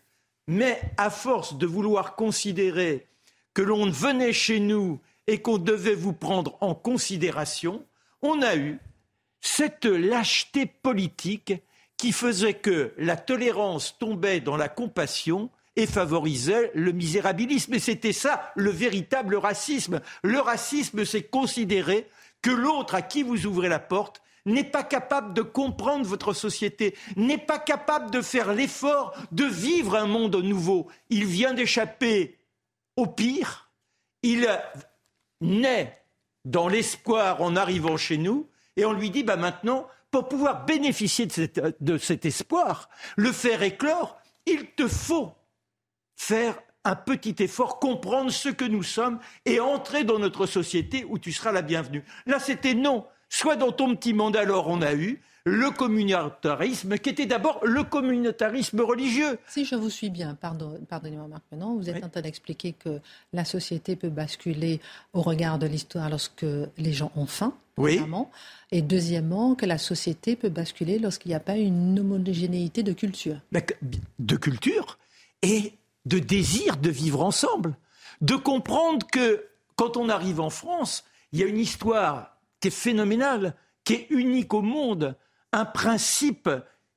Mais 0.48 0.80
à 0.98 1.10
force 1.10 1.58
de 1.58 1.66
vouloir 1.66 2.16
considérer 2.16 3.08
que 3.56 3.64
l'on 3.64 3.90
venait 3.90 4.34
chez 4.34 4.60
nous 4.60 5.00
et 5.26 5.42
qu'on 5.42 5.58
devait 5.58 5.96
vous 5.96 6.14
prendre 6.14 6.58
en 6.62 6.76
considération, 6.76 7.84
on 8.22 8.44
a 8.44 8.56
eu 8.56 8.80
cette 9.42 9.86
lâcheté 9.86 10.66
politique 10.68 11.54
qui 11.98 12.12
faisait 12.12 12.54
que 12.54 12.94
la 12.98 13.16
tolérance 13.16 13.98
tombait 13.98 14.42
dans 14.42 14.58
la 14.58 14.70
compassion 14.70 15.50
et 15.78 15.88
favorisait 15.88 16.72
le 16.76 16.92
misérabilisme. 16.92 17.74
Et 17.74 17.80
c'était 17.80 18.14
ça 18.14 18.52
le 18.56 18.70
véritable 18.70 19.36
racisme. 19.36 20.02
Le 20.22 20.40
racisme, 20.40 21.06
c'est 21.06 21.24
considérer 21.24 22.08
que 22.42 22.52
l'autre 22.52 22.94
à 22.94 23.02
qui 23.02 23.24
vous 23.24 23.46
ouvrez 23.46 23.70
la 23.70 23.80
porte 23.80 24.22
n'est 24.46 24.64
pas 24.64 24.84
capable 24.84 25.34
de 25.34 25.42
comprendre 25.42 26.06
votre 26.06 26.34
société, 26.34 26.96
n'est 27.16 27.38
pas 27.38 27.58
capable 27.58 28.12
de 28.12 28.22
faire 28.22 28.54
l'effort 28.54 29.14
de 29.32 29.46
vivre 29.46 29.96
un 29.96 30.06
monde 30.06 30.36
nouveau. 30.36 30.88
Il 31.10 31.26
vient 31.26 31.54
d'échapper 31.54 32.38
au 32.98 33.08
pire, 33.08 33.72
il 34.24 34.48
naît 35.42 36.02
dans 36.46 36.68
l'espoir 36.68 37.42
en 37.42 37.56
arrivant 37.56 37.98
chez 37.98 38.18
nous, 38.18 38.50
et 38.78 38.86
on 38.86 38.94
lui 38.94 39.10
dit, 39.10 39.24
bah 39.24 39.36
maintenant, 39.36 39.88
pour 40.12 40.28
pouvoir 40.28 40.66
bénéficier 40.66 41.28
de, 41.28 41.98
cet 41.98 42.26
espoir, 42.26 42.90
le 43.16 43.32
faire 43.32 43.64
éclore, 43.64 44.18
il 44.46 44.68
te 44.72 44.88
faut 44.88 45.34
faire 46.16 46.58
un 46.84 46.96
petit 46.96 47.36
effort, 47.40 47.80
comprendre 47.80 48.32
ce 48.32 48.50
que 48.50 48.64
nous 48.64 48.84
sommes 48.84 49.20
et 49.46 49.60
entrer 49.60 50.04
dans 50.04 50.20
notre 50.20 50.46
société 50.46 51.04
où 51.04 51.18
tu 51.18 51.34
seras 51.34 51.52
la 51.52 51.64
bienvenue. 51.64 52.06
Là, 52.28 52.40
c'était 52.40 52.76
non. 52.76 53.06
Soit 53.28 53.56
dans 53.56 53.72
ton 53.72 53.96
petit 53.96 54.14
monde, 54.14 54.38
alors 54.38 54.68
on 54.68 54.82
a 54.82 54.94
eu, 54.94 55.22
le 55.46 55.70
communautarisme, 55.70 56.98
qui 56.98 57.10
était 57.10 57.28
d'abord 57.28 57.60
le 57.64 57.84
communautarisme 57.84 58.82
religieux. 58.82 59.38
Si 59.48 59.64
je 59.64 59.76
vous 59.76 59.92
suis 59.92 60.10
bien, 60.10 60.34
pardon, 60.34 60.80
pardonnez-moi 60.90 61.28
Marc 61.28 61.44
maintenant, 61.52 61.76
vous 61.76 61.88
êtes 61.88 62.04
en 62.04 62.10
train 62.10 62.22
d'expliquer 62.22 62.74
que 62.74 63.00
la 63.32 63.46
société 63.46 63.96
peut 63.96 64.10
basculer 64.10 64.82
au 65.14 65.22
regard 65.22 65.60
de 65.60 65.68
l'histoire 65.68 66.10
lorsque 66.10 66.46
les 66.78 66.94
gens 66.94 67.12
ont 67.16 67.28
faim, 67.28 67.54
oui. 67.78 68.02
et 68.72 68.82
deuxièmement 68.82 69.54
que 69.54 69.68
la 69.68 69.78
société 69.78 70.36
peut 70.36 70.50
basculer 70.50 70.98
lorsqu'il 70.98 71.30
n'y 71.30 71.36
a 71.36 71.40
pas 71.40 71.58
une 71.58 72.00
homogénéité 72.00 72.82
de 72.82 72.94
culture. 72.94 73.40
De 74.18 74.36
culture 74.36 74.98
et 75.44 75.74
de 76.06 76.18
désir 76.18 76.78
de 76.78 76.90
vivre 76.90 77.22
ensemble, 77.22 77.76
de 78.22 78.36
comprendre 78.36 79.06
que 79.12 79.46
quand 79.76 79.96
on 79.96 80.10
arrive 80.10 80.40
en 80.40 80.50
France, 80.50 81.04
il 81.34 81.40
y 81.40 81.44
a 81.44 81.48
une 81.48 81.60
histoire 81.60 82.38
qui 82.62 82.70
est 82.70 82.72
phénoménale, 82.72 83.54
qui 83.84 83.94
est 83.94 84.08
unique 84.10 84.54
au 84.54 84.62
monde, 84.62 85.16
un 85.56 85.66
principe 85.66 86.50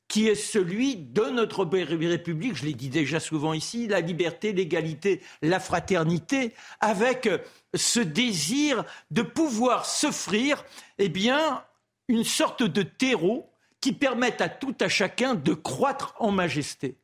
qui 0.09 0.27
est 0.27 0.35
celui 0.35 0.97
de 0.97 1.23
notre 1.23 1.65
République, 1.65 2.57
je 2.57 2.65
l'ai 2.65 2.75
dit 2.75 2.89
déjà 2.89 3.21
souvent 3.21 3.53
ici, 3.53 3.87
la 3.87 4.01
liberté, 4.01 4.53
l'égalité, 4.53 5.21
la 5.43 5.61
fraternité, 5.61 6.55
avec 6.81 7.29
ce 7.75 8.01
désir 8.01 8.85
de 9.13 9.23
pouvoir 9.23 9.87
s'offrir, 9.87 10.65
eh 10.99 11.09
bien, 11.09 11.63
une 12.09 12.25
sorte 12.25 12.65
de 12.65 12.83
terreau 12.83 13.49
qui 13.81 13.93
permette 13.93 14.41
à 14.41 14.49
tout 14.49 14.75
à 14.81 14.89
chacun 14.89 15.35
de 15.35 15.55
croître 15.55 16.17
en 16.19 16.33
majesté. 16.33 16.97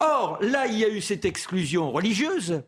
Or, 0.00 0.38
là, 0.40 0.66
il 0.66 0.78
y 0.78 0.84
a 0.84 0.88
eu 0.88 1.00
cette 1.00 1.24
exclusion 1.24 1.92
religieuse, 1.92 2.62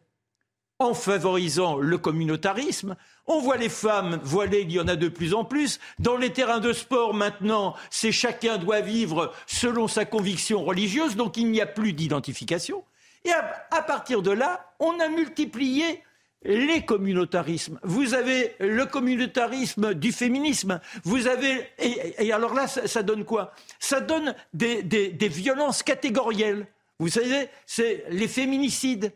en 0.81 0.95
favorisant 0.95 1.77
le 1.77 1.99
communautarisme. 1.99 2.97
On 3.27 3.39
voit 3.39 3.59
les 3.59 3.69
femmes 3.69 4.19
voilées, 4.25 4.63
il 4.63 4.73
y 4.73 4.81
en 4.81 4.89
a 4.89 4.97
de 4.97 5.09
plus 5.09 5.35
en 5.35 5.45
plus. 5.45 5.79
Dans 5.99 6.17
les 6.17 6.33
terrains 6.33 6.59
de 6.59 6.73
sport, 6.73 7.15
maintenant, 7.15 7.77
c'est 7.91 8.13
chacun 8.13 8.57
doit 8.57 8.81
vivre 8.81 9.33
selon 9.47 9.87
sa 9.87 10.07
conviction 10.07 10.65
religieuse, 10.65 11.17
donc 11.17 11.37
il 11.37 11.51
n'y 11.51 11.61
a 11.61 11.67
plus 11.67 11.93
d'identification. 11.93 12.83
Et 13.27 13.31
à, 13.31 13.83
partir 13.83 14.23
de 14.23 14.31
là, 14.31 14.73
on 14.81 14.99
a 14.99 15.09
multiplié 15.09 16.03
les 16.43 16.87
communautarismes. 16.87 17.79
Vous 17.83 18.15
avez 18.15 18.55
le 18.59 18.87
communautarisme 18.87 19.93
du 19.93 20.11
féminisme. 20.11 20.81
Vous 21.05 21.27
avez 21.27 21.69
et, 21.79 22.33
alors 22.33 22.55
là, 22.55 22.67
ça, 22.67 23.03
donne 23.03 23.27
quoi? 23.27 23.53
Ça 23.79 24.01
donne 24.01 24.35
des, 24.55 24.83
des 24.83 25.29
violences 25.29 25.83
catégorielles. 25.83 26.67
Vous 26.99 27.09
savez, 27.09 27.49
c'est 27.67 28.05
les 28.09 28.29
féminicides. 28.29 29.13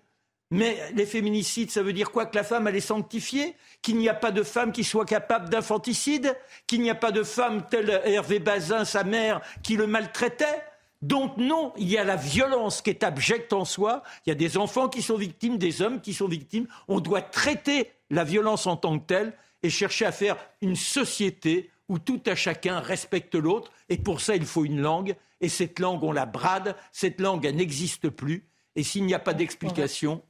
Mais 0.55 0.79
les 0.95 1.05
féminicides, 1.05 1.73
ça 1.73 1.83
veut 1.83 1.93
dire 1.93 2.13
quoi 2.13 2.27
Que 2.27 2.37
la 2.37 2.45
femme, 2.45 2.69
elle 2.69 2.77
est 2.77 2.81
sanctifiée? 2.81 3.57
Qu'il 3.83 3.97
n'y 3.97 4.09
a 4.09 4.15
pas 4.15 4.31
de 4.31 4.45
femme 4.45 4.71
qui 4.71 4.85
soit 4.85 5.05
capable 5.05 5.49
d'infanticide? 5.49 6.37
Qu'il 6.69 6.81
n'y 6.81 6.91
a 6.91 6.95
pas 6.95 7.11
de 7.11 7.25
femme 7.25 7.67
telle 7.69 8.01
Hervé 8.05 8.39
Bazin, 8.39 8.85
sa 8.85 9.03
mère, 9.03 9.41
qui 9.65 9.75
le 9.75 9.89
maltraitait? 9.89 10.63
Donc 11.03 11.39
non, 11.39 11.73
il 11.77 11.91
y 11.91 11.99
a 11.99 12.05
la 12.05 12.15
violence 12.15 12.83
qui 12.83 12.91
est 12.91 13.03
abjecte 13.03 13.53
en 13.53 13.65
soi, 13.65 14.05
il 14.25 14.31
y 14.31 14.33
a 14.33 14.37
des 14.37 14.57
enfants 14.57 14.89
qui 14.89 15.03
sont 15.03 15.17
victimes, 15.17 15.59
des 15.59 15.83
hommes 15.83 16.01
qui 16.01 16.15
sont 16.15 16.29
victimes. 16.29 16.69
On 16.87 17.01
doit 17.01 17.21
traiter 17.21 17.91
la 18.11 18.23
violence 18.23 18.69
en 18.69 18.77
tant 18.77 18.97
que 19.01 19.07
telle 19.07 19.33
et 19.65 19.71
chercher 19.71 20.07
à 20.07 20.13
faire 20.13 20.37
une 20.63 20.77
société 20.77 21.69
où 21.89 21.99
tout 21.99 22.23
à 22.27 22.37
chacun 22.37 22.79
respecte 22.79 23.35
l'autre. 23.35 23.73
Et 23.89 23.99
pour 23.99 24.21
ça, 24.21 24.37
il 24.37 24.47
faut 24.47 24.65
une 24.65 24.81
langue. 24.81 25.17
Et 25.41 25.49
cette 25.49 25.81
langue, 25.81 26.05
on 26.05 26.13
la 26.13 26.27
brade. 26.27 26.77
Cette 26.93 27.21
langue, 27.21 27.45
elle 27.45 27.57
n'existe 27.57 28.09
plus. 28.09 28.47
Et 28.77 28.85
s'il 28.85 29.05
n'y 29.05 29.15
a 29.15 29.19
pas 29.19 29.35
d'explication, 29.35 30.23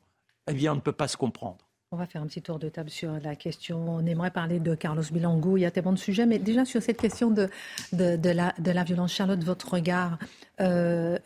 eh 0.49 0.55
bien, 0.55 0.73
on 0.73 0.77
ne 0.77 0.81
peut 0.81 0.93
pas 0.93 1.09
se 1.09 1.17
comprendre. 1.17 1.59
On 1.93 1.97
va 1.97 2.07
faire 2.07 2.23
un 2.23 2.27
petit 2.27 2.43
tour 2.43 2.59
de 2.59 2.69
table 2.69 2.91
sur 2.91 3.13
la 3.23 3.37
question. 3.37 3.89
On 3.89 4.05
aimerait 4.05 4.33
parler 4.33 4.59
de 4.59 4.75
Carlos 4.75 5.05
Bilango. 5.13 5.57
Il 5.57 5.61
y 5.61 5.65
a 5.65 5.71
tellement 5.71 5.93
de 5.93 5.99
sujets, 5.99 6.27
mais 6.27 6.41
déjà 6.41 6.65
sur 6.65 6.83
cette 6.83 7.01
question 7.01 7.31
de, 7.31 7.49
la, 7.93 8.85
violence, 8.85 9.13
Charlotte, 9.13 9.45
votre 9.45 9.75
regard, 9.75 10.19
euh, 10.61 11.17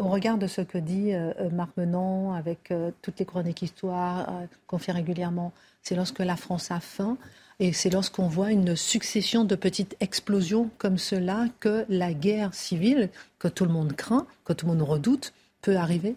au 0.00 0.08
regard 0.08 0.36
de 0.36 0.48
ce 0.48 0.62
que 0.62 0.78
dit 0.78 1.14
euh, 1.14 1.32
Marc 1.52 1.76
Menon, 1.76 2.32
avec 2.32 2.72
euh, 2.72 2.90
toutes 3.02 3.20
les 3.20 3.24
chroniques 3.24 3.62
histoires 3.62 4.28
qu'on 4.66 4.78
fait 4.78 4.90
régulièrement, 4.90 5.52
c'est 5.82 5.94
lorsque 5.94 6.18
la 6.18 6.36
France 6.36 6.72
a 6.72 6.80
faim 6.80 7.16
et 7.60 7.72
c'est 7.72 7.90
lorsqu'on 7.90 8.26
voit 8.26 8.50
une 8.50 8.74
succession 8.74 9.44
de 9.44 9.54
petites 9.54 9.96
explosions 10.00 10.70
comme 10.78 10.98
cela 10.98 11.46
que 11.60 11.84
la 11.88 12.12
guerre 12.14 12.52
civile, 12.52 13.10
que 13.38 13.46
tout 13.46 13.64
le 13.64 13.70
monde 13.70 13.92
craint, 13.92 14.26
que 14.44 14.54
tout 14.54 14.66
le 14.66 14.72
monde 14.72 14.82
redoute, 14.82 15.32
peut 15.62 15.76
arriver 15.76 16.16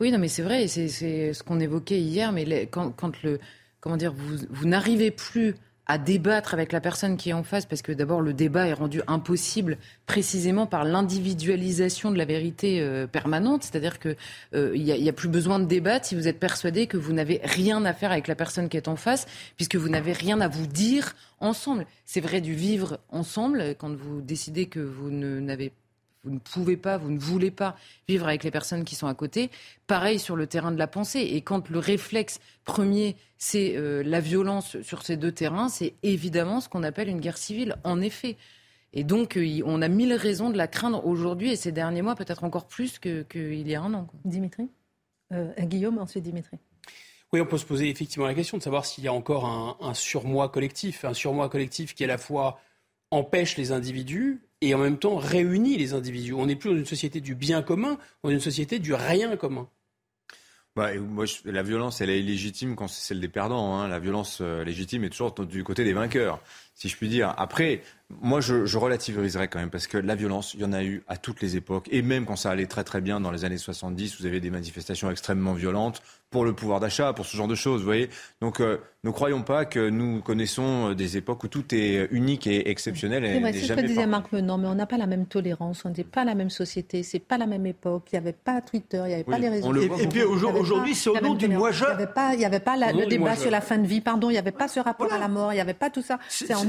oui, 0.00 0.10
non, 0.10 0.18
mais 0.18 0.28
c'est 0.28 0.42
vrai, 0.42 0.66
c'est 0.66 0.88
ce 0.88 1.42
qu'on 1.42 1.60
évoquait 1.60 2.00
hier, 2.00 2.32
mais 2.32 2.66
quand, 2.66 3.22
le, 3.22 3.38
comment 3.80 3.98
dire, 3.98 4.14
vous, 4.14 4.66
n'arrivez 4.66 5.10
plus 5.10 5.54
à 5.86 5.98
débattre 5.98 6.54
avec 6.54 6.72
la 6.72 6.80
personne 6.80 7.18
qui 7.18 7.30
est 7.30 7.34
en 7.34 7.42
face, 7.42 7.66
parce 7.66 7.82
que 7.82 7.92
d'abord 7.92 8.22
le 8.22 8.32
débat 8.32 8.66
est 8.68 8.72
rendu 8.72 9.02
impossible 9.08 9.76
précisément 10.06 10.66
par 10.66 10.84
l'individualisation 10.84 12.12
de 12.12 12.16
la 12.16 12.24
vérité 12.24 12.80
euh, 12.80 13.08
permanente, 13.08 13.64
c'est-à-dire 13.64 13.98
qu'il 13.98 14.16
euh, 14.54 14.74
n'y 14.76 15.08
a, 15.08 15.12
plus 15.12 15.28
besoin 15.28 15.58
de 15.58 15.64
débattre 15.64 16.06
si 16.06 16.14
vous 16.14 16.28
êtes 16.28 16.38
persuadé 16.38 16.86
que 16.86 16.96
vous 16.96 17.12
n'avez 17.12 17.40
rien 17.42 17.84
à 17.84 17.92
faire 17.92 18.12
avec 18.12 18.28
la 18.28 18.36
personne 18.36 18.68
qui 18.68 18.76
est 18.78 18.88
en 18.88 18.96
face, 18.96 19.26
puisque 19.56 19.76
vous 19.76 19.88
n'avez 19.88 20.12
rien 20.12 20.40
à 20.40 20.48
vous 20.48 20.66
dire 20.66 21.14
ensemble. 21.40 21.84
C'est 22.06 22.20
vrai 22.20 22.40
du 22.40 22.54
vivre 22.54 23.00
ensemble 23.10 23.74
quand 23.76 23.94
vous 23.94 24.22
décidez 24.22 24.66
que 24.66 24.80
vous 24.80 25.10
n'avez 25.10 25.72
vous 26.24 26.30
ne 26.32 26.38
pouvez 26.38 26.76
pas, 26.76 26.98
vous 26.98 27.10
ne 27.10 27.18
voulez 27.18 27.50
pas 27.50 27.76
vivre 28.06 28.26
avec 28.26 28.44
les 28.44 28.50
personnes 28.50 28.84
qui 28.84 28.94
sont 28.94 29.06
à 29.06 29.14
côté. 29.14 29.50
Pareil 29.86 30.18
sur 30.18 30.36
le 30.36 30.46
terrain 30.46 30.70
de 30.70 30.78
la 30.78 30.86
pensée. 30.86 31.20
Et 31.20 31.40
quand 31.40 31.70
le 31.70 31.78
réflexe 31.78 32.40
premier, 32.64 33.16
c'est 33.38 33.76
euh, 33.76 34.02
la 34.02 34.20
violence 34.20 34.80
sur 34.82 35.02
ces 35.02 35.16
deux 35.16 35.32
terrains, 35.32 35.68
c'est 35.68 35.94
évidemment 36.02 36.60
ce 36.60 36.68
qu'on 36.68 36.82
appelle 36.82 37.08
une 37.08 37.20
guerre 37.20 37.38
civile, 37.38 37.76
en 37.84 38.00
effet. 38.00 38.36
Et 38.92 39.04
donc, 39.04 39.36
euh, 39.36 39.62
on 39.64 39.80
a 39.80 39.88
mille 39.88 40.12
raisons 40.12 40.50
de 40.50 40.58
la 40.58 40.66
craindre 40.66 41.06
aujourd'hui 41.06 41.52
et 41.52 41.56
ces 41.56 41.72
derniers 41.72 42.02
mois, 42.02 42.16
peut-être 42.16 42.44
encore 42.44 42.66
plus 42.66 42.98
qu'il 42.98 43.68
y 43.68 43.74
a 43.74 43.80
un 43.80 43.94
an. 43.94 44.06
Dimitri? 44.24 44.68
Euh, 45.32 45.52
Guillaume, 45.58 45.98
ensuite 45.98 46.24
Dimitri. 46.24 46.58
Oui, 47.32 47.40
on 47.40 47.46
peut 47.46 47.58
se 47.58 47.64
poser 47.64 47.88
effectivement 47.88 48.26
la 48.26 48.34
question 48.34 48.58
de 48.58 48.62
savoir 48.62 48.84
s'il 48.84 49.04
y 49.04 49.08
a 49.08 49.12
encore 49.12 49.46
un, 49.46 49.76
un 49.80 49.94
surmoi 49.94 50.48
collectif, 50.48 51.04
un 51.04 51.14
surmoi 51.14 51.48
collectif 51.48 51.94
qui 51.94 52.02
à 52.02 52.08
la 52.08 52.18
fois 52.18 52.60
empêche 53.12 53.56
les 53.56 53.70
individus 53.70 54.40
et 54.60 54.74
en 54.74 54.78
même 54.78 54.98
temps 54.98 55.16
réunit 55.16 55.76
les 55.76 55.94
individus. 55.94 56.34
On 56.34 56.46
n'est 56.46 56.56
plus 56.56 56.70
dans 56.70 56.76
une 56.76 56.86
société 56.86 57.20
du 57.20 57.34
bien 57.34 57.62
commun, 57.62 57.98
on 58.22 58.30
est 58.30 58.34
une 58.34 58.40
société 58.40 58.78
du 58.78 58.94
rien 58.94 59.36
commun. 59.36 59.68
Bah, 60.76 60.94
moi, 60.94 61.24
la 61.44 61.62
violence, 61.62 62.00
elle 62.00 62.10
est 62.10 62.20
illégitime 62.20 62.76
quand 62.76 62.86
c'est 62.86 63.08
celle 63.08 63.20
des 63.20 63.28
perdants. 63.28 63.74
Hein. 63.74 63.88
La 63.88 63.98
violence 63.98 64.38
euh, 64.40 64.62
légitime 64.64 65.02
est 65.02 65.10
toujours 65.10 65.32
du 65.32 65.64
côté 65.64 65.82
des 65.82 65.92
vainqueurs, 65.92 66.40
si 66.74 66.88
je 66.88 66.96
puis 66.96 67.08
dire. 67.08 67.34
Après, 67.36 67.82
moi, 68.22 68.40
je, 68.40 68.66
je, 68.66 68.78
relativiserais 68.78 69.48
quand 69.48 69.60
même, 69.60 69.70
parce 69.70 69.86
que 69.86 69.98
la 69.98 70.14
violence, 70.14 70.54
il 70.54 70.60
y 70.60 70.64
en 70.64 70.72
a 70.72 70.82
eu 70.82 71.02
à 71.08 71.16
toutes 71.16 71.40
les 71.40 71.56
époques, 71.56 71.86
et 71.90 72.02
même 72.02 72.24
quand 72.24 72.36
ça 72.36 72.50
allait 72.50 72.66
très 72.66 72.84
très 72.84 73.00
bien 73.00 73.20
dans 73.20 73.30
les 73.30 73.44
années 73.44 73.58
70, 73.58 74.20
vous 74.20 74.26
avez 74.26 74.40
des 74.40 74.50
manifestations 74.50 75.10
extrêmement 75.10 75.54
violentes 75.54 76.02
pour 76.30 76.44
le 76.44 76.52
pouvoir 76.52 76.78
d'achat, 76.78 77.12
pour 77.12 77.26
ce 77.26 77.36
genre 77.36 77.48
de 77.48 77.56
choses, 77.56 77.80
vous 77.80 77.86
voyez. 77.86 78.08
Donc, 78.40 78.60
euh, 78.60 78.78
ne 79.02 79.10
croyons 79.10 79.42
pas 79.42 79.64
que 79.64 79.90
nous 79.90 80.20
connaissons 80.20 80.90
euh, 80.90 80.94
des 80.94 81.16
époques 81.16 81.42
où 81.42 81.48
tout 81.48 81.74
est 81.74 82.06
unique 82.12 82.46
et 82.46 82.70
exceptionnel. 82.70 83.24
Et 83.24 83.52
c'est 83.52 83.66
ce 83.66 83.72
que 83.72 83.80
disait 83.80 84.06
Marc 84.06 84.30
Menon, 84.30 84.56
mais 84.56 84.68
on 84.68 84.74
n'a 84.76 84.86
pas 84.86 84.96
la 84.96 85.06
même 85.06 85.26
tolérance, 85.26 85.84
on 85.84 85.90
n'est 85.90 86.04
pas 86.04 86.24
la 86.24 86.36
même 86.36 86.50
société, 86.50 87.02
c'est 87.02 87.18
pas 87.18 87.36
la 87.36 87.46
même 87.46 87.66
époque, 87.66 88.04
il 88.12 88.14
n'y 88.14 88.18
avait 88.18 88.32
pas 88.32 88.60
Twitter, 88.60 89.02
il 89.04 89.08
n'y 89.08 89.14
avait 89.14 89.24
pas 89.24 89.38
les 89.38 89.48
réseaux 89.48 89.74
sociaux. 89.74 89.98
Et, 89.98 90.06
puis 90.06 90.22
aujourd'hui, 90.22 90.94
c'est 90.94 91.10
au 91.10 91.20
nom 91.20 91.34
du 91.34 91.48
moi-je. 91.48 91.84
Il 91.84 91.88
n'y 91.88 91.94
avait 91.94 92.12
pas, 92.12 92.34
il 92.34 92.40
y 92.40 92.44
avait 92.44 92.60
pas 92.60 92.76
le 92.76 93.06
débat 93.06 93.34
sur 93.34 93.50
la 93.50 93.60
fin 93.60 93.78
de 93.78 93.86
vie, 93.86 94.00
pardon, 94.00 94.30
il 94.30 94.34
n'y 94.34 94.38
avait 94.38 94.52
pas 94.52 94.68
ce 94.68 94.78
rapport 94.78 95.12
à 95.12 95.18
la 95.18 95.28
mort, 95.28 95.52
il 95.52 95.56
n'y 95.56 95.60
avait 95.60 95.74
pas 95.74 95.90
tout 95.90 96.02
ça. 96.02 96.18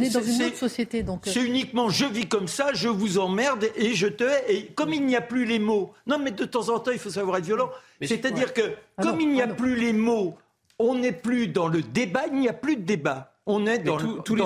On 0.01 0.09
est 0.09 0.13
dans 0.13 0.21
une 0.21 0.43
autre 0.43 0.57
société. 0.57 1.03
donc. 1.03 1.21
C'est 1.25 1.43
uniquement 1.43 1.89
je 1.89 2.05
vis 2.05 2.27
comme 2.27 2.47
ça, 2.47 2.73
je 2.73 2.87
vous 2.87 3.19
emmerde 3.19 3.69
et 3.75 3.93
je 3.93 4.07
te 4.07 4.23
hais. 4.23 4.43
Et 4.49 4.65
comme 4.67 4.93
il 4.93 5.05
n'y 5.05 5.15
a 5.15 5.21
plus 5.21 5.45
les 5.45 5.59
mots, 5.59 5.93
non 6.07 6.19
mais 6.19 6.31
de 6.31 6.45
temps 6.45 6.69
en 6.69 6.79
temps 6.79 6.91
il 6.91 6.99
faut 6.99 7.09
savoir 7.09 7.37
être 7.37 7.45
violent. 7.45 7.69
C'est-à-dire 8.01 8.53
que 8.53 8.61
ah 8.97 9.03
comme 9.03 9.21
il 9.21 9.29
n'y 9.29 9.41
a 9.41 9.47
ah 9.49 9.53
plus 9.53 9.75
les 9.75 9.93
mots, 9.93 10.35
on 10.79 10.95
n'est 10.95 11.11
plus 11.11 11.47
dans 11.47 11.67
le 11.67 11.81
débat, 11.81 12.23
il 12.27 12.39
n'y 12.39 12.49
a 12.49 12.53
plus 12.53 12.75
de 12.75 12.83
débat. 12.83 13.30
On 13.47 13.65
est 13.65 13.79
dans, 13.79 13.97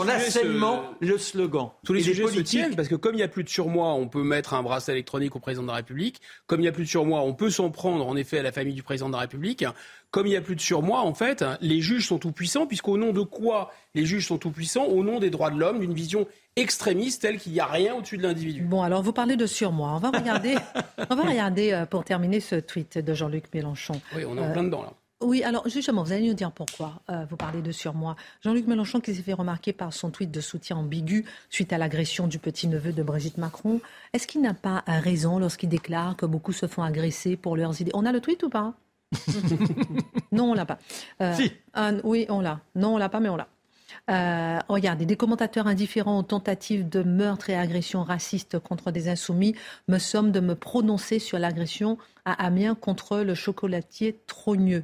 l'harcèlement, 0.05 0.83
le 1.01 1.17
slogan. 1.17 1.69
Tous 1.83 1.91
les 1.91 2.01
sujets 2.01 2.27
se 2.27 2.39
tiennent 2.39 2.77
parce 2.77 2.87
que 2.87 2.95
comme 2.95 3.13
il 3.13 3.17
n'y 3.17 3.23
a 3.23 3.27
plus 3.27 3.43
de 3.43 3.49
surmoi, 3.49 3.93
on 3.93 4.07
peut 4.07 4.23
mettre 4.23 4.53
un 4.53 4.63
bracelet 4.63 4.93
électronique 4.93 5.35
au 5.35 5.39
président 5.39 5.63
de 5.63 5.67
la 5.67 5.75
République. 5.75 6.21
Comme 6.47 6.61
il 6.61 6.63
n'y 6.63 6.69
a 6.69 6.71
plus 6.71 6.85
de 6.85 6.89
surmoi, 6.89 7.19
on 7.21 7.33
peut 7.33 7.49
s'en 7.49 7.71
prendre 7.71 8.07
en 8.07 8.15
effet 8.15 8.39
à 8.39 8.43
la 8.43 8.53
famille 8.53 8.73
du 8.73 8.83
président 8.83 9.09
de 9.09 9.13
la 9.13 9.19
République. 9.19 9.65
Comme 10.11 10.27
il 10.27 10.29
n'y 10.29 10.37
a 10.37 10.41
plus 10.41 10.55
de 10.55 10.61
surmoi, 10.61 11.01
en 11.01 11.13
fait, 11.13 11.43
les 11.59 11.81
juges 11.81 12.07
sont 12.07 12.19
tout 12.19 12.31
puissants 12.31 12.67
puisqu'au 12.67 12.95
nom 12.95 13.11
de 13.11 13.19
quoi 13.21 13.73
les 13.95 14.05
juges 14.05 14.27
sont 14.27 14.37
tout 14.37 14.51
puissants 14.51 14.85
Au 14.85 15.03
nom 15.03 15.19
des 15.19 15.29
droits 15.29 15.49
de 15.49 15.59
l'homme, 15.59 15.81
d'une 15.81 15.93
vision 15.93 16.25
extrémiste 16.55 17.21
telle 17.21 17.37
qu'il 17.37 17.51
n'y 17.51 17.59
a 17.59 17.65
rien 17.65 17.95
au-dessus 17.95 18.17
de 18.17 18.23
l'individu. 18.23 18.61
Bon, 18.61 18.81
alors 18.81 19.03
vous 19.03 19.11
parlez 19.11 19.35
de 19.35 19.45
surmoi. 19.45 19.91
On 19.93 19.99
va 19.99 20.11
regarder, 20.17 20.55
on 21.09 21.15
va 21.15 21.23
regarder 21.23 21.73
euh, 21.73 21.85
pour 21.85 22.05
terminer 22.05 22.39
ce 22.39 22.55
tweet 22.55 22.97
de 22.97 23.13
Jean-Luc 23.13 23.53
Mélenchon. 23.53 23.99
Oui, 24.15 24.23
on 24.25 24.37
est 24.37 24.41
en 24.41 24.53
plein 24.53 24.63
dedans 24.63 24.83
là. 24.83 24.93
Oui, 25.22 25.43
alors 25.43 25.68
justement, 25.70 26.03
vous 26.03 26.11
allez 26.11 26.28
nous 26.28 26.34
dire 26.34 26.51
pourquoi 26.51 27.01
euh, 27.09 27.26
vous 27.30 27.38
parlez 27.38 27.61
de 27.61 27.72
surmoi. 27.72 28.16
Jean-Luc 28.43 28.68
Mélenchon 28.68 28.99
qui 28.99 29.16
s'est 29.16 29.22
fait 29.22 29.34
remarquer 29.34 29.72
par 29.72 29.93
son 29.93 30.09
tweet 30.11 30.30
de 30.30 30.41
soutien 30.41 30.76
ambigu 30.76 31.26
suite 31.49 31.72
à 31.72 31.78
l'agression 31.78 32.28
du 32.28 32.38
petit-neveu 32.38 32.91
de 32.91 33.01
Brigitte 33.01 33.38
Macron. 33.38 33.80
Est-ce 34.13 34.28
qu'il 34.28 34.41
n'a 34.41 34.53
pas 34.53 34.84
raison 34.88 35.39
lorsqu'il 35.39 35.70
déclare 35.70 36.18
que 36.18 36.26
beaucoup 36.26 36.51
se 36.51 36.68
font 36.68 36.84
agresser 36.84 37.38
pour 37.38 37.55
leurs 37.55 37.80
idées? 37.80 37.91
On 37.93 38.05
a 38.05 38.11
le 38.11 38.20
tweet 38.20 38.43
ou 38.43 38.49
pas? 38.49 38.74
Non, 40.32 40.51
on 40.51 40.53
l'a 40.53 40.66
pas. 40.66 40.80
Euh, 41.22 41.34
si. 41.34 41.53
oui, 42.03 42.26
on 42.28 42.41
l'a. 42.41 42.59
Non, 42.76 42.95
on 42.95 42.97
l'a 42.97 43.07
pas, 43.07 43.22
mais 43.22 43.30
on 43.30 43.38
l'a. 43.38 43.47
Euh, 44.09 44.59
regardez, 44.68 45.05
des 45.05 45.16
commentateurs 45.16 45.68
indifférents 45.68 46.20
aux 46.20 46.24
tentatives 46.24 46.89
de 46.89 47.03
meurtre 47.03 47.49
et 47.49 47.55
agressions 47.55 48.03
racistes 48.03 48.59
contre 48.59 48.91
des 48.91 49.07
insoumis 49.07 49.55
me 49.88 49.97
somment 49.97 50.32
de 50.32 50.41
me 50.41 50.55
prononcer 50.55 51.20
sur 51.20 51.39
l'agression 51.39 51.97
à 52.26 52.34
Amiens 52.45 52.76
contre 52.76 53.20
le 53.20 53.34
chocolatier 53.34 54.20
Trogneux. 54.28 54.84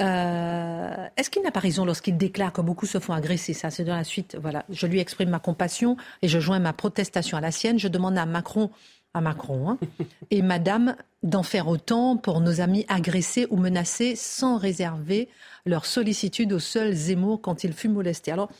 Euh, 0.00 1.08
est-ce 1.16 1.30
qu'il 1.30 1.42
n'a 1.42 1.50
pas 1.50 1.60
raison 1.60 1.84
lorsqu'il 1.84 2.16
déclare 2.16 2.52
que 2.52 2.60
beaucoup 2.60 2.86
se 2.86 2.98
font 2.98 3.12
agresser? 3.12 3.52
Ça, 3.52 3.70
c'est 3.70 3.84
dans 3.84 3.94
la 3.94 4.04
suite. 4.04 4.36
Voilà, 4.40 4.64
je 4.70 4.86
lui 4.86 5.00
exprime 5.00 5.30
ma 5.30 5.38
compassion 5.38 5.96
et 6.22 6.28
je 6.28 6.40
joins 6.40 6.58
ma 6.58 6.72
protestation 6.72 7.36
à 7.36 7.40
la 7.40 7.50
sienne. 7.50 7.78
Je 7.78 7.88
demande 7.88 8.16
à 8.16 8.26
Macron, 8.26 8.70
à 9.14 9.20
Macron 9.20 9.70
hein, 9.70 9.78
et 10.30 10.42
Madame 10.42 10.96
d'en 11.22 11.42
faire 11.42 11.68
autant 11.68 12.16
pour 12.16 12.40
nos 12.40 12.60
amis 12.60 12.84
agressés 12.88 13.46
ou 13.50 13.56
menacés 13.56 14.16
sans 14.16 14.56
réserver 14.56 15.28
leur 15.66 15.86
sollicitude 15.86 16.52
au 16.52 16.58
seul 16.58 16.92
Zemmour 16.94 17.40
quand 17.40 17.62
il 17.64 17.72
fut 17.72 17.88
molesté. 17.88 18.32
Alors, 18.32 18.50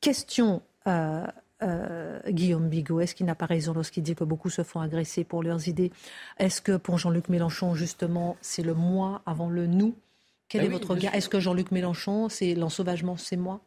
question. 0.00 0.62
Euh, 0.86 1.26
euh, 1.62 2.18
Guillaume 2.26 2.70
Bigot, 2.70 3.00
est-ce 3.00 3.14
qu'il 3.14 3.26
n'a 3.26 3.34
pas 3.34 3.44
raison 3.44 3.74
lorsqu'il 3.74 4.02
dit 4.02 4.14
que 4.14 4.24
beaucoup 4.24 4.48
se 4.48 4.62
font 4.62 4.80
agresser 4.80 5.24
pour 5.24 5.42
leurs 5.42 5.68
idées? 5.68 5.92
Est-ce 6.38 6.62
que 6.62 6.78
pour 6.78 6.96
Jean-Luc 6.96 7.28
Mélenchon, 7.28 7.74
justement, 7.74 8.38
c'est 8.40 8.62
le 8.62 8.72
moi 8.72 9.20
avant 9.26 9.50
le 9.50 9.66
nous? 9.66 9.94
Quel 10.50 10.62
ah 10.62 10.64
est 10.64 10.68
votre 10.68 10.90
regard 10.90 11.14
Est-ce 11.14 11.30
que 11.30 11.40
Jean-Luc 11.40 11.70
Mélenchon, 11.70 12.28
c'est 12.28 12.54
l'ensauvagement, 12.54 13.16
c'est 13.16 13.36
moi 13.36 13.62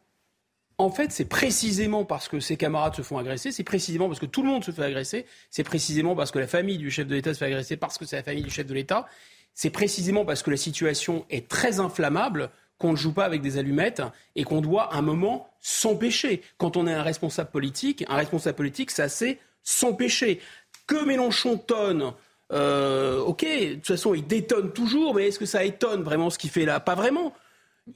en 0.76 0.90
fait, 0.90 1.12
c'est 1.12 1.26
précisément 1.26 2.04
parce 2.04 2.26
que 2.26 2.40
ses 2.40 2.56
camarades 2.56 2.96
se 2.96 3.02
font 3.02 3.16
agresser, 3.16 3.52
c'est 3.52 3.62
précisément 3.62 4.08
parce 4.08 4.18
que 4.18 4.26
tout 4.26 4.42
le 4.42 4.48
monde 4.48 4.64
se 4.64 4.72
fait 4.72 4.82
agresser, 4.82 5.24
c'est 5.48 5.62
précisément 5.62 6.16
parce 6.16 6.32
que 6.32 6.40
la 6.40 6.48
famille 6.48 6.78
du 6.78 6.90
chef 6.90 7.06
de 7.06 7.14
l'État 7.14 7.32
se 7.32 7.38
fait 7.38 7.44
agresser 7.44 7.76
parce 7.76 7.96
que 7.96 8.04
c'est 8.04 8.16
la 8.16 8.24
famille 8.24 8.42
du 8.42 8.50
chef 8.50 8.66
de 8.66 8.74
l'État, 8.74 9.06
c'est 9.54 9.70
précisément 9.70 10.24
parce 10.24 10.42
que 10.42 10.50
la 10.50 10.56
situation 10.56 11.26
est 11.30 11.46
très 11.46 11.78
inflammable 11.78 12.50
qu'on 12.78 12.90
ne 12.90 12.96
joue 12.96 13.12
pas 13.12 13.24
avec 13.24 13.40
des 13.40 13.56
allumettes 13.56 14.02
et 14.34 14.42
qu'on 14.42 14.60
doit 14.60 14.92
à 14.92 14.96
un 14.96 15.02
moment 15.02 15.48
s'empêcher. 15.60 16.42
Quand 16.58 16.76
on 16.76 16.88
est 16.88 16.92
un 16.92 17.04
responsable 17.04 17.50
politique, 17.52 18.04
un 18.08 18.16
responsable 18.16 18.56
politique, 18.56 18.90
ça 18.90 19.08
c'est 19.08 19.38
s'empêcher. 19.62 20.40
Que 20.88 21.04
Mélenchon 21.04 21.56
tonne 21.56 22.14
Euh, 22.52 23.20
ok, 23.20 23.44
de 23.44 23.74
toute 23.74 23.86
façon, 23.86 24.14
il 24.14 24.26
détonne 24.26 24.72
toujours, 24.72 25.14
mais 25.14 25.28
est-ce 25.28 25.38
que 25.38 25.46
ça 25.46 25.64
étonne 25.64 26.02
vraiment 26.02 26.30
ce 26.30 26.38
qu'il 26.38 26.50
fait 26.50 26.64
là? 26.64 26.80
Pas 26.80 26.94
vraiment. 26.94 27.34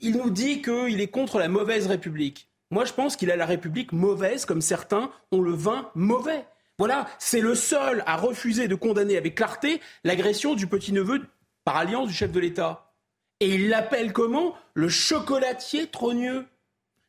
Il 0.00 0.16
nous 0.16 0.30
dit 0.30 0.62
qu'il 0.62 1.00
est 1.00 1.08
contre 1.08 1.38
la 1.38 1.48
mauvaise 1.48 1.86
République. 1.86 2.48
Moi, 2.70 2.84
je 2.84 2.92
pense 2.92 3.16
qu'il 3.16 3.30
a 3.30 3.36
la 3.36 3.46
République 3.46 3.92
mauvaise, 3.92 4.44
comme 4.44 4.60
certains 4.60 5.10
ont 5.32 5.40
le 5.40 5.52
vin 5.52 5.90
mauvais. 5.94 6.44
Voilà, 6.78 7.06
c'est 7.18 7.40
le 7.40 7.54
seul 7.54 8.04
à 8.06 8.16
refuser 8.16 8.68
de 8.68 8.74
condamner 8.74 9.16
avec 9.16 9.34
clarté 9.34 9.80
l'agression 10.04 10.54
du 10.54 10.66
petit-neveu 10.66 11.22
par 11.64 11.76
alliance 11.76 12.08
du 12.08 12.14
chef 12.14 12.30
de 12.30 12.40
l'État. 12.40 12.92
Et 13.40 13.54
il 13.54 13.68
l'appelle 13.68 14.12
comment? 14.12 14.54
Le 14.74 14.88
chocolatier 14.88 15.86
trogneux. 15.86 16.46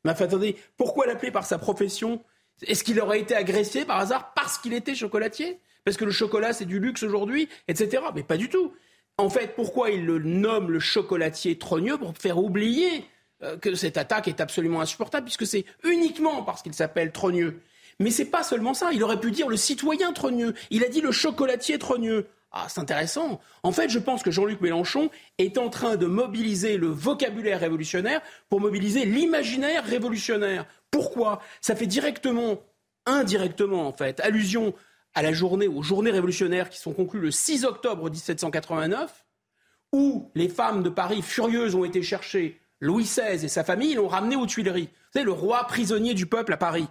Mais 0.04 0.12
enfin, 0.12 0.26
attendez, 0.26 0.56
pourquoi 0.78 1.06
l'appeler 1.06 1.32
par 1.32 1.46
sa 1.46 1.58
profession? 1.58 2.24
Est-ce 2.62 2.84
qu'il 2.84 3.00
aurait 3.00 3.20
été 3.20 3.36
agressé 3.36 3.86
par 3.86 3.98
hasard 3.98 4.34
parce 4.34 4.58
qu'il 4.58 4.74
était 4.74 4.96
chocolatier? 4.96 5.60
Parce 5.90 5.98
que 5.98 6.06
le 6.06 6.12
chocolat, 6.12 6.54
c'est 6.54 6.66
du 6.66 6.80
luxe 6.80 7.02
aujourd'hui, 7.02 7.50
etc. 7.68 8.04
Mais 8.14 8.22
pas 8.22 8.38
du 8.38 8.48
tout. 8.48 8.74
En 9.18 9.28
fait, 9.28 9.56
pourquoi 9.56 9.90
il 9.90 10.06
le 10.06 10.20
nomme 10.20 10.70
le 10.70 10.80
chocolatier 10.80 11.58
trogneux 11.58 11.98
Pour 11.98 12.16
faire 12.16 12.38
oublier 12.38 13.06
euh, 13.42 13.58
que 13.58 13.74
cette 13.74 13.98
attaque 13.98 14.28
est 14.28 14.40
absolument 14.40 14.82
insupportable, 14.82 15.26
puisque 15.26 15.48
c'est 15.48 15.66
uniquement 15.84 16.44
parce 16.44 16.62
qu'il 16.62 16.76
s'appelle 16.76 17.12
trogneux. 17.12 17.62
Mais 18.00 18.12
c'est 18.12 18.26
pas 18.26 18.44
seulement 18.44 18.76
ça. 18.76 18.92
Il 18.94 19.04
aurait 19.04 19.20
pu 19.20 19.32
dire 19.32 19.50
le 19.50 19.58
citoyen 19.58 20.14
trogneux. 20.14 20.54
Il 20.70 20.84
a 20.84 20.90
dit 20.90 21.02
le 21.02 21.12
chocolatier 21.12 21.80
trogneux. 21.80 22.28
Ah, 22.52 22.68
c'est 22.70 22.82
intéressant. 22.82 23.42
En 23.64 23.72
fait, 23.72 23.90
je 23.90 23.98
pense 23.98 24.22
que 24.22 24.30
Jean-Luc 24.30 24.62
Mélenchon 24.62 25.10
est 25.40 25.58
en 25.58 25.72
train 25.72 25.96
de 25.96 26.06
mobiliser 26.06 26.78
le 26.78 26.90
vocabulaire 26.90 27.62
révolutionnaire 27.62 28.22
pour 28.48 28.62
mobiliser 28.62 29.06
l'imaginaire 29.06 29.84
révolutionnaire. 29.86 30.68
Pourquoi? 30.92 31.42
Ça 31.62 31.76
fait 31.76 31.88
directement, 31.88 32.62
indirectement 33.08 33.88
en 33.88 33.92
fait, 33.92 34.20
allusion 34.20 34.76
à 35.14 35.22
la 35.22 35.34
journée, 35.34 35.68
aux 35.68 35.84
journées 35.84 36.12
révolutionnaires 36.12 36.70
qui 36.70 36.80
sont 36.80 36.94
conclues 36.94 37.20
le 37.20 37.32
6 37.32 37.66
octobre 37.66 38.10
1789, 38.10 39.26
où 39.92 40.32
les 40.36 40.50
femmes 40.50 40.84
de 40.84 40.90
Paris 40.90 41.22
furieuses 41.22 41.76
ont 41.76 41.86
été 41.86 42.04
chercher 42.04 42.60
Louis 42.80 43.04
XVI 43.04 43.44
et 43.44 43.48
sa 43.48 43.64
famille, 43.64 43.96
l'ont 43.96 44.08
ramené 44.08 44.36
aux 44.36 44.46
Tuileries. 44.46 44.90
Vous 44.92 45.14
savez, 45.14 45.26
le 45.26 45.32
roi 45.32 45.66
prisonnier 45.66 46.14
du 46.14 46.26
peuple 46.26 46.54
à 46.54 46.58
Paris. 46.58 46.88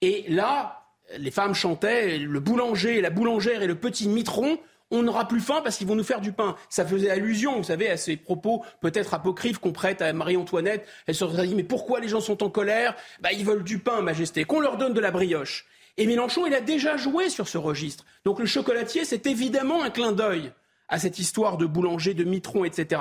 Et 0.00 0.24
là, 0.28 0.86
les 1.18 1.30
femmes 1.30 1.54
chantaient, 1.54 2.18
le 2.18 2.40
boulanger, 2.40 3.00
la 3.00 3.10
boulangère 3.10 3.62
et 3.62 3.66
le 3.66 3.74
petit 3.74 4.08
mitron 4.08 4.58
on 4.90 5.02
n'aura 5.02 5.26
plus 5.26 5.40
faim 5.40 5.60
parce 5.62 5.76
qu'ils 5.76 5.86
vont 5.86 5.96
nous 5.96 6.04
faire 6.04 6.20
du 6.20 6.32
pain. 6.32 6.56
Ça 6.68 6.86
faisait 6.86 7.10
allusion, 7.10 7.56
vous 7.56 7.64
savez, 7.64 7.90
à 7.90 7.96
ces 7.96 8.16
propos 8.16 8.64
peut-être 8.80 9.14
apocryphes 9.14 9.58
qu'on 9.58 9.72
prête 9.72 10.00
à 10.00 10.12
Marie-Antoinette. 10.12 10.86
Elle 11.06 11.14
se 11.14 11.24
dit, 11.24 11.54
mais 11.54 11.64
pourquoi 11.64 12.00
les 12.00 12.08
gens 12.08 12.20
sont 12.20 12.42
en 12.42 12.50
colère? 12.50 12.94
Bah, 13.20 13.32
Ils 13.32 13.44
veulent 13.44 13.64
du 13.64 13.78
pain, 13.78 14.00
Majesté, 14.00 14.44
qu'on 14.44 14.60
leur 14.60 14.76
donne 14.76 14.94
de 14.94 15.00
la 15.00 15.10
brioche. 15.10 15.66
Et 15.96 16.06
Mélenchon, 16.06 16.46
il 16.46 16.54
a 16.54 16.60
déjà 16.60 16.96
joué 16.96 17.30
sur 17.30 17.48
ce 17.48 17.58
registre. 17.58 18.04
Donc 18.24 18.38
le 18.38 18.46
chocolatier, 18.46 19.04
c'est 19.04 19.26
évidemment 19.26 19.82
un 19.82 19.90
clin 19.90 20.12
d'œil 20.12 20.52
à 20.88 20.98
cette 20.98 21.18
histoire 21.18 21.56
de 21.56 21.66
boulanger, 21.66 22.14
de 22.14 22.24
mitron, 22.24 22.64
etc. 22.64 23.00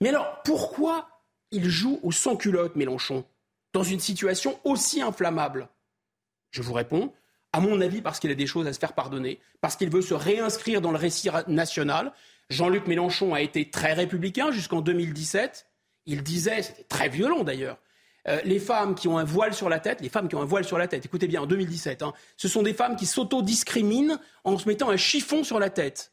Mais 0.00 0.08
alors, 0.08 0.42
pourquoi 0.44 1.08
il 1.50 1.68
joue 1.68 2.00
au 2.02 2.12
sans-culotte, 2.12 2.76
Mélenchon, 2.76 3.24
dans 3.72 3.84
une 3.84 4.00
situation 4.00 4.58
aussi 4.64 5.02
inflammable? 5.02 5.68
Je 6.50 6.62
vous 6.62 6.72
réponds, 6.72 7.12
à 7.52 7.60
mon 7.60 7.80
avis, 7.80 8.00
parce 8.00 8.18
qu'il 8.18 8.30
a 8.30 8.34
des 8.34 8.46
choses 8.46 8.66
à 8.66 8.72
se 8.72 8.78
faire 8.78 8.94
pardonner, 8.94 9.40
parce 9.60 9.76
qu'il 9.76 9.90
veut 9.90 10.02
se 10.02 10.14
réinscrire 10.14 10.80
dans 10.80 10.92
le 10.92 10.98
récit 10.98 11.28
national. 11.46 12.12
Jean-Luc 12.48 12.86
Mélenchon 12.86 13.34
a 13.34 13.42
été 13.42 13.70
très 13.70 13.92
républicain 13.92 14.50
jusqu'en 14.50 14.80
2017. 14.80 15.66
Il 16.06 16.22
disait, 16.22 16.62
c'était 16.62 16.84
très 16.84 17.08
violent 17.08 17.44
d'ailleurs, 17.44 17.78
les 18.44 18.58
femmes 18.58 18.94
qui 18.94 19.08
ont 19.08 19.18
un 19.18 19.24
voile 19.24 19.54
sur 19.54 19.68
la 19.68 19.80
tête, 19.80 20.00
les 20.00 20.08
femmes 20.08 20.28
qui 20.28 20.34
ont 20.34 20.42
un 20.42 20.46
voile 20.46 20.64
sur 20.64 20.78
la 20.78 20.88
tête, 20.88 21.04
écoutez 21.04 21.26
bien, 21.26 21.42
en 21.42 21.46
2017, 21.46 22.02
hein, 22.02 22.12
ce 22.36 22.48
sont 22.48 22.62
des 22.62 22.74
femmes 22.74 22.96
qui 22.96 23.06
s'auto-discriminent 23.06 24.18
en 24.44 24.58
se 24.58 24.68
mettant 24.68 24.90
un 24.90 24.96
chiffon 24.96 25.44
sur 25.44 25.58
la 25.58 25.70
tête. 25.70 26.12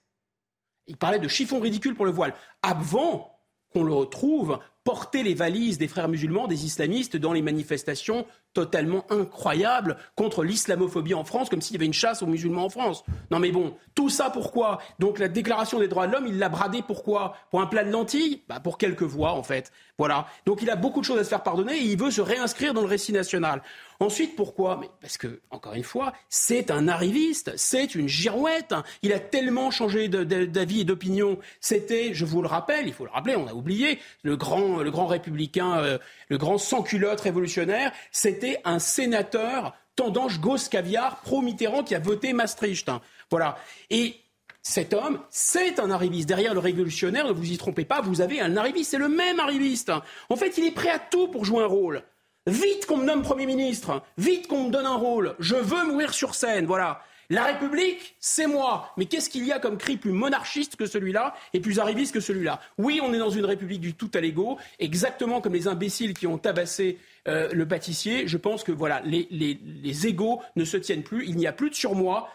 Il 0.87 0.97
parlait 0.97 1.19
de 1.19 1.27
chiffon 1.27 1.59
ridicule 1.59 1.95
pour 1.95 2.05
le 2.05 2.11
voile. 2.11 2.33
Avant 2.61 3.37
qu'on 3.73 3.83
le 3.83 3.93
retrouve 3.93 4.59
porter 4.87 5.21
les 5.21 5.33
valises 5.33 5.77
des 5.77 5.89
frères 5.89 6.07
musulmans, 6.07 6.47
des 6.47 6.63
islamistes, 6.63 7.17
dans 7.17 7.33
les 7.33 7.41
manifestations 7.41 8.25
totalement 8.53 9.03
incroyables 9.09 9.97
contre 10.15 10.45
l'islamophobie 10.45 11.13
en 11.13 11.25
France, 11.25 11.49
comme 11.49 11.61
s'il 11.61 11.73
y 11.73 11.77
avait 11.77 11.85
une 11.85 11.93
chasse 11.93 12.23
aux 12.23 12.25
musulmans 12.25 12.63
en 12.63 12.69
France. 12.69 13.03
Non 13.29 13.39
mais 13.39 13.51
bon, 13.51 13.75
tout 13.95 14.09
ça 14.09 14.29
pourquoi? 14.29 14.79
Donc 14.97 15.19
la 15.19 15.27
déclaration 15.27 15.79
des 15.79 15.89
droits 15.89 16.07
de 16.07 16.13
l'homme, 16.13 16.25
il 16.25 16.39
l'a 16.39 16.47
bradé 16.47 16.81
pourquoi? 16.87 17.35
Pour 17.51 17.59
un 17.59 17.67
plat 17.67 17.83
de 17.83 17.91
lentilles? 17.91 18.43
Bah 18.47 18.61
Pour 18.61 18.77
quelques 18.77 19.03
voix 19.03 19.33
en 19.33 19.43
fait. 19.43 19.73
Voilà. 19.97 20.27
Donc 20.45 20.61
il 20.61 20.69
a 20.69 20.77
beaucoup 20.77 21.01
de 21.01 21.05
choses 21.05 21.19
à 21.19 21.25
se 21.25 21.29
faire 21.29 21.43
pardonner 21.43 21.75
et 21.75 21.83
il 21.83 21.99
veut 21.99 22.09
se 22.09 22.21
réinscrire 22.21 22.73
dans 22.73 22.81
le 22.81 22.87
récit 22.87 23.11
national. 23.11 23.61
Ensuite, 23.99 24.35
pourquoi? 24.35 24.79
Parce 25.01 25.17
que, 25.17 25.41
encore 25.49 25.73
une 25.73 25.83
fois, 25.83 26.13
c'est 26.29 26.69
un 26.69 26.87
arriviste, 26.87 27.51
c'est 27.55 27.95
une 27.95 28.07
girouette. 28.07 28.75
Il 29.01 29.11
a 29.11 29.19
tellement 29.19 29.71
changé 29.71 30.07
d'avis 30.07 30.81
et 30.81 30.83
d'opinion. 30.83 31.39
C'était, 31.61 32.13
je 32.13 32.25
vous 32.25 32.41
le 32.41 32.47
rappelle, 32.47 32.87
il 32.87 32.93
faut 32.93 33.05
le 33.05 33.11
rappeler, 33.11 33.35
on 33.35 33.47
a 33.47 33.53
oublié, 33.53 33.99
le 34.21 34.37
grand, 34.37 34.77
le 34.77 34.91
grand 34.91 35.07
républicain, 35.07 35.79
euh, 35.79 35.97
le 36.29 36.37
grand 36.37 36.57
sans-culotte 36.57 37.21
révolutionnaire, 37.21 37.91
c'était 38.11 38.61
un 38.65 38.79
sénateur 38.79 39.73
tendance 39.95 40.39
gauche 40.39 40.69
caviar 40.69 41.21
pro-Mitterrand 41.21 41.83
qui 41.83 41.95
a 41.95 41.99
voté 41.99 42.33
Maastricht. 42.33 42.87
Hein. 42.87 43.01
Voilà. 43.31 43.57
Et 43.89 44.15
cet 44.61 44.93
homme, 44.93 45.19
c'est 45.29 45.79
un 45.79 45.89
arriviste. 45.91 46.27
Derrière 46.27 46.53
le 46.53 46.59
révolutionnaire, 46.59 47.27
ne 47.27 47.31
vous 47.31 47.51
y 47.51 47.57
trompez 47.57 47.85
pas, 47.85 48.01
vous 48.01 48.21
avez 48.21 48.41
un 48.41 48.57
arriviste, 48.57 48.91
c'est 48.91 48.97
le 48.97 49.09
même 49.09 49.39
arriviste. 49.39 49.91
En 50.29 50.35
fait, 50.35 50.57
il 50.57 50.65
est 50.65 50.71
prêt 50.71 50.89
à 50.91 50.99
tout 50.99 51.29
pour 51.29 51.45
jouer 51.45 51.63
un 51.63 51.67
rôle. 51.67 52.03
Vite 52.47 52.85
qu'on 52.85 52.95
me 52.95 53.05
nomme 53.05 53.23
Premier 53.23 53.45
ministre, 53.45 54.01
vite 54.17 54.47
qu'on 54.47 54.63
me 54.63 54.71
donne 54.71 54.85
un 54.85 54.95
rôle, 54.95 55.35
je 55.37 55.55
veux 55.55 55.85
mourir 55.85 56.13
sur 56.13 56.33
scène, 56.33 56.65
voilà. 56.65 57.01
La 57.29 57.43
République, 57.43 58.15
c'est 58.21 58.47
moi. 58.47 58.93
Mais 58.95 59.05
qu'est-ce 59.05 59.29
qu'il 59.29 59.45
y 59.45 59.51
a 59.51 59.59
comme 59.59 59.77
cri 59.77 59.97
plus 59.97 60.13
monarchiste 60.13 60.77
que 60.77 60.85
celui-là 60.85 61.35
et 61.51 61.59
plus 61.59 61.79
arriviste 61.79 62.13
que 62.13 62.21
celui-là? 62.21 62.61
Oui, 62.77 63.01
on 63.03 63.13
est 63.13 63.17
dans 63.17 63.29
une 63.29 63.43
République 63.43 63.81
du 63.81 63.95
tout 63.95 64.09
à 64.13 64.21
l'ego, 64.21 64.57
exactement 64.79 65.41
comme 65.41 65.55
les 65.55 65.67
imbéciles 65.67 66.13
qui 66.13 66.25
ont 66.25 66.37
tabassé 66.37 66.99
euh, 67.27 67.49
le 67.51 67.67
pâtissier. 67.67 68.29
Je 68.29 68.37
pense 68.37 68.63
que 68.63 68.71
voilà, 68.71 69.01
les, 69.03 69.27
les, 69.29 70.07
égaux 70.07 70.41
ne 70.55 70.63
se 70.63 70.77
tiennent 70.77 71.03
plus. 71.03 71.27
Il 71.27 71.35
n'y 71.35 71.47
a 71.47 71.51
plus 71.51 71.69
de 71.69 71.75
surmoi 71.75 72.29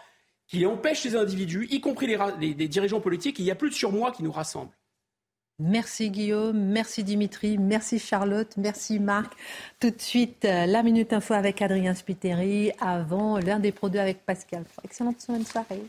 qui 0.45 0.63
empêche 0.67 1.03
les 1.05 1.15
individus, 1.15 1.67
y 1.71 1.81
compris 1.81 2.05
les, 2.05 2.53
les 2.53 2.67
dirigeants 2.67 3.01
politiques. 3.01 3.39
Il 3.39 3.45
n'y 3.45 3.51
a 3.51 3.55
plus 3.55 3.71
de 3.71 3.75
surmoi 3.75 4.11
qui 4.11 4.21
nous 4.21 4.31
rassemble. 4.31 4.69
Merci 5.59 6.09
Guillaume, 6.09 6.57
merci 6.57 7.03
Dimitri, 7.03 7.57
merci 7.57 7.99
Charlotte, 7.99 8.51
merci 8.57 8.99
Marc. 8.99 9.33
Tout 9.79 9.91
de 9.91 10.01
suite, 10.01 10.45
euh, 10.45 10.65
la 10.65 10.81
Minute 10.81 11.13
Info 11.13 11.35
avec 11.35 11.61
Adrien 11.61 11.93
Spiteri 11.93 12.71
avant 12.79 13.37
l'un 13.37 13.59
des 13.59 13.71
produits 13.71 13.99
avec 13.99 14.25
Pascal. 14.25 14.63
Excellente 14.83 15.21
soirée. 15.21 15.83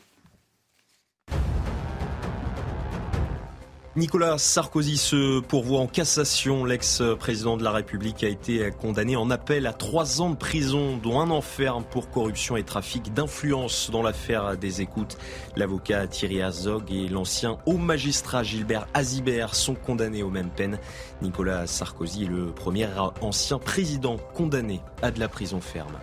Nicolas 3.96 4.38
Sarkozy 4.38 4.96
se 4.96 5.38
pourvoit 5.38 5.78
en 5.78 5.86
cassation. 5.86 6.64
L'ex-président 6.64 7.56
de 7.56 7.62
la 7.62 7.70
République 7.70 8.24
a 8.24 8.28
été 8.28 8.72
condamné 8.72 9.14
en 9.14 9.30
appel 9.30 9.68
à 9.68 9.72
trois 9.72 10.20
ans 10.20 10.30
de 10.30 10.34
prison, 10.34 10.96
dont 10.96 11.20
un 11.20 11.30
enferme 11.30 11.84
pour 11.84 12.10
corruption 12.10 12.56
et 12.56 12.64
trafic 12.64 13.14
d'influence 13.14 13.92
dans 13.92 14.02
l'affaire 14.02 14.56
des 14.56 14.80
écoutes. 14.80 15.16
L'avocat 15.54 16.08
Thierry 16.08 16.42
Azog 16.42 16.90
et 16.90 17.06
l'ancien 17.06 17.58
haut 17.66 17.78
magistrat 17.78 18.42
Gilbert 18.42 18.88
Azibert 18.94 19.54
sont 19.54 19.76
condamnés 19.76 20.24
aux 20.24 20.30
mêmes 20.30 20.50
peines. 20.50 20.80
Nicolas 21.22 21.68
Sarkozy 21.68 22.24
est 22.24 22.28
le 22.28 22.46
premier 22.46 22.88
ancien 23.20 23.60
président 23.60 24.16
condamné 24.34 24.80
à 25.02 25.12
de 25.12 25.20
la 25.20 25.28
prison 25.28 25.60
ferme. 25.60 26.00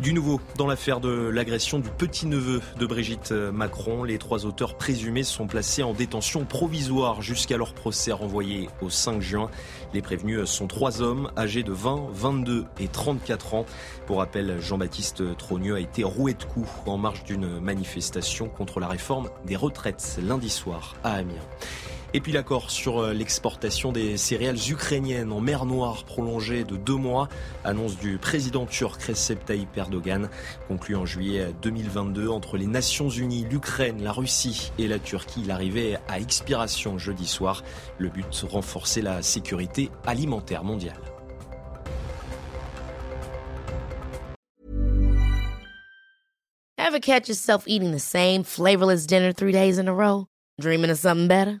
Du 0.00 0.12
nouveau, 0.12 0.40
dans 0.56 0.68
l'affaire 0.68 1.00
de 1.00 1.10
l'agression 1.10 1.80
du 1.80 1.88
petit-neveu 1.88 2.62
de 2.78 2.86
Brigitte 2.86 3.32
Macron, 3.32 4.04
les 4.04 4.16
trois 4.18 4.46
auteurs 4.46 4.76
présumés 4.76 5.24
sont 5.24 5.48
placés 5.48 5.82
en 5.82 5.92
détention 5.92 6.44
provisoire 6.44 7.20
jusqu'à 7.20 7.56
leur 7.56 7.74
procès 7.74 8.12
renvoyé 8.12 8.68
au 8.80 8.90
5 8.90 9.20
juin. 9.20 9.50
Les 9.92 10.00
prévenus 10.00 10.44
sont 10.44 10.68
trois 10.68 11.02
hommes 11.02 11.32
âgés 11.36 11.64
de 11.64 11.72
20, 11.72 12.10
22 12.12 12.66
et 12.78 12.86
34 12.86 13.54
ans. 13.54 13.66
Pour 14.06 14.18
rappel, 14.18 14.60
Jean-Baptiste 14.60 15.36
Trogneux 15.36 15.74
a 15.74 15.80
été 15.80 16.04
roué 16.04 16.34
de 16.34 16.44
coups 16.44 16.70
en 16.86 16.96
marge 16.96 17.24
d'une 17.24 17.58
manifestation 17.58 18.48
contre 18.48 18.78
la 18.78 18.86
réforme 18.86 19.28
des 19.46 19.56
retraites 19.56 20.20
lundi 20.22 20.48
soir 20.48 20.94
à 21.02 21.14
Amiens. 21.14 21.34
Et 22.14 22.20
puis 22.20 22.32
l'accord 22.32 22.70
sur 22.70 23.00
euh, 23.00 23.12
l'exportation 23.12 23.92
des 23.92 24.16
céréales 24.16 24.56
ukrainiennes 24.70 25.30
en 25.30 25.40
mer 25.40 25.66
Noire 25.66 26.04
prolongé 26.04 26.64
de 26.64 26.76
deux 26.76 26.96
mois, 26.96 27.28
annonce 27.64 27.98
du 27.98 28.16
président 28.16 28.64
turc 28.64 29.02
Recep 29.02 29.44
Tayyip 29.44 29.76
Erdogan, 29.76 30.30
conclu 30.68 30.96
en 30.96 31.04
juillet 31.04 31.52
2022 31.60 32.28
entre 32.28 32.56
les 32.56 32.66
Nations 32.66 33.10
Unies, 33.10 33.44
l'Ukraine, 33.50 34.02
la 34.02 34.12
Russie 34.12 34.72
et 34.78 34.88
la 34.88 34.98
Turquie. 34.98 35.42
Il 35.44 35.50
arrivait 35.50 35.98
à 36.08 36.18
expiration 36.18 36.96
jeudi 36.96 37.26
soir. 37.26 37.62
Le 37.98 38.08
but, 38.08 38.44
renforcer 38.50 39.02
la 39.02 39.20
sécurité 39.20 39.90
alimentaire 40.06 40.64
mondiale. 40.64 40.96
Ever 46.78 47.00
catch 47.00 47.28
yourself 47.28 47.64
eating 47.66 47.92
the 47.92 48.00
same 48.00 48.44
flavorless 48.44 49.06
dinner 49.06 49.34
three 49.34 49.52
days 49.52 49.78
in 49.78 49.88
a 49.88 49.92
row? 49.92 50.24
Dreaming 50.58 50.90
of 50.90 50.96
something 50.96 51.28
better? 51.28 51.60